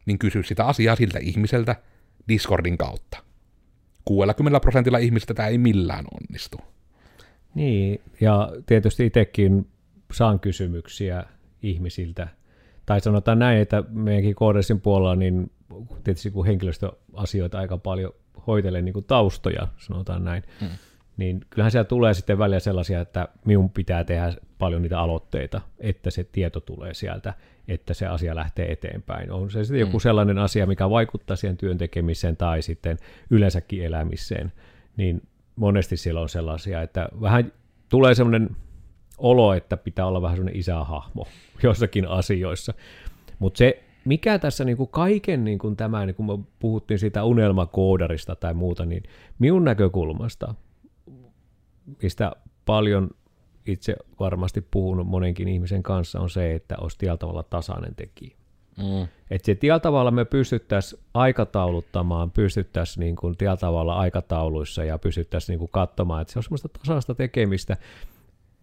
niin 0.07 0.19
kysy 0.19 0.43
sitä 0.43 0.65
asiaa 0.65 0.97
siltä 0.97 1.19
ihmiseltä 1.23 1.77
Discordin 2.29 2.79
kautta. 2.79 3.19
60 4.05 4.61
prosentilla 4.61 4.99
ihmistä 4.99 5.35
tämä 5.35 5.49
ei 5.49 5.59
millään 5.59 6.05
onnistu. 6.15 6.59
Niin, 7.55 8.01
ja 8.21 8.53
tietysti 8.67 9.07
itsekin 9.07 9.67
saan 10.13 10.41
kysymyksiä 10.41 11.25
ihmisiltä. 11.63 12.29
Tai 12.87 13.01
sanotaan 13.01 13.39
näin, 13.39 13.59
että 13.59 13.85
meidänkin 13.91 14.35
koodesin 14.35 14.81
puolella, 14.81 15.17
niin 15.17 15.51
tietysti 16.05 16.31
kun 16.31 16.47
henkilöstöasioita 16.47 17.59
aika 17.59 17.79
paljon 17.79 18.13
hoitelee 18.47 18.83
niin 18.83 18.93
kuin 18.93 19.05
taustoja, 19.05 19.69
sanotaan 19.79 20.25
näin, 20.25 20.43
hmm 20.61 20.69
niin 21.17 21.41
kyllähän 21.51 21.71
siellä 21.71 21.85
tulee 21.85 22.15
sitten 22.15 22.39
välillä 22.39 22.61
sellaisia, 22.61 23.01
että 23.01 23.29
minun 23.45 23.71
pitää 23.71 24.05
tehdä 24.05 24.33
paljon 24.59 24.83
niitä 24.83 25.01
aloitteita, 25.01 25.61
että 25.79 26.11
se 26.11 26.25
tieto 26.25 26.61
tulee 26.61 26.95
sieltä, 26.95 27.35
että 27.69 27.95
se 27.95 28.07
asia 28.07 28.35
lähtee 28.35 28.73
eteenpäin. 28.73 29.33
On 29.33 29.51
se 29.51 29.65
sitten 29.65 29.81
mm. 29.81 29.87
joku 29.87 30.01
sellainen 30.01 30.39
asia, 30.39 30.67
mikä 30.67 30.91
vaikuttaa 30.91 31.37
siihen 31.37 31.57
työn 31.57 31.79
tekemiseen 31.79 32.37
tai 32.37 32.63
sitten 32.63 32.99
yleensäkin 33.31 33.85
elämiseen, 33.85 34.53
niin 34.97 35.23
monesti 35.57 35.97
siellä 35.97 36.21
on 36.21 36.29
sellaisia, 36.29 36.83
että 36.83 37.09
vähän 37.21 37.53
tulee 37.89 38.15
sellainen 38.15 38.57
olo, 39.19 39.55
että 39.55 39.77
pitää 39.77 40.07
olla 40.07 40.23
vähän 40.23 40.37
sellainen 40.37 40.61
isähahmo 40.61 41.27
jossakin 41.63 42.09
asioissa. 42.09 42.75
Mutta 43.39 43.59
se, 43.59 43.83
mikä 44.05 44.39
tässä 44.39 44.65
niin 44.65 44.77
kuin 44.77 44.89
kaiken 44.89 45.45
niin 45.45 45.59
kuin 45.59 45.77
tämä, 45.77 46.07
niin 46.07 46.15
kun 46.15 46.27
me 46.27 46.45
puhuttiin 46.59 46.99
siitä 46.99 47.25
unelmakoodarista 47.25 48.37
tai 48.37 48.55
muuta, 48.55 48.87
niin 48.87 49.03
minun 49.39 49.65
näkökulmasta 49.65 50.55
mistä 52.03 52.33
paljon 52.65 53.11
itse 53.67 53.97
varmasti 54.21 54.61
puhunut 54.71 55.07
monenkin 55.07 55.49
ihmisen 55.49 55.83
kanssa, 55.83 56.21
on 56.21 56.31
se, 56.31 56.55
että 56.55 56.75
olisi 56.79 56.99
tietyllä 56.99 57.17
tavalla 57.17 57.43
tasainen 57.43 57.95
tekijä. 57.95 58.37
Mm. 58.79 59.09
Että 59.31 59.47
se 59.47 59.55
tietyllä 59.55 59.81
tavalla 59.81 60.11
me 60.11 60.25
pystyttäisiin 60.25 61.03
aikatauluttamaan, 61.15 62.31
pystyttäisiin 62.31 63.01
niin 63.01 63.17
kuin 63.17 63.37
tietyllä 63.37 63.57
tavalla 63.57 63.95
aikatauluissa 63.95 64.85
ja 64.85 64.99
pystyttäisiin 64.99 65.53
niin 65.53 65.59
kuin 65.59 65.71
katsomaan, 65.73 66.23
että 66.23 66.33
se 66.33 66.39
on 66.39 66.43
semmoista 66.43 66.69
tasaista 66.69 67.15
tekemistä. 67.15 67.77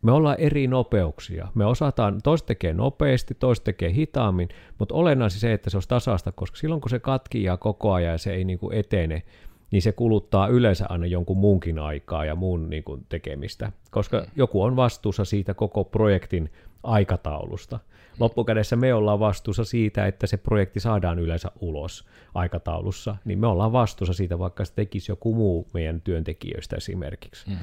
Me 0.04 0.12
ollaan 0.12 0.40
eri 0.40 0.68
nopeuksia. 0.68 1.48
Me 1.56 1.66
osataan, 1.66 2.22
toiset 2.24 2.46
tekee 2.46 2.74
nopeasti, 2.74 3.34
toiset 3.34 3.64
tekee 3.64 3.94
hitaammin, 3.94 4.50
mutta 4.80 4.96
olennaisesti 4.96 5.42
se, 5.42 5.54
että 5.54 5.70
se 5.70 5.78
olisi 5.78 5.90
tasaista, 5.90 6.32
koska 6.32 6.58
silloin 6.58 6.82
kun 6.82 6.90
se 6.90 7.00
katkii 7.00 7.44
ja 7.44 7.58
koko 7.58 7.94
ajan 7.94 8.12
ja 8.12 8.18
se 8.18 8.34
ei 8.34 8.44
niin 8.44 8.60
kuin 8.60 8.74
etene, 8.74 9.24
niin 9.72 9.82
se 9.82 9.92
kuluttaa 9.92 10.48
yleensä 10.48 10.86
aina 10.90 11.06
jonkun 11.06 11.38
muunkin 11.38 11.80
aikaa 11.80 12.26
ja 12.26 12.36
muun 12.36 12.70
niin 12.70 12.84
kuin, 12.84 13.06
tekemistä, 13.10 13.72
koska 13.92 14.20
mm. 14.20 14.26
joku 14.36 14.64
on 14.64 14.76
vastuussa 14.76 15.26
siitä 15.26 15.54
koko 15.54 15.84
projektin 15.84 16.50
aikataulusta. 16.84 17.80
Loppukädessä 18.20 18.76
me 18.76 18.94
ollaan 18.94 19.20
vastuussa 19.20 19.64
siitä, 19.64 20.08
että 20.08 20.28
se 20.28 20.38
projekti 20.38 20.80
saadaan 20.80 21.20
yleensä 21.20 21.52
ulos 21.60 22.06
aikataulussa, 22.34 23.16
niin 23.26 23.40
me 23.40 23.48
ollaan 23.48 23.72
vastuussa 23.72 24.14
siitä, 24.14 24.40
vaikka 24.40 24.66
se 24.66 24.74
tekisi 24.74 25.12
joku 25.12 25.36
muu 25.36 25.68
meidän 25.74 26.02
työntekijöistä 26.02 26.76
esimerkiksi. 26.76 27.50
Mm. 27.50 27.58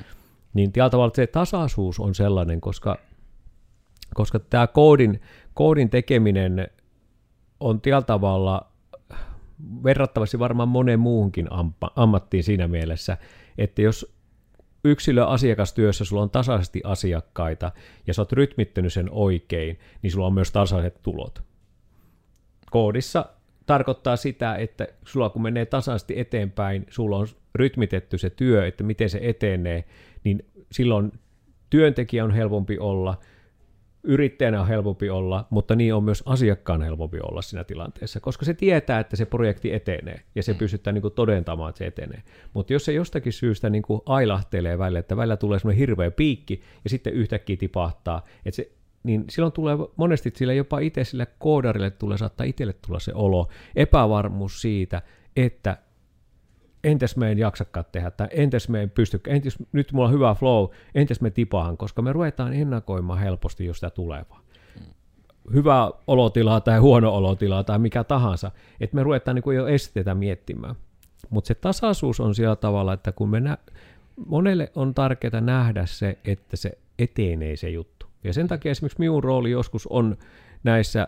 Niin 0.54 0.72
tällä 0.72 0.90
tavalla 0.90 1.12
se 1.14 1.26
tasaisuus 1.26 2.00
on 2.00 2.14
sellainen, 2.14 2.60
koska, 2.60 2.98
koska 4.14 4.38
tämä 4.38 4.66
koodin, 4.66 5.20
koodin 5.54 5.90
tekeminen 5.90 6.68
on 7.60 7.80
tällä 7.80 8.02
tavalla 8.02 8.70
verrattavasti 9.84 10.38
varmaan 10.38 10.68
moneen 10.68 11.00
muuhunkin 11.00 11.48
ammattiin 11.96 12.44
siinä 12.44 12.68
mielessä, 12.68 13.16
että 13.58 13.82
jos 13.82 14.14
yksilö 14.84 15.26
asiakastyössä 15.26 16.04
sulla 16.04 16.22
on 16.22 16.30
tasaisesti 16.30 16.80
asiakkaita 16.84 17.72
ja 18.06 18.14
sä 18.14 18.22
oot 18.22 18.32
rytmittänyt 18.32 18.92
sen 18.92 19.08
oikein, 19.10 19.78
niin 20.02 20.10
sulla 20.10 20.26
on 20.26 20.34
myös 20.34 20.52
tasaiset 20.52 21.02
tulot. 21.02 21.42
Koodissa 22.70 23.26
tarkoittaa 23.70 24.16
sitä, 24.16 24.56
että 24.56 24.88
sulla 25.04 25.30
kun 25.30 25.42
menee 25.42 25.66
tasaisesti 25.66 26.20
eteenpäin, 26.20 26.86
sulla 26.88 27.16
on 27.16 27.26
rytmitetty 27.54 28.18
se 28.18 28.30
työ, 28.30 28.66
että 28.66 28.84
miten 28.84 29.10
se 29.10 29.18
etenee, 29.22 29.84
niin 30.24 30.44
silloin 30.72 31.12
työntekijä 31.70 32.24
on 32.24 32.30
helpompi 32.30 32.78
olla, 32.78 33.18
yrittäjänä 34.02 34.60
on 34.60 34.68
helpompi 34.68 35.10
olla, 35.10 35.46
mutta 35.50 35.76
niin 35.76 35.94
on 35.94 36.04
myös 36.04 36.22
asiakkaan 36.26 36.82
helpompi 36.82 37.18
olla 37.22 37.42
siinä 37.42 37.64
tilanteessa, 37.64 38.20
koska 38.20 38.44
se 38.44 38.54
tietää, 38.54 39.00
että 39.00 39.16
se 39.16 39.24
projekti 39.24 39.74
etenee 39.74 40.20
ja 40.34 40.42
se 40.42 40.52
mm. 40.52 40.58
pystytään 40.58 40.94
niin 40.94 41.02
kuin 41.02 41.14
todentamaan, 41.14 41.68
että 41.68 41.78
se 41.78 41.86
etenee. 41.86 42.22
Mutta 42.54 42.72
jos 42.72 42.84
se 42.84 42.92
jostakin 42.92 43.32
syystä 43.32 43.70
niin 43.70 43.82
kuin 43.82 44.00
ailahtelee 44.06 44.78
välillä, 44.78 44.98
että 44.98 45.16
välillä 45.16 45.36
tulee 45.36 45.58
semmoinen 45.58 45.78
hirveä 45.78 46.10
piikki 46.10 46.62
ja 46.84 46.90
sitten 46.90 47.12
yhtäkkiä 47.12 47.56
tipahtaa, 47.56 48.24
että 48.44 48.56
se, 48.56 48.72
niin 49.02 49.24
silloin 49.30 49.52
tulee 49.52 49.76
monesti 49.96 50.32
sille 50.36 50.54
jopa 50.54 50.78
itse 50.78 51.04
sille 51.04 51.26
koodarille 51.38 51.90
tulee, 51.90 52.18
saattaa 52.18 52.46
itselle 52.46 52.72
tulla 52.72 53.00
se 53.00 53.12
olo, 53.14 53.48
epävarmuus 53.76 54.60
siitä, 54.60 55.02
että 55.36 55.76
entäs 56.84 57.16
me 57.16 57.30
en 57.30 57.38
jaksakaan 57.38 57.86
tehdä, 57.92 58.10
tai 58.10 58.28
entäs 58.30 58.68
me 58.68 58.82
en 58.82 58.90
pysty, 58.90 59.20
entäs 59.26 59.58
nyt 59.72 59.92
mulla 59.92 60.08
on 60.08 60.14
hyvä 60.14 60.34
flow, 60.34 60.68
entäs 60.94 61.20
me 61.20 61.30
tipahan, 61.30 61.76
koska 61.76 62.02
me 62.02 62.12
ruvetaan 62.12 62.52
ennakoimaan 62.52 63.18
helposti 63.18 63.64
jo 63.64 63.74
sitä 63.74 63.90
tulevaa. 63.90 64.40
Hyvä 65.52 65.90
olotilaa 66.06 66.60
tai 66.60 66.78
huono 66.78 67.14
olotilaa 67.14 67.64
tai 67.64 67.78
mikä 67.78 68.04
tahansa, 68.04 68.50
että 68.80 68.96
me 68.96 69.02
ruvetaan 69.02 69.34
niin 69.34 69.42
kuin 69.42 69.56
jo 69.56 69.66
estetä 69.66 70.14
miettimään. 70.14 70.74
Mutta 71.30 71.48
se 71.48 71.54
tasaisuus 71.54 72.20
on 72.20 72.34
sillä 72.34 72.56
tavalla, 72.56 72.92
että 72.92 73.12
kun 73.12 73.28
me 73.28 73.40
nä- 73.40 73.58
monelle 74.26 74.72
on 74.74 74.94
tärkeää 74.94 75.40
nähdä 75.40 75.86
se, 75.86 76.18
että 76.24 76.56
se 76.56 76.78
etenee 76.98 77.56
se 77.56 77.70
juttu. 77.70 77.99
Ja 78.24 78.32
sen 78.32 78.48
takia 78.48 78.70
esimerkiksi 78.70 78.98
minun 78.98 79.24
rooli 79.24 79.50
joskus 79.50 79.86
on 79.86 80.16
näissä 80.64 81.06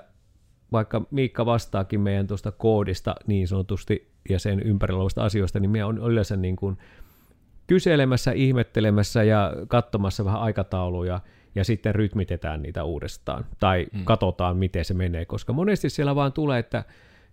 vaikka 0.72 1.02
Miikka 1.10 1.46
vastaakin 1.46 2.00
meidän 2.00 2.26
tuosta 2.26 2.52
koodista 2.52 3.14
niin 3.26 3.48
sanotusti 3.48 4.12
ja 4.28 4.38
sen 4.38 4.60
ympärillä 4.60 5.00
olevista 5.00 5.24
asioista, 5.24 5.60
niin 5.60 5.70
me 5.70 5.84
on 5.84 5.98
yleensä 5.98 6.36
niin 6.36 6.56
kuin 6.56 6.78
kyselemässä, 7.66 8.32
ihmettelemässä 8.32 9.22
ja 9.22 9.52
katsomassa 9.68 10.24
vähän 10.24 10.40
aikatauluja 10.40 11.20
ja 11.54 11.64
sitten 11.64 11.94
rytmitetään 11.94 12.62
niitä 12.62 12.84
uudestaan 12.84 13.44
tai 13.60 13.86
mm. 13.92 14.04
katsotaan, 14.04 14.56
miten 14.56 14.84
se 14.84 14.94
menee, 14.94 15.24
koska 15.24 15.52
monesti 15.52 15.90
siellä 15.90 16.14
vaan 16.14 16.32
tulee, 16.32 16.58
että, 16.58 16.84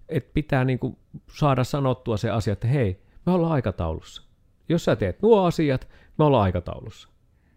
että 0.09 0.30
pitää 0.34 0.65
niin 0.65 0.80
kuin 0.80 0.97
saada 1.34 1.63
sanottua 1.63 2.17
se 2.17 2.30
asia, 2.30 2.53
että 2.53 2.67
hei, 2.67 3.01
me 3.25 3.32
ollaan 3.32 3.51
aikataulussa. 3.51 4.23
Jos 4.69 4.86
sä 4.86 4.95
teet 4.95 5.21
nuo 5.21 5.45
asiat, 5.45 5.88
me 6.17 6.25
ollaan 6.25 6.43
aikataulussa. 6.43 7.09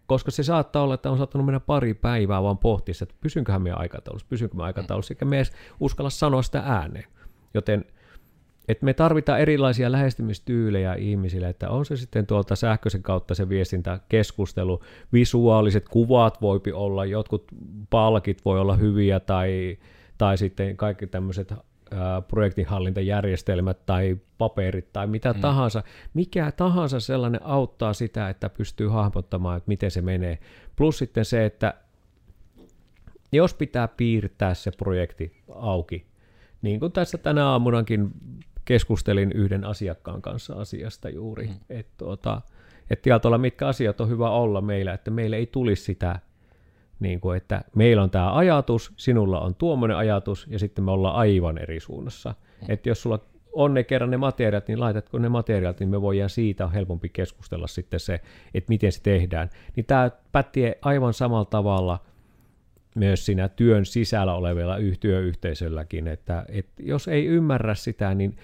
Koska 0.07 0.31
se 0.31 0.43
saattaa 0.43 0.83
olla, 0.83 0.93
että 0.93 1.11
on 1.11 1.17
saattanut 1.17 1.45
mennä 1.45 1.59
pari 1.59 1.93
päivää 1.93 2.43
vaan 2.43 2.57
pohtia, 2.57 2.93
että 3.01 3.15
pysynköhän 3.21 3.61
me 3.61 3.71
aikataulussa, 3.71 4.27
pysynkö 4.29 4.57
me 4.57 4.63
aikataulussa, 4.63 5.13
eikä 5.13 5.25
me 5.25 5.35
edes 5.35 5.51
uskalla 5.79 6.09
sanoa 6.09 6.41
sitä 6.41 6.63
ääneen. 6.65 7.05
Joten 7.53 7.85
että 8.67 8.85
me 8.85 8.93
tarvitaan 8.93 9.39
erilaisia 9.39 9.91
lähestymistyylejä 9.91 10.93
ihmisille, 10.93 11.49
että 11.49 11.69
on 11.69 11.85
se 11.85 11.97
sitten 11.97 12.27
tuolta 12.27 12.55
sähköisen 12.55 13.03
kautta 13.03 13.35
se 13.35 13.49
viestintäkeskustelu, 13.49 14.81
visuaaliset 15.13 15.89
kuvat 15.89 16.41
voipi 16.41 16.71
olla, 16.71 17.05
jotkut 17.05 17.47
palkit 17.89 18.45
voi 18.45 18.59
olla 18.59 18.75
hyviä 18.75 19.19
tai, 19.19 19.77
tai 20.17 20.37
sitten 20.37 20.77
kaikki 20.77 21.07
tämmöiset 21.07 21.53
projektinhallintajärjestelmät 22.27 23.85
tai 23.85 24.17
paperit 24.37 24.93
tai 24.93 25.07
mitä 25.07 25.33
mm. 25.33 25.39
tahansa. 25.39 25.83
Mikä 26.13 26.51
tahansa 26.51 26.99
sellainen 26.99 27.41
auttaa 27.43 27.93
sitä, 27.93 28.29
että 28.29 28.49
pystyy 28.49 28.87
hahmottamaan, 28.87 29.57
että 29.57 29.67
miten 29.67 29.91
se 29.91 30.01
menee. 30.01 30.39
Plus 30.75 30.97
sitten 30.97 31.25
se, 31.25 31.45
että 31.45 31.73
jos 33.31 33.53
pitää 33.53 33.87
piirtää 33.87 34.53
se 34.53 34.71
projekti 34.71 35.43
auki, 35.55 36.05
niin 36.61 36.79
kuin 36.79 36.91
tässä 36.91 37.17
tänä 37.17 37.49
aamunakin 37.49 38.11
keskustelin 38.65 39.31
yhden 39.31 39.65
asiakkaan 39.65 40.21
kanssa 40.21 40.53
asiasta 40.53 41.09
juuri, 41.09 41.47
mm. 41.47 41.53
että 41.69 41.93
tuota, 41.97 42.41
et 42.89 43.01
tietoilla 43.01 43.37
mitkä 43.37 43.67
asiat 43.67 44.01
on 44.01 44.09
hyvä 44.09 44.29
olla 44.29 44.61
meillä, 44.61 44.93
että 44.93 45.11
meille 45.11 45.35
ei 45.35 45.45
tulisi 45.45 45.83
sitä, 45.83 46.19
niin 47.03 47.19
kuin, 47.19 47.37
että 47.37 47.61
meillä 47.75 48.03
on 48.03 48.09
tämä 48.09 48.35
ajatus, 48.35 48.93
sinulla 48.97 49.39
on 49.39 49.55
tuommoinen 49.55 49.97
ajatus, 49.97 50.47
ja 50.49 50.59
sitten 50.59 50.83
me 50.83 50.91
ollaan 50.91 51.15
aivan 51.15 51.57
eri 51.57 51.79
suunnassa. 51.79 52.29
Mm. 52.29 52.71
Että 52.71 52.89
jos 52.89 53.01
sulla 53.01 53.19
on 53.53 53.73
ne 53.73 53.83
kerran 53.83 54.11
ne 54.11 54.17
materiaalit, 54.17 54.67
niin 54.67 54.79
laitatko 54.79 55.17
ne 55.17 55.29
materiaalit, 55.29 55.79
niin 55.79 55.89
me 55.89 56.01
voidaan 56.01 56.29
siitä 56.29 56.67
helpompi 56.67 57.09
keskustella 57.09 57.67
sitten 57.67 57.99
se, 57.99 58.21
että 58.53 58.69
miten 58.69 58.91
se 58.91 59.01
tehdään. 59.01 59.49
Niin 59.75 59.85
tämä 59.85 60.11
pätee 60.31 60.77
aivan 60.81 61.13
samalla 61.13 61.45
tavalla– 61.45 61.99
myös 62.95 63.25
siinä 63.25 63.49
työn 63.49 63.85
sisällä 63.85 64.33
olevilla 64.33 64.77
työyhteisölläkin, 64.99 66.07
että, 66.07 66.45
että 66.49 66.83
jos 66.83 67.07
ei 67.07 67.25
ymmärrä 67.25 67.75
sitä, 67.75 68.13
niin, 68.13 68.37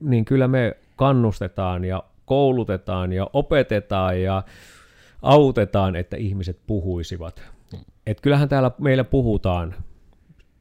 niin 0.00 0.24
kyllä 0.24 0.48
me 0.48 0.76
kannustetaan 0.96 1.84
ja 1.84 2.02
koulutetaan 2.26 3.12
ja 3.12 3.30
opetetaan 3.32 4.22
ja 4.22 4.42
autetaan, 5.22 5.96
että 5.96 6.16
ihmiset 6.16 6.58
puhuisivat. 6.66 7.42
Et 8.06 8.20
kyllähän 8.20 8.48
täällä 8.48 8.70
meillä 8.78 9.04
puhutaan 9.04 9.74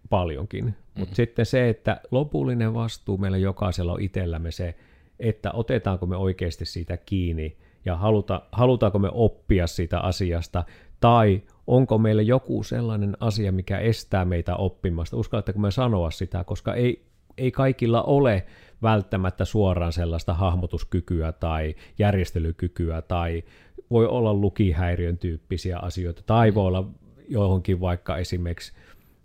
paljonkin, 0.09 0.65
mutta 0.65 0.99
mm-hmm. 0.99 1.15
sitten 1.15 1.45
se, 1.45 1.69
että 1.69 2.01
lopullinen 2.11 2.73
vastuu 2.73 3.17
meillä 3.17 3.37
jokaisella 3.37 3.93
on 3.93 4.01
itsellämme 4.01 4.51
se, 4.51 4.75
että 5.19 5.51
otetaanko 5.51 6.05
me 6.05 6.15
oikeasti 6.15 6.65
siitä 6.65 6.97
kiinni 6.97 7.57
ja 7.85 7.95
haluta, 7.95 8.41
halutaanko 8.51 8.99
me 8.99 9.09
oppia 9.13 9.67
siitä 9.67 9.99
asiasta 9.99 10.63
tai 10.99 11.41
onko 11.67 11.97
meillä 11.97 12.21
joku 12.21 12.63
sellainen 12.63 13.17
asia, 13.19 13.51
mikä 13.51 13.79
estää 13.79 14.25
meitä 14.25 14.55
oppimasta. 14.55 15.17
Uskallatteko 15.17 15.59
me 15.59 15.71
sanoa 15.71 16.11
sitä, 16.11 16.43
koska 16.43 16.73
ei, 16.73 17.05
ei 17.37 17.51
kaikilla 17.51 18.03
ole 18.03 18.45
välttämättä 18.81 19.45
suoraan 19.45 19.93
sellaista 19.93 20.33
hahmotuskykyä 20.33 21.31
tai 21.31 21.75
järjestelykykyä 21.99 23.01
tai 23.01 23.43
voi 23.91 24.07
olla 24.07 24.33
lukihäiriön 24.33 25.17
tyyppisiä 25.17 25.77
asioita 25.77 26.21
tai 26.25 26.53
voi 26.53 26.67
olla 26.67 26.91
johonkin 27.31 27.79
vaikka 27.79 28.17
esimerkiksi 28.17 28.73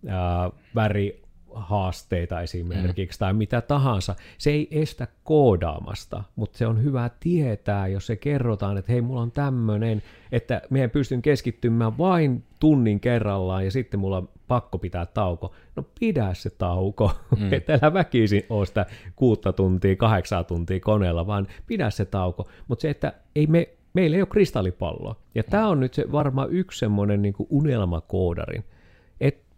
ää, 0.08 0.50
väri 0.74 1.26
haasteita 1.56 2.40
esimerkiksi 2.40 3.16
mm. 3.16 3.18
tai 3.18 3.32
mitä 3.34 3.60
tahansa. 3.60 4.14
Se 4.38 4.50
ei 4.50 4.68
estä 4.70 5.06
koodaamasta, 5.24 6.24
mutta 6.36 6.58
se 6.58 6.66
on 6.66 6.82
hyvä 6.82 7.10
tietää, 7.20 7.86
jos 7.86 8.06
se 8.06 8.16
kerrotaan, 8.16 8.78
että 8.78 8.92
hei, 8.92 9.00
mulla 9.00 9.20
on 9.20 9.32
tämmöinen, 9.32 10.02
että 10.32 10.62
meidän 10.70 10.90
pystyn 10.90 11.22
keskittymään 11.22 11.98
vain 11.98 12.44
tunnin 12.60 13.00
kerrallaan 13.00 13.64
ja 13.64 13.70
sitten 13.70 14.00
mulla 14.00 14.16
on 14.16 14.28
pakko 14.48 14.78
pitää 14.78 15.06
tauko. 15.06 15.54
No 15.76 15.84
pidä 16.00 16.34
se 16.34 16.50
tauko, 16.50 17.12
mm. 17.38 17.52
että 17.52 17.78
älä 17.82 17.92
väkisin 17.92 18.42
ole 18.50 18.66
sitä 18.66 18.86
kuutta 19.16 19.52
tuntia, 19.52 19.96
kahdeksaa 19.96 20.44
tuntia 20.44 20.80
koneella, 20.80 21.26
vaan 21.26 21.46
pidä 21.66 21.90
se 21.90 22.04
tauko. 22.04 22.48
Mutta 22.68 22.82
se, 22.82 22.90
että 22.90 23.12
ei 23.34 23.46
me, 23.46 23.68
meillä 23.96 24.16
ei 24.16 24.22
ole 24.22 24.28
kristallipalloa. 24.28 25.16
Ja 25.34 25.42
mm. 25.42 25.50
tämä 25.50 25.68
on 25.68 25.80
nyt 25.80 25.94
se 25.94 26.12
varmaan 26.12 26.50
yksi 26.50 26.78
semmoinen 26.78 27.22
niin 27.22 27.34
unelmakoodarin, 27.50 28.64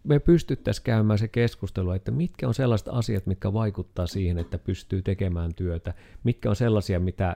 me 0.03 0.19
pystyttäisiin 0.19 0.83
käymään 0.83 1.19
se 1.19 1.27
keskustelu, 1.27 1.91
että 1.91 2.11
mitkä 2.11 2.47
on 2.47 2.53
sellaiset 2.53 2.87
asiat, 2.87 3.25
mitkä 3.25 3.53
vaikuttaa 3.53 4.07
siihen, 4.07 4.37
että 4.37 4.57
pystyy 4.57 5.01
tekemään 5.01 5.53
työtä, 5.55 5.93
mitkä 6.23 6.49
on 6.49 6.55
sellaisia, 6.55 6.99
mitä 6.99 7.35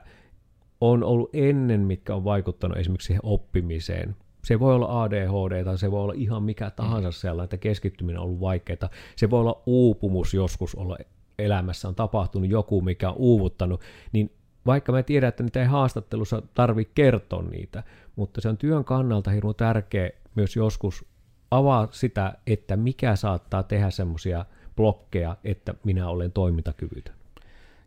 on 0.82 1.04
ollut 1.04 1.30
ennen, 1.34 1.82
mitkä 1.82 2.16
on 2.16 2.24
vaikuttanut 2.24 2.78
esimerkiksi 2.78 3.06
siihen 3.06 3.26
oppimiseen. 3.26 4.16
Se 4.44 4.60
voi 4.60 4.76
olla 4.76 5.04
ADHD 5.04 5.64
tai 5.64 5.78
se 5.78 5.92
voi 5.92 6.02
olla 6.02 6.14
ihan 6.18 6.44
mikä 6.44 6.72
tahansa 6.72 7.12
sellainen, 7.12 7.44
että 7.44 7.58
keskittyminen 7.58 8.20
on 8.20 8.26
ollut 8.26 8.40
vaikeaa. 8.40 8.90
Se 9.16 9.30
voi 9.30 9.40
olla 9.40 9.62
uupumus 9.66 10.34
joskus 10.34 10.76
olla 10.76 10.98
elämässä, 11.40 11.88
on 11.88 11.96
tapahtunut 11.96 12.50
joku, 12.50 12.82
mikä 12.82 13.10
on 13.10 13.16
uuvuttanut, 13.18 13.82
niin 14.12 14.32
vaikka 14.66 14.92
mä 14.92 15.04
tiedän, 15.04 15.30
että 15.30 15.44
niitä 15.44 15.62
ei 15.62 15.68
haastattelussa 15.68 16.42
tarvitse 16.54 16.92
kertoa 16.96 17.42
niitä, 17.42 17.84
mutta 18.16 18.42
se 18.42 18.50
on 18.50 18.58
työn 18.58 18.86
kannalta 18.86 19.32
hirveän 19.32 19.56
tärkeä 19.56 20.10
myös 20.36 20.56
joskus 20.56 21.06
avaa 21.52 21.88
sitä, 21.92 22.34
että 22.48 22.78
mikä 22.78 23.16
saattaa 23.16 23.64
tehdä 23.64 23.90
semmoisia 23.90 24.46
blokkeja, 24.76 25.38
että 25.44 25.74
minä 25.84 26.10
olen 26.10 26.32
toimintakyvytön. 26.32 27.16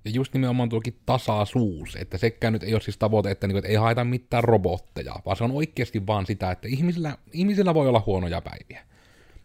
Ja 0.04 0.10
just 0.10 0.34
nimenomaan 0.34 0.68
tuokin 0.68 0.98
tasaisuus, 1.06 1.96
että 1.96 2.18
sekään 2.18 2.52
nyt 2.52 2.62
ei 2.62 2.74
ole 2.74 2.80
siis 2.80 2.98
tavoite, 2.98 3.30
että, 3.30 3.46
niin, 3.46 3.56
että 3.56 3.68
ei 3.68 3.74
haeta 3.74 4.04
mitään 4.04 4.44
robotteja, 4.44 5.14
vaan 5.26 5.36
se 5.36 5.44
on 5.44 5.50
oikeasti 5.50 6.06
vaan 6.06 6.26
sitä, 6.26 6.50
että 6.50 6.68
ihmisillä, 6.68 7.18
ihmisillä 7.32 7.74
voi 7.74 7.88
olla 7.88 8.02
huonoja 8.06 8.40
päiviä. 8.40 8.82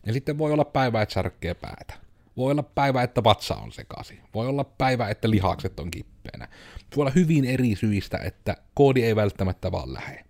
Ja 0.05 0.13
sitten 0.13 0.37
voi 0.37 0.51
olla 0.51 0.65
päivä, 0.65 1.01
että 1.01 1.13
särkkee 1.13 1.53
päätä. 1.53 1.93
Voi 2.37 2.51
olla 2.51 2.63
päivä, 2.63 3.03
että 3.03 3.23
vatsa 3.23 3.55
on 3.55 3.71
sekaisin. 3.71 4.19
Voi 4.33 4.47
olla 4.47 4.63
päivä, 4.63 5.09
että 5.09 5.29
lihakset 5.29 5.79
on 5.79 5.91
kippeenä. 5.91 6.47
Voi 6.95 7.01
olla 7.01 7.11
hyvin 7.15 7.45
eri 7.45 7.75
syistä, 7.75 8.17
että 8.17 8.57
koodi 8.73 9.03
ei 9.03 9.15
välttämättä 9.15 9.71
vaan 9.71 9.93
lähde. 9.93 10.25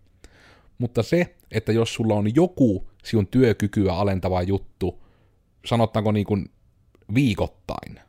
Mutta 0.77 1.03
se, 1.03 1.35
että 1.51 1.71
jos 1.71 1.93
sulla 1.93 2.15
on 2.15 2.35
joku 2.35 2.87
sinun 3.03 3.27
työkykyä 3.27 3.93
alentava 3.93 4.41
juttu, 4.41 5.03
sanottaanko 5.65 6.11
niin 6.11 6.25
kuin 6.25 6.49
viikoittain 7.13 7.99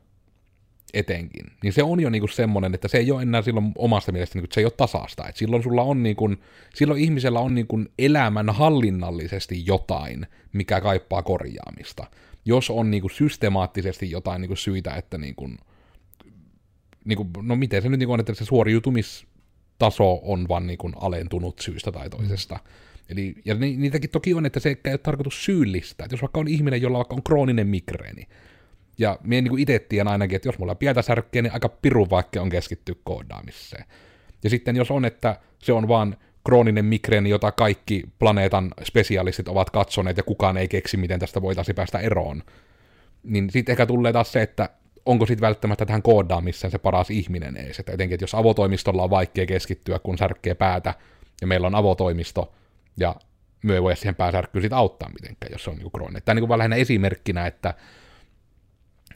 etenkin, 0.94 1.46
niin 1.62 1.72
se 1.72 1.82
on 1.82 2.00
jo 2.00 2.10
niin 2.10 2.20
kuin 2.20 2.32
semmoinen, 2.32 2.74
että 2.74 2.88
se 2.88 2.98
ei 2.98 3.10
ole 3.10 3.22
enää 3.22 3.42
silloin 3.42 3.72
omasta 3.76 4.12
mielestä, 4.12 4.38
niin 4.38 4.42
kuin, 4.42 4.52
se 4.52 4.60
ei 4.60 4.64
ole 4.64 4.72
tasasta. 4.76 5.28
Et 5.28 5.36
silloin 5.36 5.62
sulla 5.62 5.82
on 5.82 6.02
niin 6.02 6.16
kuin, 6.16 6.40
silloin 6.74 7.00
ihmisellä 7.00 7.40
on 7.40 7.54
niin 7.54 7.66
kuin 7.66 7.88
elämän 7.98 8.50
hallinnallisesti 8.50 9.66
jotain, 9.66 10.26
mikä 10.52 10.80
kaipaa 10.80 11.22
korjaamista. 11.22 12.06
Jos 12.44 12.70
on 12.70 12.90
niin 12.90 13.00
kuin 13.00 13.10
systemaattisesti 13.10 14.10
jotain 14.10 14.40
niin 14.40 14.48
kuin 14.48 14.58
syitä, 14.58 14.94
että 14.94 15.18
niin 15.18 15.34
kuin, 15.34 15.58
niin 17.04 17.16
kuin, 17.16 17.28
no 17.42 17.56
miten 17.56 17.82
se 17.82 17.88
nyt 17.88 17.98
niin 17.98 18.06
kuin 18.06 18.14
on, 18.14 18.20
että 18.20 18.34
se 18.34 18.44
suoriutumistaso 18.44 20.20
on 20.22 20.48
vaan 20.48 20.66
niin 20.66 20.78
kuin 20.78 20.94
alentunut 21.00 21.58
syystä 21.58 21.92
tai 21.92 22.10
toisesta. 22.10 22.54
Mm 22.54 22.92
Eli, 23.12 23.34
ja 23.44 23.54
ni, 23.54 23.76
niitäkin 23.76 24.10
toki 24.10 24.34
on, 24.34 24.46
että 24.46 24.60
se 24.60 24.68
ei 24.68 24.92
ole 24.92 24.98
tarkoitus 24.98 25.44
syyllistää. 25.44 26.04
Että 26.04 26.14
jos 26.14 26.22
vaikka 26.22 26.40
on 26.40 26.48
ihminen, 26.48 26.82
jolla 26.82 26.98
vaikka 26.98 27.14
on 27.14 27.22
krooninen 27.22 27.66
migreeni, 27.66 28.28
ja 28.98 29.18
minä 29.24 29.48
niin 29.48 29.58
itse 29.58 29.78
tiedän 29.78 30.12
ainakin, 30.12 30.36
että 30.36 30.48
jos 30.48 30.58
mulla 30.58 30.72
on 30.72 30.76
pientä 30.76 31.02
särkkeä, 31.02 31.42
niin 31.42 31.52
aika 31.52 31.68
pirun 31.68 32.10
vaikka 32.10 32.40
on 32.40 32.50
keskittyä 32.50 32.94
koodaamiseen. 33.04 33.84
Ja 34.44 34.50
sitten 34.50 34.76
jos 34.76 34.90
on, 34.90 35.04
että 35.04 35.40
se 35.58 35.72
on 35.72 35.88
vaan 35.88 36.16
krooninen 36.44 36.84
migreeni, 36.84 37.30
jota 37.30 37.52
kaikki 37.52 38.02
planeetan 38.18 38.74
spesialistit 38.84 39.48
ovat 39.48 39.70
katsoneet 39.70 40.16
ja 40.16 40.22
kukaan 40.22 40.56
ei 40.56 40.68
keksi, 40.68 40.96
miten 40.96 41.20
tästä 41.20 41.42
voitaisiin 41.42 41.74
päästä 41.74 41.98
eroon, 41.98 42.42
niin 43.22 43.50
sitten 43.50 43.72
ehkä 43.72 43.86
tulee 43.86 44.12
taas 44.12 44.32
se, 44.32 44.42
että 44.42 44.68
onko 45.06 45.26
sitten 45.26 45.46
välttämättä 45.46 45.86
tähän 45.86 46.02
koodaamiseen 46.02 46.70
se 46.70 46.78
paras 46.78 47.10
ihminen 47.10 47.56
edes. 47.56 47.80
Että 47.80 47.92
etenkin, 47.92 48.14
että 48.14 48.24
jos 48.24 48.34
avotoimistolla 48.34 49.02
on 49.02 49.10
vaikea 49.10 49.46
keskittyä, 49.46 49.98
kun 49.98 50.18
särkkee 50.18 50.54
päätä, 50.54 50.94
ja 51.40 51.46
meillä 51.46 51.66
on 51.66 51.74
avotoimisto, 51.74 52.52
ja 52.96 53.16
myö 53.62 53.74
ei 53.74 53.82
voi 53.82 53.96
siihen 53.96 54.14
pääsärkkyyn 54.14 54.62
siitä 54.62 54.76
auttaa 54.76 55.08
mitenkään, 55.08 55.52
jos 55.52 55.64
se 55.64 55.70
on 55.70 55.76
niin 55.76 55.90
krooninen. 55.92 56.22
Tämä 56.24 56.32
on 56.32 56.36
niin 56.36 56.48
vaan 56.48 56.58
lähinnä 56.58 56.76
esimerkkinä, 56.76 57.46
että 57.46 57.74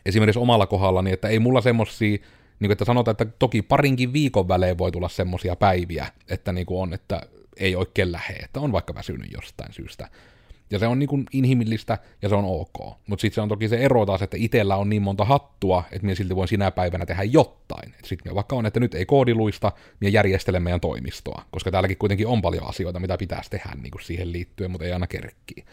esimerkiksi 0.07 0.39
omalla 0.39 0.67
kohdalla, 0.67 1.03
niin 1.03 1.15
että 1.15 1.29
ei 1.29 1.39
mulla 1.39 1.61
semmosia, 1.61 2.19
niin 2.61 2.73
että 2.73 2.85
sanotaan, 2.85 3.13
että 3.13 3.25
toki 3.39 3.63
parinkin 3.63 4.13
viikon 4.13 4.49
välein 4.49 4.79
voi 4.79 4.93
tulla 4.93 5.09
semmosia 5.09 5.57
päiviä, 5.57 6.07
että 6.29 6.53
niin 6.53 6.67
kuin 6.67 6.83
on, 6.83 6.95
että 6.95 7.21
ei 7.57 7.77
oikein 7.77 8.13
lähe, 8.13 8.33
että 8.33 8.61
on 8.61 8.73
vaikka 8.73 8.95
väsynyt 8.95 9.33
jostain 9.33 9.73
syystä. 9.73 10.09
Ja 10.71 10.79
se 10.79 10.87
on 10.87 10.99
niin 10.99 11.09
kuin 11.09 11.27
inhimillistä 11.33 11.99
ja 12.23 12.29
se 12.29 12.35
on 12.35 12.45
ok. 12.45 12.97
Mutta 13.07 13.21
sitten 13.21 13.35
se 13.35 13.41
on 13.41 13.49
toki 13.49 13.69
se 13.69 13.77
ero 13.77 14.07
taas, 14.07 14.23
että 14.23 14.37
itsellä 14.41 14.77
on 14.77 14.89
niin 14.89 15.03
monta 15.03 15.25
hattua, 15.25 15.85
että 15.93 16.07
minä 16.07 16.15
silti 16.15 16.37
voin 16.37 16.49
sinä 16.49 16.71
päivänä 16.71 17.07
tehdä 17.07 17.23
jotain. 17.23 17.95
Sitten 18.05 18.35
vaikka 18.35 18.57
on, 18.57 18.67
että 18.67 18.81
nyt 18.81 18.95
ei 18.95 19.07
koodiluista, 19.07 19.73
minä 20.01 20.11
järjestelen 20.11 20.63
meidän 20.63 20.81
toimistoa, 20.81 21.45
koska 21.51 21.71
täälläkin 21.71 21.97
kuitenkin 21.97 22.27
on 22.27 22.43
paljon 22.43 22.69
asioita, 22.69 23.01
mitä 23.01 23.19
pitäisi 23.19 23.51
tehdä 23.51 23.71
niin 23.83 23.91
kuin 23.91 24.03
siihen 24.03 24.33
liittyen, 24.33 24.71
mutta 24.71 24.85
ei 24.85 24.93
aina 24.93 25.07
kerkkii. 25.07 25.65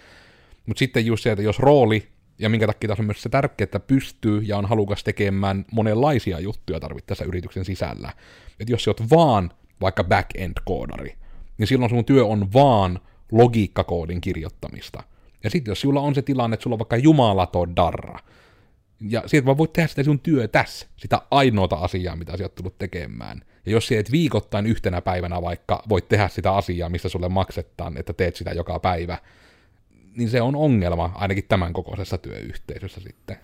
Mutta 0.65 0.79
sitten 0.79 1.05
just 1.05 1.23
se, 1.23 1.31
että 1.31 1.43
jos 1.43 1.59
rooli, 1.59 2.07
ja 2.39 2.49
minkä 2.49 2.67
takia 2.67 2.87
taas 2.87 2.99
on 2.99 3.05
myös 3.05 3.21
se 3.21 3.29
tärkeää, 3.29 3.63
että 3.63 3.79
pystyy 3.79 4.41
ja 4.41 4.57
on 4.57 4.65
halukas 4.65 5.03
tekemään 5.03 5.65
monenlaisia 5.71 6.39
juttuja 6.39 6.79
tarvittaessa 6.79 7.25
yrityksen 7.25 7.65
sisällä. 7.65 8.13
Että 8.59 8.73
jos 8.73 8.83
sä 8.83 8.89
oot 8.89 9.09
vaan 9.09 9.51
vaikka 9.81 10.03
back-end-koodari, 10.03 11.15
niin 11.57 11.67
silloin 11.67 11.89
sun 11.89 12.05
työ 12.05 12.25
on 12.25 12.53
vaan 12.53 12.99
logiikkakoodin 13.31 14.21
kirjoittamista. 14.21 15.03
Ja 15.43 15.49
sitten 15.49 15.71
jos 15.71 15.81
sulla 15.81 16.01
on 16.01 16.15
se 16.15 16.21
tilanne, 16.21 16.53
että 16.53 16.63
sulla 16.63 16.73
on 16.73 16.79
vaikka 16.79 16.97
jumalaton 16.97 17.75
darra, 17.75 18.19
ja 19.09 19.23
siitä 19.25 19.45
vaan 19.45 19.57
voit 19.57 19.73
tehdä 19.73 19.87
sitä 19.87 20.03
sun 20.03 20.19
työ 20.19 20.47
tässä, 20.47 20.87
sitä 20.97 21.21
ainoata 21.31 21.75
asiaa, 21.75 22.15
mitä 22.15 22.37
sä 22.37 22.43
oot 22.43 22.55
tullut 22.55 22.77
tekemään. 22.77 23.41
Ja 23.65 23.71
jos 23.71 23.87
sä 23.87 23.99
et 23.99 24.11
viikoittain 24.11 24.65
yhtenä 24.65 25.01
päivänä 25.01 25.41
vaikka 25.41 25.83
voit 25.89 26.07
tehdä 26.07 26.27
sitä 26.27 26.55
asiaa, 26.55 26.89
mistä 26.89 27.09
sulle 27.09 27.29
maksetaan, 27.29 27.97
että 27.97 28.13
teet 28.13 28.35
sitä 28.35 28.51
joka 28.51 28.79
päivä, 28.79 29.17
niin 30.17 30.29
se 30.29 30.41
on 30.41 30.55
ongelma 30.55 31.11
ainakin 31.15 31.43
tämän 31.49 31.73
kokoisessa 31.73 32.17
työyhteisössä 32.17 33.01
sitten. 33.01 33.37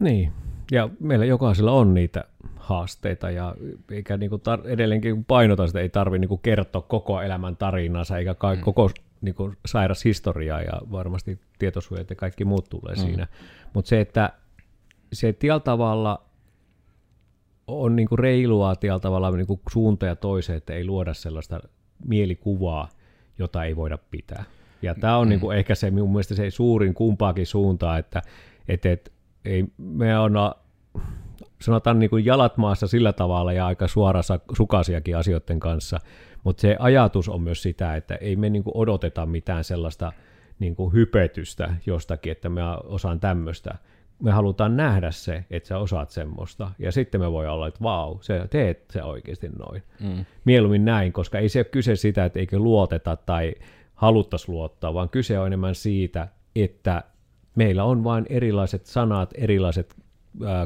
Niin, 0.00 0.32
ja 0.70 0.88
meillä 1.00 1.24
jokaisella 1.24 1.72
on 1.72 1.94
niitä 1.94 2.24
haasteita 2.56 3.30
ja 3.30 3.54
eikä 3.90 4.16
niin 4.16 4.30
kuin 4.30 4.42
tar- 4.42 4.68
edelleenkin 4.68 5.14
kun 5.14 5.24
painotan 5.24 5.68
sitä, 5.68 5.80
ei 5.80 5.88
tarvitse 5.88 6.26
niin 6.26 6.40
kertoa 6.40 6.82
koko 6.82 7.22
elämän 7.22 7.56
tarinansa 7.56 8.18
eikä 8.18 8.34
ka- 8.34 8.54
mm. 8.54 8.60
koko 8.60 8.90
niin 9.20 9.34
kuin 9.34 9.56
sairas 9.66 10.04
historiaa 10.04 10.62
ja 10.62 10.72
varmasti 10.90 11.38
tietosuojat 11.58 12.10
ja 12.10 12.16
kaikki 12.16 12.44
muut 12.44 12.68
tulee 12.70 12.94
mm. 12.94 13.00
siinä. 13.00 13.26
Mutta 13.74 13.88
se, 13.88 14.00
että 14.00 14.32
se 15.12 15.32
tiellä 15.32 15.60
tavalla 15.60 16.22
on 17.66 17.96
niin 17.96 18.08
kuin 18.08 18.18
reilua 18.18 18.76
tiellä 18.76 19.00
tavalla 19.00 19.30
niin 19.30 19.46
kuin 19.46 19.60
suunta 19.72 20.06
ja 20.06 20.16
toiseen, 20.16 20.56
että 20.56 20.74
ei 20.74 20.86
luoda 20.86 21.14
sellaista 21.14 21.60
mielikuvaa, 22.04 22.88
jota 23.38 23.64
ei 23.64 23.76
voida 23.76 23.98
pitää. 24.10 24.44
Ja 24.82 24.94
tämä 24.94 25.16
on 25.16 25.26
mm. 25.26 25.28
niin 25.28 25.40
kuin 25.40 25.58
ehkä 25.58 25.74
se 25.74 25.90
mun 25.90 26.12
mielestä 26.12 26.34
se 26.34 26.50
suurin 26.50 26.94
kumpaakin 26.94 27.46
suuntaa, 27.46 27.98
että 27.98 28.22
et, 28.68 28.86
et, 28.86 29.12
ei, 29.44 29.64
me 29.78 30.18
on 30.18 30.32
sanotaan 31.60 31.98
niin 31.98 32.10
kuin 32.10 32.24
jalat 32.24 32.56
maassa 32.56 32.86
sillä 32.86 33.12
tavalla 33.12 33.52
ja 33.52 33.66
aika 33.66 33.88
suorassa 33.88 34.40
sukasiakin 34.56 35.16
asioiden 35.16 35.60
kanssa, 35.60 36.00
mutta 36.44 36.60
se 36.60 36.76
ajatus 36.78 37.28
on 37.28 37.42
myös 37.42 37.62
sitä, 37.62 37.96
että 37.96 38.14
ei 38.14 38.36
me 38.36 38.50
niin 38.50 38.64
kuin 38.64 38.76
odoteta 38.76 39.26
mitään 39.26 39.64
sellaista 39.64 40.12
niin 40.58 40.76
kuin 40.76 40.92
hypetystä 40.92 41.74
jostakin, 41.86 42.32
että 42.32 42.48
mä 42.48 42.76
osaan 42.76 43.20
tämmöistä. 43.20 43.74
Me 44.22 44.30
halutaan 44.30 44.76
nähdä 44.76 45.10
se, 45.10 45.44
että 45.50 45.66
sä 45.66 45.78
osaat 45.78 46.10
semmoista, 46.10 46.70
ja 46.78 46.92
sitten 46.92 47.20
me 47.20 47.32
voi 47.32 47.48
olla, 47.48 47.66
että 47.66 47.80
vau, 47.82 48.18
se, 48.20 48.46
teet 48.50 48.84
se 48.90 49.02
oikeasti 49.02 49.48
noin. 49.48 49.82
Mm. 50.00 50.24
Mieluummin 50.44 50.84
näin, 50.84 51.12
koska 51.12 51.38
ei 51.38 51.48
se 51.48 51.58
ole 51.58 51.64
kyse 51.64 51.96
sitä, 51.96 52.24
että 52.24 52.38
eikö 52.38 52.58
luoteta 52.58 53.16
tai 53.16 53.54
haluttaisiin 53.98 54.54
luottaa, 54.54 54.94
vaan 54.94 55.08
kyse 55.08 55.38
on 55.38 55.46
enemmän 55.46 55.74
siitä, 55.74 56.28
että 56.56 57.02
meillä 57.54 57.84
on 57.84 58.04
vain 58.04 58.26
erilaiset 58.28 58.86
sanat, 58.86 59.30
erilaiset 59.34 59.94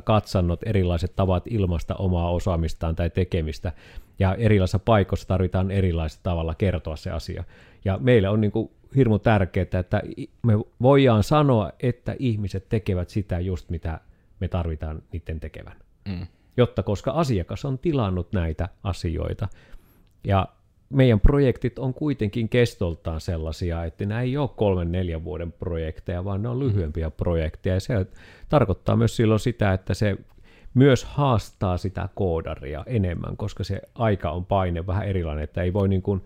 katsannot, 0.05 0.61
erilaiset 0.67 1.17
tavat 1.17 1.45
ilmasta 1.47 1.95
omaa 1.95 2.31
osaamistaan 2.31 2.97
tai 2.97 3.11
tekemistä, 3.11 3.73
ja 4.19 4.35
erilaisissa 4.35 4.79
paikoissa 4.79 5.29
tarvitaan 5.29 5.71
erilaisella 5.71 6.23
tavalla 6.23 6.55
kertoa 6.55 6.97
se 6.97 7.11
asia. 7.11 7.45
Ja 7.85 7.99
meille 7.99 8.29
on 8.29 8.41
niin 8.41 8.53
kuin 8.53 8.71
hirmu 8.97 9.19
tärkeää, 9.19 9.81
että 9.81 10.03
me 10.43 10.53
voidaan 10.83 11.23
sanoa, 11.23 11.73
että 11.81 12.17
ihmiset 12.19 12.69
tekevät 12.69 13.09
sitä 13.09 13.41
just 13.41 13.71
mitä 13.71 14.01
me 14.41 14.49
tarvitaan 14.49 15.03
niiden 15.13 15.41
tekevän. 15.41 15.77
Mm. 16.09 16.27
Jotta 16.57 16.83
koska 16.83 17.11
asiakas 17.11 17.65
on 17.65 17.79
tilannut 17.79 18.33
näitä 18.33 18.69
asioita. 18.83 19.49
Ja 20.25 20.49
meidän 20.93 21.21
projektit 21.21 21.79
on 21.79 21.95
kuitenkin 21.95 22.49
kestoltaan 22.49 23.21
sellaisia, 23.21 23.85
että 23.85 24.07
nämä 24.07 24.21
ei 24.21 24.37
ole 24.37 24.51
kolmen 24.57 24.93
neljän 24.93 25.25
vuoden 25.25 25.53
projekteja, 25.53 26.25
vaan 26.25 26.43
ne 26.43 26.49
on 26.49 26.59
lyhyempiä 26.59 27.11
projekteja. 27.11 27.75
Ja 27.75 27.81
se 27.81 28.07
tarkoittaa 28.49 28.97
myös 28.97 29.17
silloin 29.17 29.41
sitä, 29.41 29.73
että 29.73 29.95
se 29.95 30.17
myös 30.75 31.05
haastaa 31.05 31.77
sitä 31.79 32.09
koodaria 32.15 32.85
enemmän, 32.87 33.37
koska 33.37 33.65
se 33.65 33.81
aika 33.95 34.31
on 34.31 34.45
paine 34.45 34.87
vähän 34.87 35.09
erilainen, 35.09 35.45
että 35.45 35.63
ei 35.63 35.73
voi 35.73 35.89
niin 35.89 36.03
kuin 36.03 36.23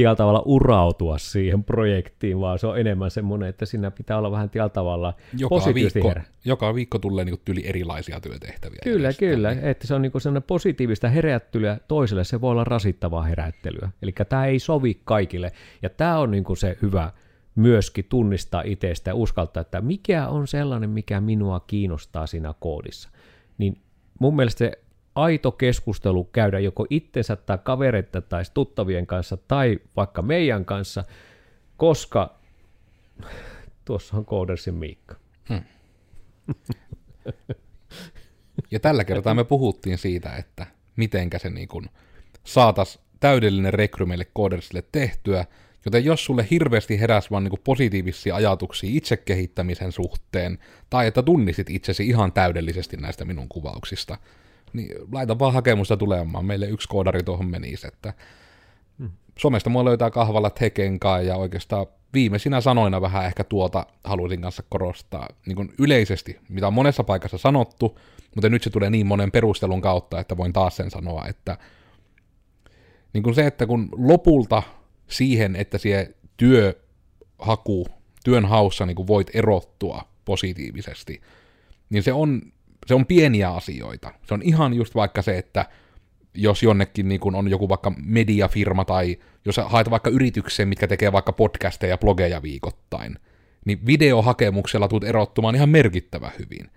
tietyllä 0.00 0.16
tavalla 0.16 0.42
urautua 0.44 1.18
siihen 1.18 1.64
projektiin, 1.64 2.40
vaan 2.40 2.58
se 2.58 2.66
on 2.66 2.78
enemmän 2.78 3.10
semmoinen, 3.10 3.48
että 3.48 3.66
siinä 3.66 3.90
pitää 3.90 4.18
olla 4.18 4.30
vähän 4.30 4.50
tietyllä 4.50 4.68
tavalla 4.68 5.14
joka 5.38 5.74
viikko, 5.74 6.08
herä. 6.08 6.24
Joka 6.44 6.74
viikko 6.74 6.98
tulee 6.98 7.24
niin 7.24 7.40
tyli 7.44 7.66
erilaisia 7.66 8.20
työtehtäviä. 8.20 8.78
Kyllä, 8.84 9.12
kyllä. 9.12 9.56
Että 9.62 9.86
se 9.86 9.94
on 9.94 10.02
niin 10.02 10.12
sellainen 10.18 10.42
positiivista 10.42 11.08
herättelyä 11.08 11.78
toiselle, 11.88 12.24
se 12.24 12.40
voi 12.40 12.50
olla 12.50 12.64
rasittavaa 12.64 13.22
herättelyä. 13.22 13.90
Eli 14.02 14.12
tämä 14.28 14.46
ei 14.46 14.58
sovi 14.58 15.00
kaikille. 15.04 15.52
Ja 15.82 15.90
tämä 15.90 16.18
on 16.18 16.30
niin 16.30 16.44
se 16.56 16.76
hyvä 16.82 17.12
myöskin 17.54 18.06
tunnistaa 18.08 18.62
itsestä 18.62 19.10
ja 19.10 19.14
uskaltaa, 19.14 19.60
että 19.60 19.80
mikä 19.80 20.28
on 20.28 20.46
sellainen, 20.46 20.90
mikä 20.90 21.20
minua 21.20 21.60
kiinnostaa 21.60 22.26
siinä 22.26 22.54
koodissa. 22.60 23.10
Niin 23.58 23.80
mun 24.18 24.36
mielestä 24.36 24.58
se 24.58 24.72
aito 25.14 25.52
keskustelu 25.52 26.24
käydä 26.24 26.58
joko 26.58 26.86
itsensä 26.90 27.36
tai 27.36 27.58
kavereita 27.62 28.20
tai 28.20 28.42
tuttavien 28.54 29.06
kanssa 29.06 29.36
tai 29.36 29.78
vaikka 29.96 30.22
meidän 30.22 30.64
kanssa, 30.64 31.04
koska 31.76 32.38
tuossa 33.84 34.16
on 34.16 34.24
Koodersin 34.24 34.74
Miikka. 34.74 35.16
Hmm. 35.48 35.62
Ja 38.70 38.80
tällä 38.80 39.04
kertaa 39.04 39.34
me 39.34 39.44
puhuttiin 39.44 39.98
siitä, 39.98 40.36
että 40.36 40.66
mitenkä 40.96 41.38
se 41.38 41.50
niin 41.50 41.68
kuin 41.68 41.86
saatas 42.44 42.98
täydellinen 43.20 43.74
rekry 43.74 44.06
meille 44.06 44.26
Koodersille 44.32 44.84
tehtyä, 44.92 45.44
joten 45.84 46.04
jos 46.04 46.24
sulle 46.24 46.46
hirveästi 46.50 47.00
heräsi 47.00 47.30
vaan 47.30 47.44
niin 47.44 47.60
positiivisia 47.64 48.34
ajatuksia 48.34 48.90
itsekehittämisen 48.92 49.92
suhteen, 49.92 50.58
tai 50.90 51.06
että 51.06 51.22
tunnisit 51.22 51.70
itsesi 51.70 52.08
ihan 52.08 52.32
täydellisesti 52.32 52.96
näistä 52.96 53.24
minun 53.24 53.48
kuvauksista, 53.48 54.16
niin 54.72 54.96
laita 55.12 55.38
vaan 55.38 55.52
hakemusta 55.52 55.96
tulemaan. 55.96 56.44
Meille 56.44 56.66
yksi 56.66 56.88
koodari 56.88 57.22
tuohon 57.22 57.46
menisi, 57.46 57.86
että 57.86 58.14
hmm. 58.98 59.10
somesta 59.38 59.70
mua 59.70 59.84
löytää 59.84 60.10
kahvalla 60.10 60.50
Tekenkaa 60.50 61.20
ja 61.20 61.36
oikeastaan 61.36 61.86
viimeisinä 62.14 62.60
sanoina 62.60 63.00
vähän 63.00 63.26
ehkä 63.26 63.44
tuota 63.44 63.86
haluaisin 64.04 64.40
kanssa 64.40 64.62
korostaa 64.68 65.28
niin 65.46 65.56
kuin 65.56 65.72
yleisesti, 65.78 66.38
mitä 66.48 66.66
on 66.66 66.74
monessa 66.74 67.04
paikassa 67.04 67.38
sanottu, 67.38 67.98
mutta 68.34 68.48
nyt 68.48 68.62
se 68.62 68.70
tulee 68.70 68.90
niin 68.90 69.06
monen 69.06 69.30
perustelun 69.30 69.80
kautta, 69.80 70.20
että 70.20 70.36
voin 70.36 70.52
taas 70.52 70.76
sen 70.76 70.90
sanoa, 70.90 71.26
että 71.26 71.58
niin 73.12 73.22
kuin 73.22 73.34
se, 73.34 73.46
että 73.46 73.66
kun 73.66 73.88
lopulta 73.92 74.62
siihen, 75.08 75.56
että 75.56 75.78
se 75.78 76.14
työhaku, 76.36 77.86
työn 78.24 78.44
haussa 78.44 78.86
niin 78.86 78.96
kuin 78.96 79.06
voit 79.06 79.30
erottua 79.34 80.02
positiivisesti, 80.24 81.20
niin 81.90 82.02
se 82.02 82.12
on 82.12 82.42
se 82.86 82.94
on 82.94 83.06
pieniä 83.06 83.50
asioita. 83.50 84.12
Se 84.26 84.34
on 84.34 84.42
ihan 84.42 84.74
just 84.74 84.94
vaikka 84.94 85.22
se, 85.22 85.38
että 85.38 85.66
jos 86.34 86.62
jonnekin 86.62 87.08
niin 87.08 87.20
kun 87.20 87.34
on 87.34 87.50
joku 87.50 87.68
vaikka 87.68 87.92
mediafirma 88.04 88.84
tai 88.84 89.16
jos 89.44 89.56
haet 89.64 89.90
vaikka 89.90 90.10
yritykseen, 90.10 90.68
mitkä 90.68 90.86
tekee 90.86 91.12
vaikka 91.12 91.32
podcasteja 91.32 91.90
ja 91.90 91.98
blogeja 91.98 92.42
viikoittain, 92.42 93.18
niin 93.64 93.86
videohakemuksella 93.86 94.88
tulet 94.88 95.04
erottumaan 95.04 95.54
ihan 95.54 95.68
merkittävä 95.68 96.30
hyvin. 96.38 96.70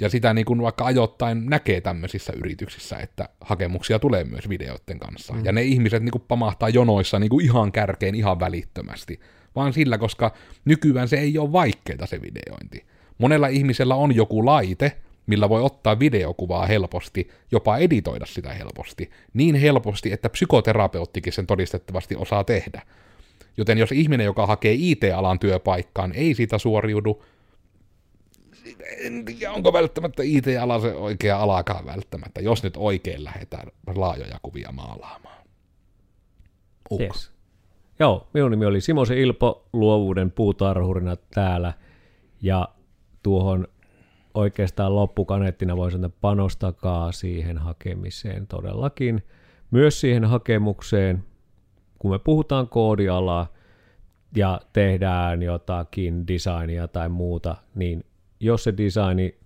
Ja 0.00 0.08
sitä 0.08 0.34
niin 0.34 0.44
kuin 0.44 0.62
vaikka 0.62 0.84
ajoittain 0.84 1.46
näkee 1.50 1.80
tämmöisissä 1.80 2.32
yrityksissä, 2.36 2.96
että 2.96 3.28
hakemuksia 3.40 3.98
tulee 3.98 4.24
myös 4.24 4.48
videoiden 4.48 4.98
kanssa. 4.98 5.32
Mm. 5.32 5.44
Ja 5.44 5.52
ne 5.52 5.62
ihmiset 5.62 6.02
niin 6.02 6.12
kuin 6.12 6.24
pamahtaa 6.28 6.68
jonoissa 6.68 7.18
niin 7.18 7.30
kuin 7.30 7.44
ihan 7.44 7.72
kärkeen 7.72 8.14
ihan 8.14 8.40
välittömästi. 8.40 9.20
Vaan 9.56 9.72
sillä, 9.72 9.98
koska 9.98 10.34
nykyään 10.64 11.08
se 11.08 11.16
ei 11.16 11.38
ole 11.38 11.52
vaikeaa 11.52 12.06
se 12.06 12.22
videointi. 12.22 12.86
Monella 13.18 13.48
ihmisellä 13.48 13.94
on 13.94 14.14
joku 14.14 14.46
laite, 14.46 14.96
millä 15.26 15.48
voi 15.48 15.62
ottaa 15.62 15.98
videokuvaa 15.98 16.66
helposti, 16.66 17.28
jopa 17.52 17.76
editoida 17.76 18.26
sitä 18.26 18.52
helposti, 18.52 19.10
niin 19.34 19.54
helposti, 19.54 20.12
että 20.12 20.28
psykoterapeuttikin 20.28 21.32
sen 21.32 21.46
todistettavasti 21.46 22.16
osaa 22.16 22.44
tehdä. 22.44 22.82
Joten 23.56 23.78
jos 23.78 23.92
ihminen, 23.92 24.24
joka 24.24 24.46
hakee 24.46 24.72
IT-alan 24.78 25.38
työpaikkaan, 25.38 26.12
ei 26.12 26.34
siitä 26.34 26.58
suoriudu, 26.58 27.24
en 28.98 29.24
tiedä, 29.24 29.52
onko 29.52 29.72
välttämättä 29.72 30.22
IT-ala 30.22 30.80
se 30.80 30.94
oikea 30.94 31.38
alakaan 31.38 31.86
välttämättä, 31.86 32.40
jos 32.40 32.62
nyt 32.62 32.74
oikein 32.76 33.24
lähdetään 33.24 33.68
laajoja 33.94 34.38
kuvia 34.42 34.72
maalaamaan. 34.72 35.42
Yes. 37.00 37.32
Joo, 37.98 38.28
minun 38.34 38.50
nimi 38.50 38.66
oli 38.66 38.80
Simosen 38.80 39.18
Ilpo, 39.18 39.68
luovuuden 39.72 40.30
puutarhurina 40.30 41.16
täällä, 41.16 41.72
ja 42.42 42.68
tuohon 43.22 43.68
oikeastaan 44.34 44.96
loppukaneettina 44.96 45.76
voisi 45.76 45.94
sanoa, 45.94 46.06
että 46.06 46.18
panostakaa 46.20 47.12
siihen 47.12 47.58
hakemiseen 47.58 48.46
todellakin. 48.46 49.22
Myös 49.70 50.00
siihen 50.00 50.24
hakemukseen, 50.24 51.24
kun 51.98 52.10
me 52.10 52.18
puhutaan 52.18 52.68
koodialaa, 52.68 53.52
ja 54.36 54.60
tehdään 54.72 55.42
jotakin 55.42 56.26
designia 56.26 56.88
tai 56.88 57.08
muuta, 57.08 57.56
niin 57.74 58.04
jos 58.40 58.64
se 58.64 58.74
designi, 58.76 59.38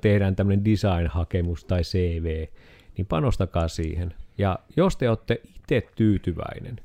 tehdään 0.00 0.36
tämmöinen 0.36 0.64
design-hakemus 0.64 1.64
tai 1.64 1.82
CV, 1.82 2.46
niin 2.96 3.06
panostakaa 3.06 3.68
siihen. 3.68 4.14
Ja 4.38 4.58
jos 4.76 4.96
te 4.96 5.08
olette 5.08 5.40
itse 5.44 5.88
tyytyväinen, 5.96 6.80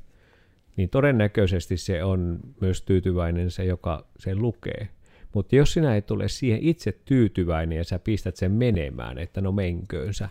niin 0.76 0.90
todennäköisesti 0.90 1.76
se 1.76 2.04
on 2.04 2.40
myös 2.60 2.82
tyytyväinen 2.82 3.50
se, 3.50 3.64
joka 3.64 4.06
sen 4.18 4.42
lukee. 4.42 4.88
Mutta 5.34 5.56
jos 5.56 5.72
sinä 5.72 5.94
ei 5.94 6.02
tule 6.02 6.28
siihen 6.28 6.62
itse 6.62 6.92
tyytyväinen 7.04 7.78
ja 7.78 7.84
sä 7.84 7.98
pistät 7.98 8.36
sen 8.36 8.52
menemään, 8.52 9.18
että 9.18 9.40
no 9.40 9.52
menköönsä, 9.52 10.28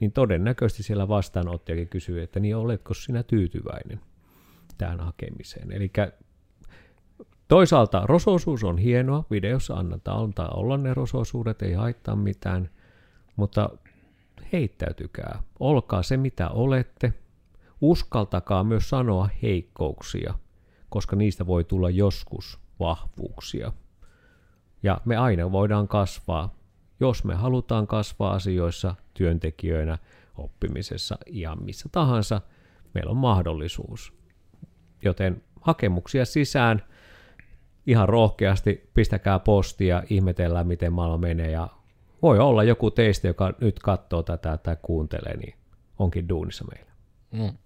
niin 0.00 0.12
todennäköisesti 0.12 0.82
siellä 0.82 1.08
vastaanottajakin 1.08 1.88
kysyy, 1.88 2.22
että 2.22 2.40
niin 2.40 2.56
oletko 2.56 2.94
sinä 2.94 3.22
tyytyväinen 3.22 4.00
tähän 4.78 5.00
hakemiseen. 5.00 5.72
Eli 5.72 5.92
toisaalta 7.48 8.02
rosoisuus 8.06 8.64
on 8.64 8.78
hienoa, 8.78 9.24
videossa 9.30 9.74
annetaan 9.74 10.22
antaa 10.22 10.48
olla 10.48 10.76
ne 10.76 10.94
rosoisuudet, 10.94 11.62
ei 11.62 11.72
haittaa 11.72 12.16
mitään, 12.16 12.70
mutta 13.36 13.70
heittäytykää, 14.52 15.42
olkaa 15.60 16.02
se 16.02 16.16
mitä 16.16 16.48
olette, 16.48 17.12
uskaltakaa 17.80 18.64
myös 18.64 18.88
sanoa 18.88 19.28
heikkouksia, 19.42 20.34
koska 20.88 21.16
niistä 21.16 21.46
voi 21.46 21.64
tulla 21.64 21.90
joskus 21.90 22.58
vahvuuksia. 22.80 23.72
Ja 24.82 25.00
me 25.04 25.16
aina 25.16 25.52
voidaan 25.52 25.88
kasvaa, 25.88 26.54
jos 27.00 27.24
me 27.24 27.34
halutaan 27.34 27.86
kasvaa 27.86 28.32
asioissa, 28.32 28.94
työntekijöinä, 29.14 29.98
oppimisessa, 30.36 31.18
ihan 31.26 31.64
missä 31.64 31.88
tahansa, 31.92 32.40
meillä 32.94 33.10
on 33.10 33.16
mahdollisuus. 33.16 34.12
Joten 35.04 35.42
hakemuksia 35.60 36.24
sisään, 36.24 36.82
ihan 37.86 38.08
rohkeasti 38.08 38.90
pistäkää 38.94 39.38
postia, 39.38 40.02
ihmetellään 40.10 40.66
miten 40.66 40.92
maailma 40.92 41.18
menee 41.18 41.50
ja 41.50 41.68
voi 42.22 42.38
olla 42.38 42.64
joku 42.64 42.90
teistä, 42.90 43.26
joka 43.26 43.52
nyt 43.60 43.78
katsoo 43.78 44.22
tätä 44.22 44.56
tai 44.56 44.76
kuuntelee, 44.82 45.36
niin 45.36 45.54
onkin 45.98 46.28
duunissa 46.28 46.64
meillä. 46.74 46.92
Mm. 47.32 47.58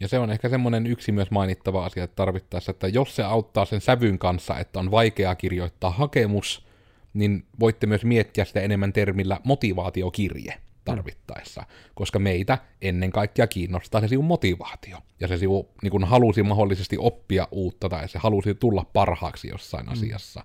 Ja 0.00 0.08
se 0.08 0.18
on 0.18 0.30
ehkä 0.30 0.48
semmoinen 0.48 0.86
yksi 0.86 1.12
myös 1.12 1.30
mainittava 1.30 1.84
asia 1.84 2.04
että 2.04 2.16
tarvittaessa, 2.16 2.70
että 2.70 2.88
jos 2.88 3.16
se 3.16 3.22
auttaa 3.22 3.64
sen 3.64 3.80
sävyn 3.80 4.18
kanssa, 4.18 4.58
että 4.58 4.78
on 4.78 4.90
vaikeaa 4.90 5.34
kirjoittaa 5.34 5.90
hakemus, 5.90 6.66
niin 7.14 7.44
voitte 7.60 7.86
myös 7.86 8.04
miettiä 8.04 8.44
sitä 8.44 8.60
enemmän 8.60 8.92
termillä 8.92 9.40
motivaatiokirje 9.44 10.54
tarvittaessa, 10.84 11.64
koska 11.94 12.18
meitä 12.18 12.58
ennen 12.82 13.10
kaikkea 13.10 13.46
kiinnostaa 13.46 14.00
se 14.00 14.08
sinun 14.08 14.24
motivaatio, 14.24 14.98
ja 15.20 15.28
se 15.28 15.38
sinun 15.38 15.68
niin 15.82 15.90
kun 15.90 16.04
halusi 16.04 16.42
mahdollisesti 16.42 16.96
oppia 16.98 17.48
uutta, 17.50 17.88
tai 17.88 18.08
se 18.08 18.18
halusi 18.18 18.54
tulla 18.54 18.86
parhaaksi 18.92 19.48
jossain 19.48 19.86
mm. 19.86 19.92
asiassa. 19.92 20.44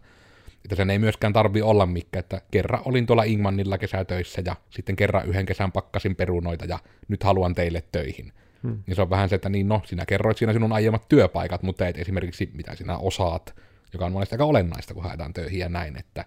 Että 0.64 0.76
sen 0.76 0.89
ei 0.89 0.99
myöskään 0.99 1.34
tarvi 1.34 1.62
olla 1.62 1.86
mikä, 1.86 2.20
että 2.20 2.41
kerran 2.51 2.82
olin 2.86 3.06
tuolla 3.06 3.24
Ingmannilla 3.24 3.78
kesätöissä, 3.78 4.41
ja 4.45 4.56
sitten 4.70 4.95
kerran 4.95 5.26
yhden 5.26 5.45
kesän 5.45 5.72
pakkasin 5.72 6.16
perunoita, 6.16 6.66
ja 6.66 6.80
nyt 7.08 7.24
haluan 7.24 7.56
teille 7.56 7.84
töihin. 7.91 8.34
Hmm. 8.64 8.84
Niin 8.88 8.95
se 8.95 9.01
on 9.01 9.09
vähän 9.09 9.30
se, 9.30 9.36
että 9.36 9.49
niin 9.49 9.68
no, 9.68 9.82
sinä 9.86 10.05
kerroit 10.05 10.38
siinä 10.38 10.53
sinun 10.53 10.72
aiemmat 10.72 11.09
työpaikat, 11.09 11.64
mutta 11.64 11.88
et 11.88 11.97
esimerkiksi 11.97 12.51
mitä 12.53 12.76
sinä 12.76 12.97
osaat, 12.97 13.55
joka 13.93 14.05
on 14.05 14.11
monesti 14.11 14.36
aika 14.36 14.45
olennaista, 14.45 14.93
kun 14.93 15.03
haetaan 15.03 15.34
töihin 15.34 15.59
ja 15.59 15.70
näin, 15.70 15.99
että 15.99 16.26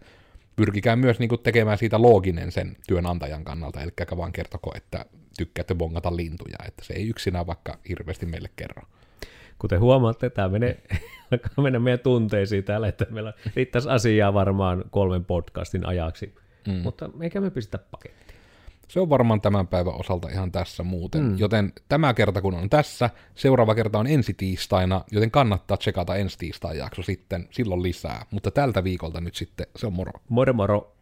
pyrkikää 0.57 0.97
myös 0.97 1.19
niin 1.19 1.29
kuin, 1.29 1.41
tekemään 1.43 1.79
siitä 1.79 2.03
looginen 2.03 2.53
sen 2.53 2.77
työnantajan 2.87 3.45
kannalta, 3.45 3.83
eli 3.83 3.91
vaan 4.17 4.33
kertoko, 4.33 4.73
että 4.77 5.05
tykkäätte 5.39 5.75
bongata 5.75 6.17
lintuja, 6.17 6.57
että 6.67 6.85
se 6.85 6.95
ei 6.95 7.09
yksinään 7.09 7.47
vaikka 7.47 7.79
hirveästi 7.89 8.27
meille 8.27 8.51
kerro. 8.57 8.83
Kuten 9.59 9.81
huomaatte, 9.81 10.31
tämä 10.31 10.49
menee, 10.49 10.83
alkaa 11.33 11.65
mennä 11.65 11.79
meidän 11.79 12.01
tunteisiin 12.01 12.65
täällä, 12.65 12.89
että 12.89 13.07
meillä 13.11 13.33
riittäisi 13.57 13.89
asiaa 13.89 14.35
varmaan 14.35 14.85
kolmen 14.91 15.25
podcastin 15.25 15.87
ajaksi, 15.87 16.35
mm. 16.69 16.75
mutta 16.75 17.11
eikä 17.23 17.41
me 17.41 17.51
pistä 17.51 17.79
pakettiin. 17.79 18.26
Se 18.89 19.01
on 19.01 19.09
varmaan 19.09 19.41
tämän 19.41 19.67
päivän 19.67 19.95
osalta 19.95 20.29
ihan 20.29 20.53
tässä 20.53 20.83
muuten. 20.83 21.23
Mm. 21.23 21.39
Joten 21.39 21.73
tämä 21.89 22.15
kerta 22.15 22.43
kun 22.43 22.55
on 22.55 22.71
tässä, 22.71 23.11
seuraava 23.35 23.75
kerta 23.75 23.99
on 23.99 24.07
ensi 24.07 24.35
tiistaina, 24.35 25.05
joten 25.11 25.31
kannattaa 25.31 25.77
tsekata 25.77 26.17
ensi 26.17 26.39
tiistain 26.39 26.79
jakso 26.79 27.03
sitten, 27.03 27.49
silloin 27.51 27.83
lisää. 27.83 28.27
Mutta 28.31 28.51
tältä 28.51 28.85
viikolta 28.85 29.21
nyt 29.21 29.35
sitten 29.35 29.67
se 29.77 29.87
on 29.87 29.93
moro. 29.93 30.13
Moro 30.29 30.53
moro. 30.53 30.96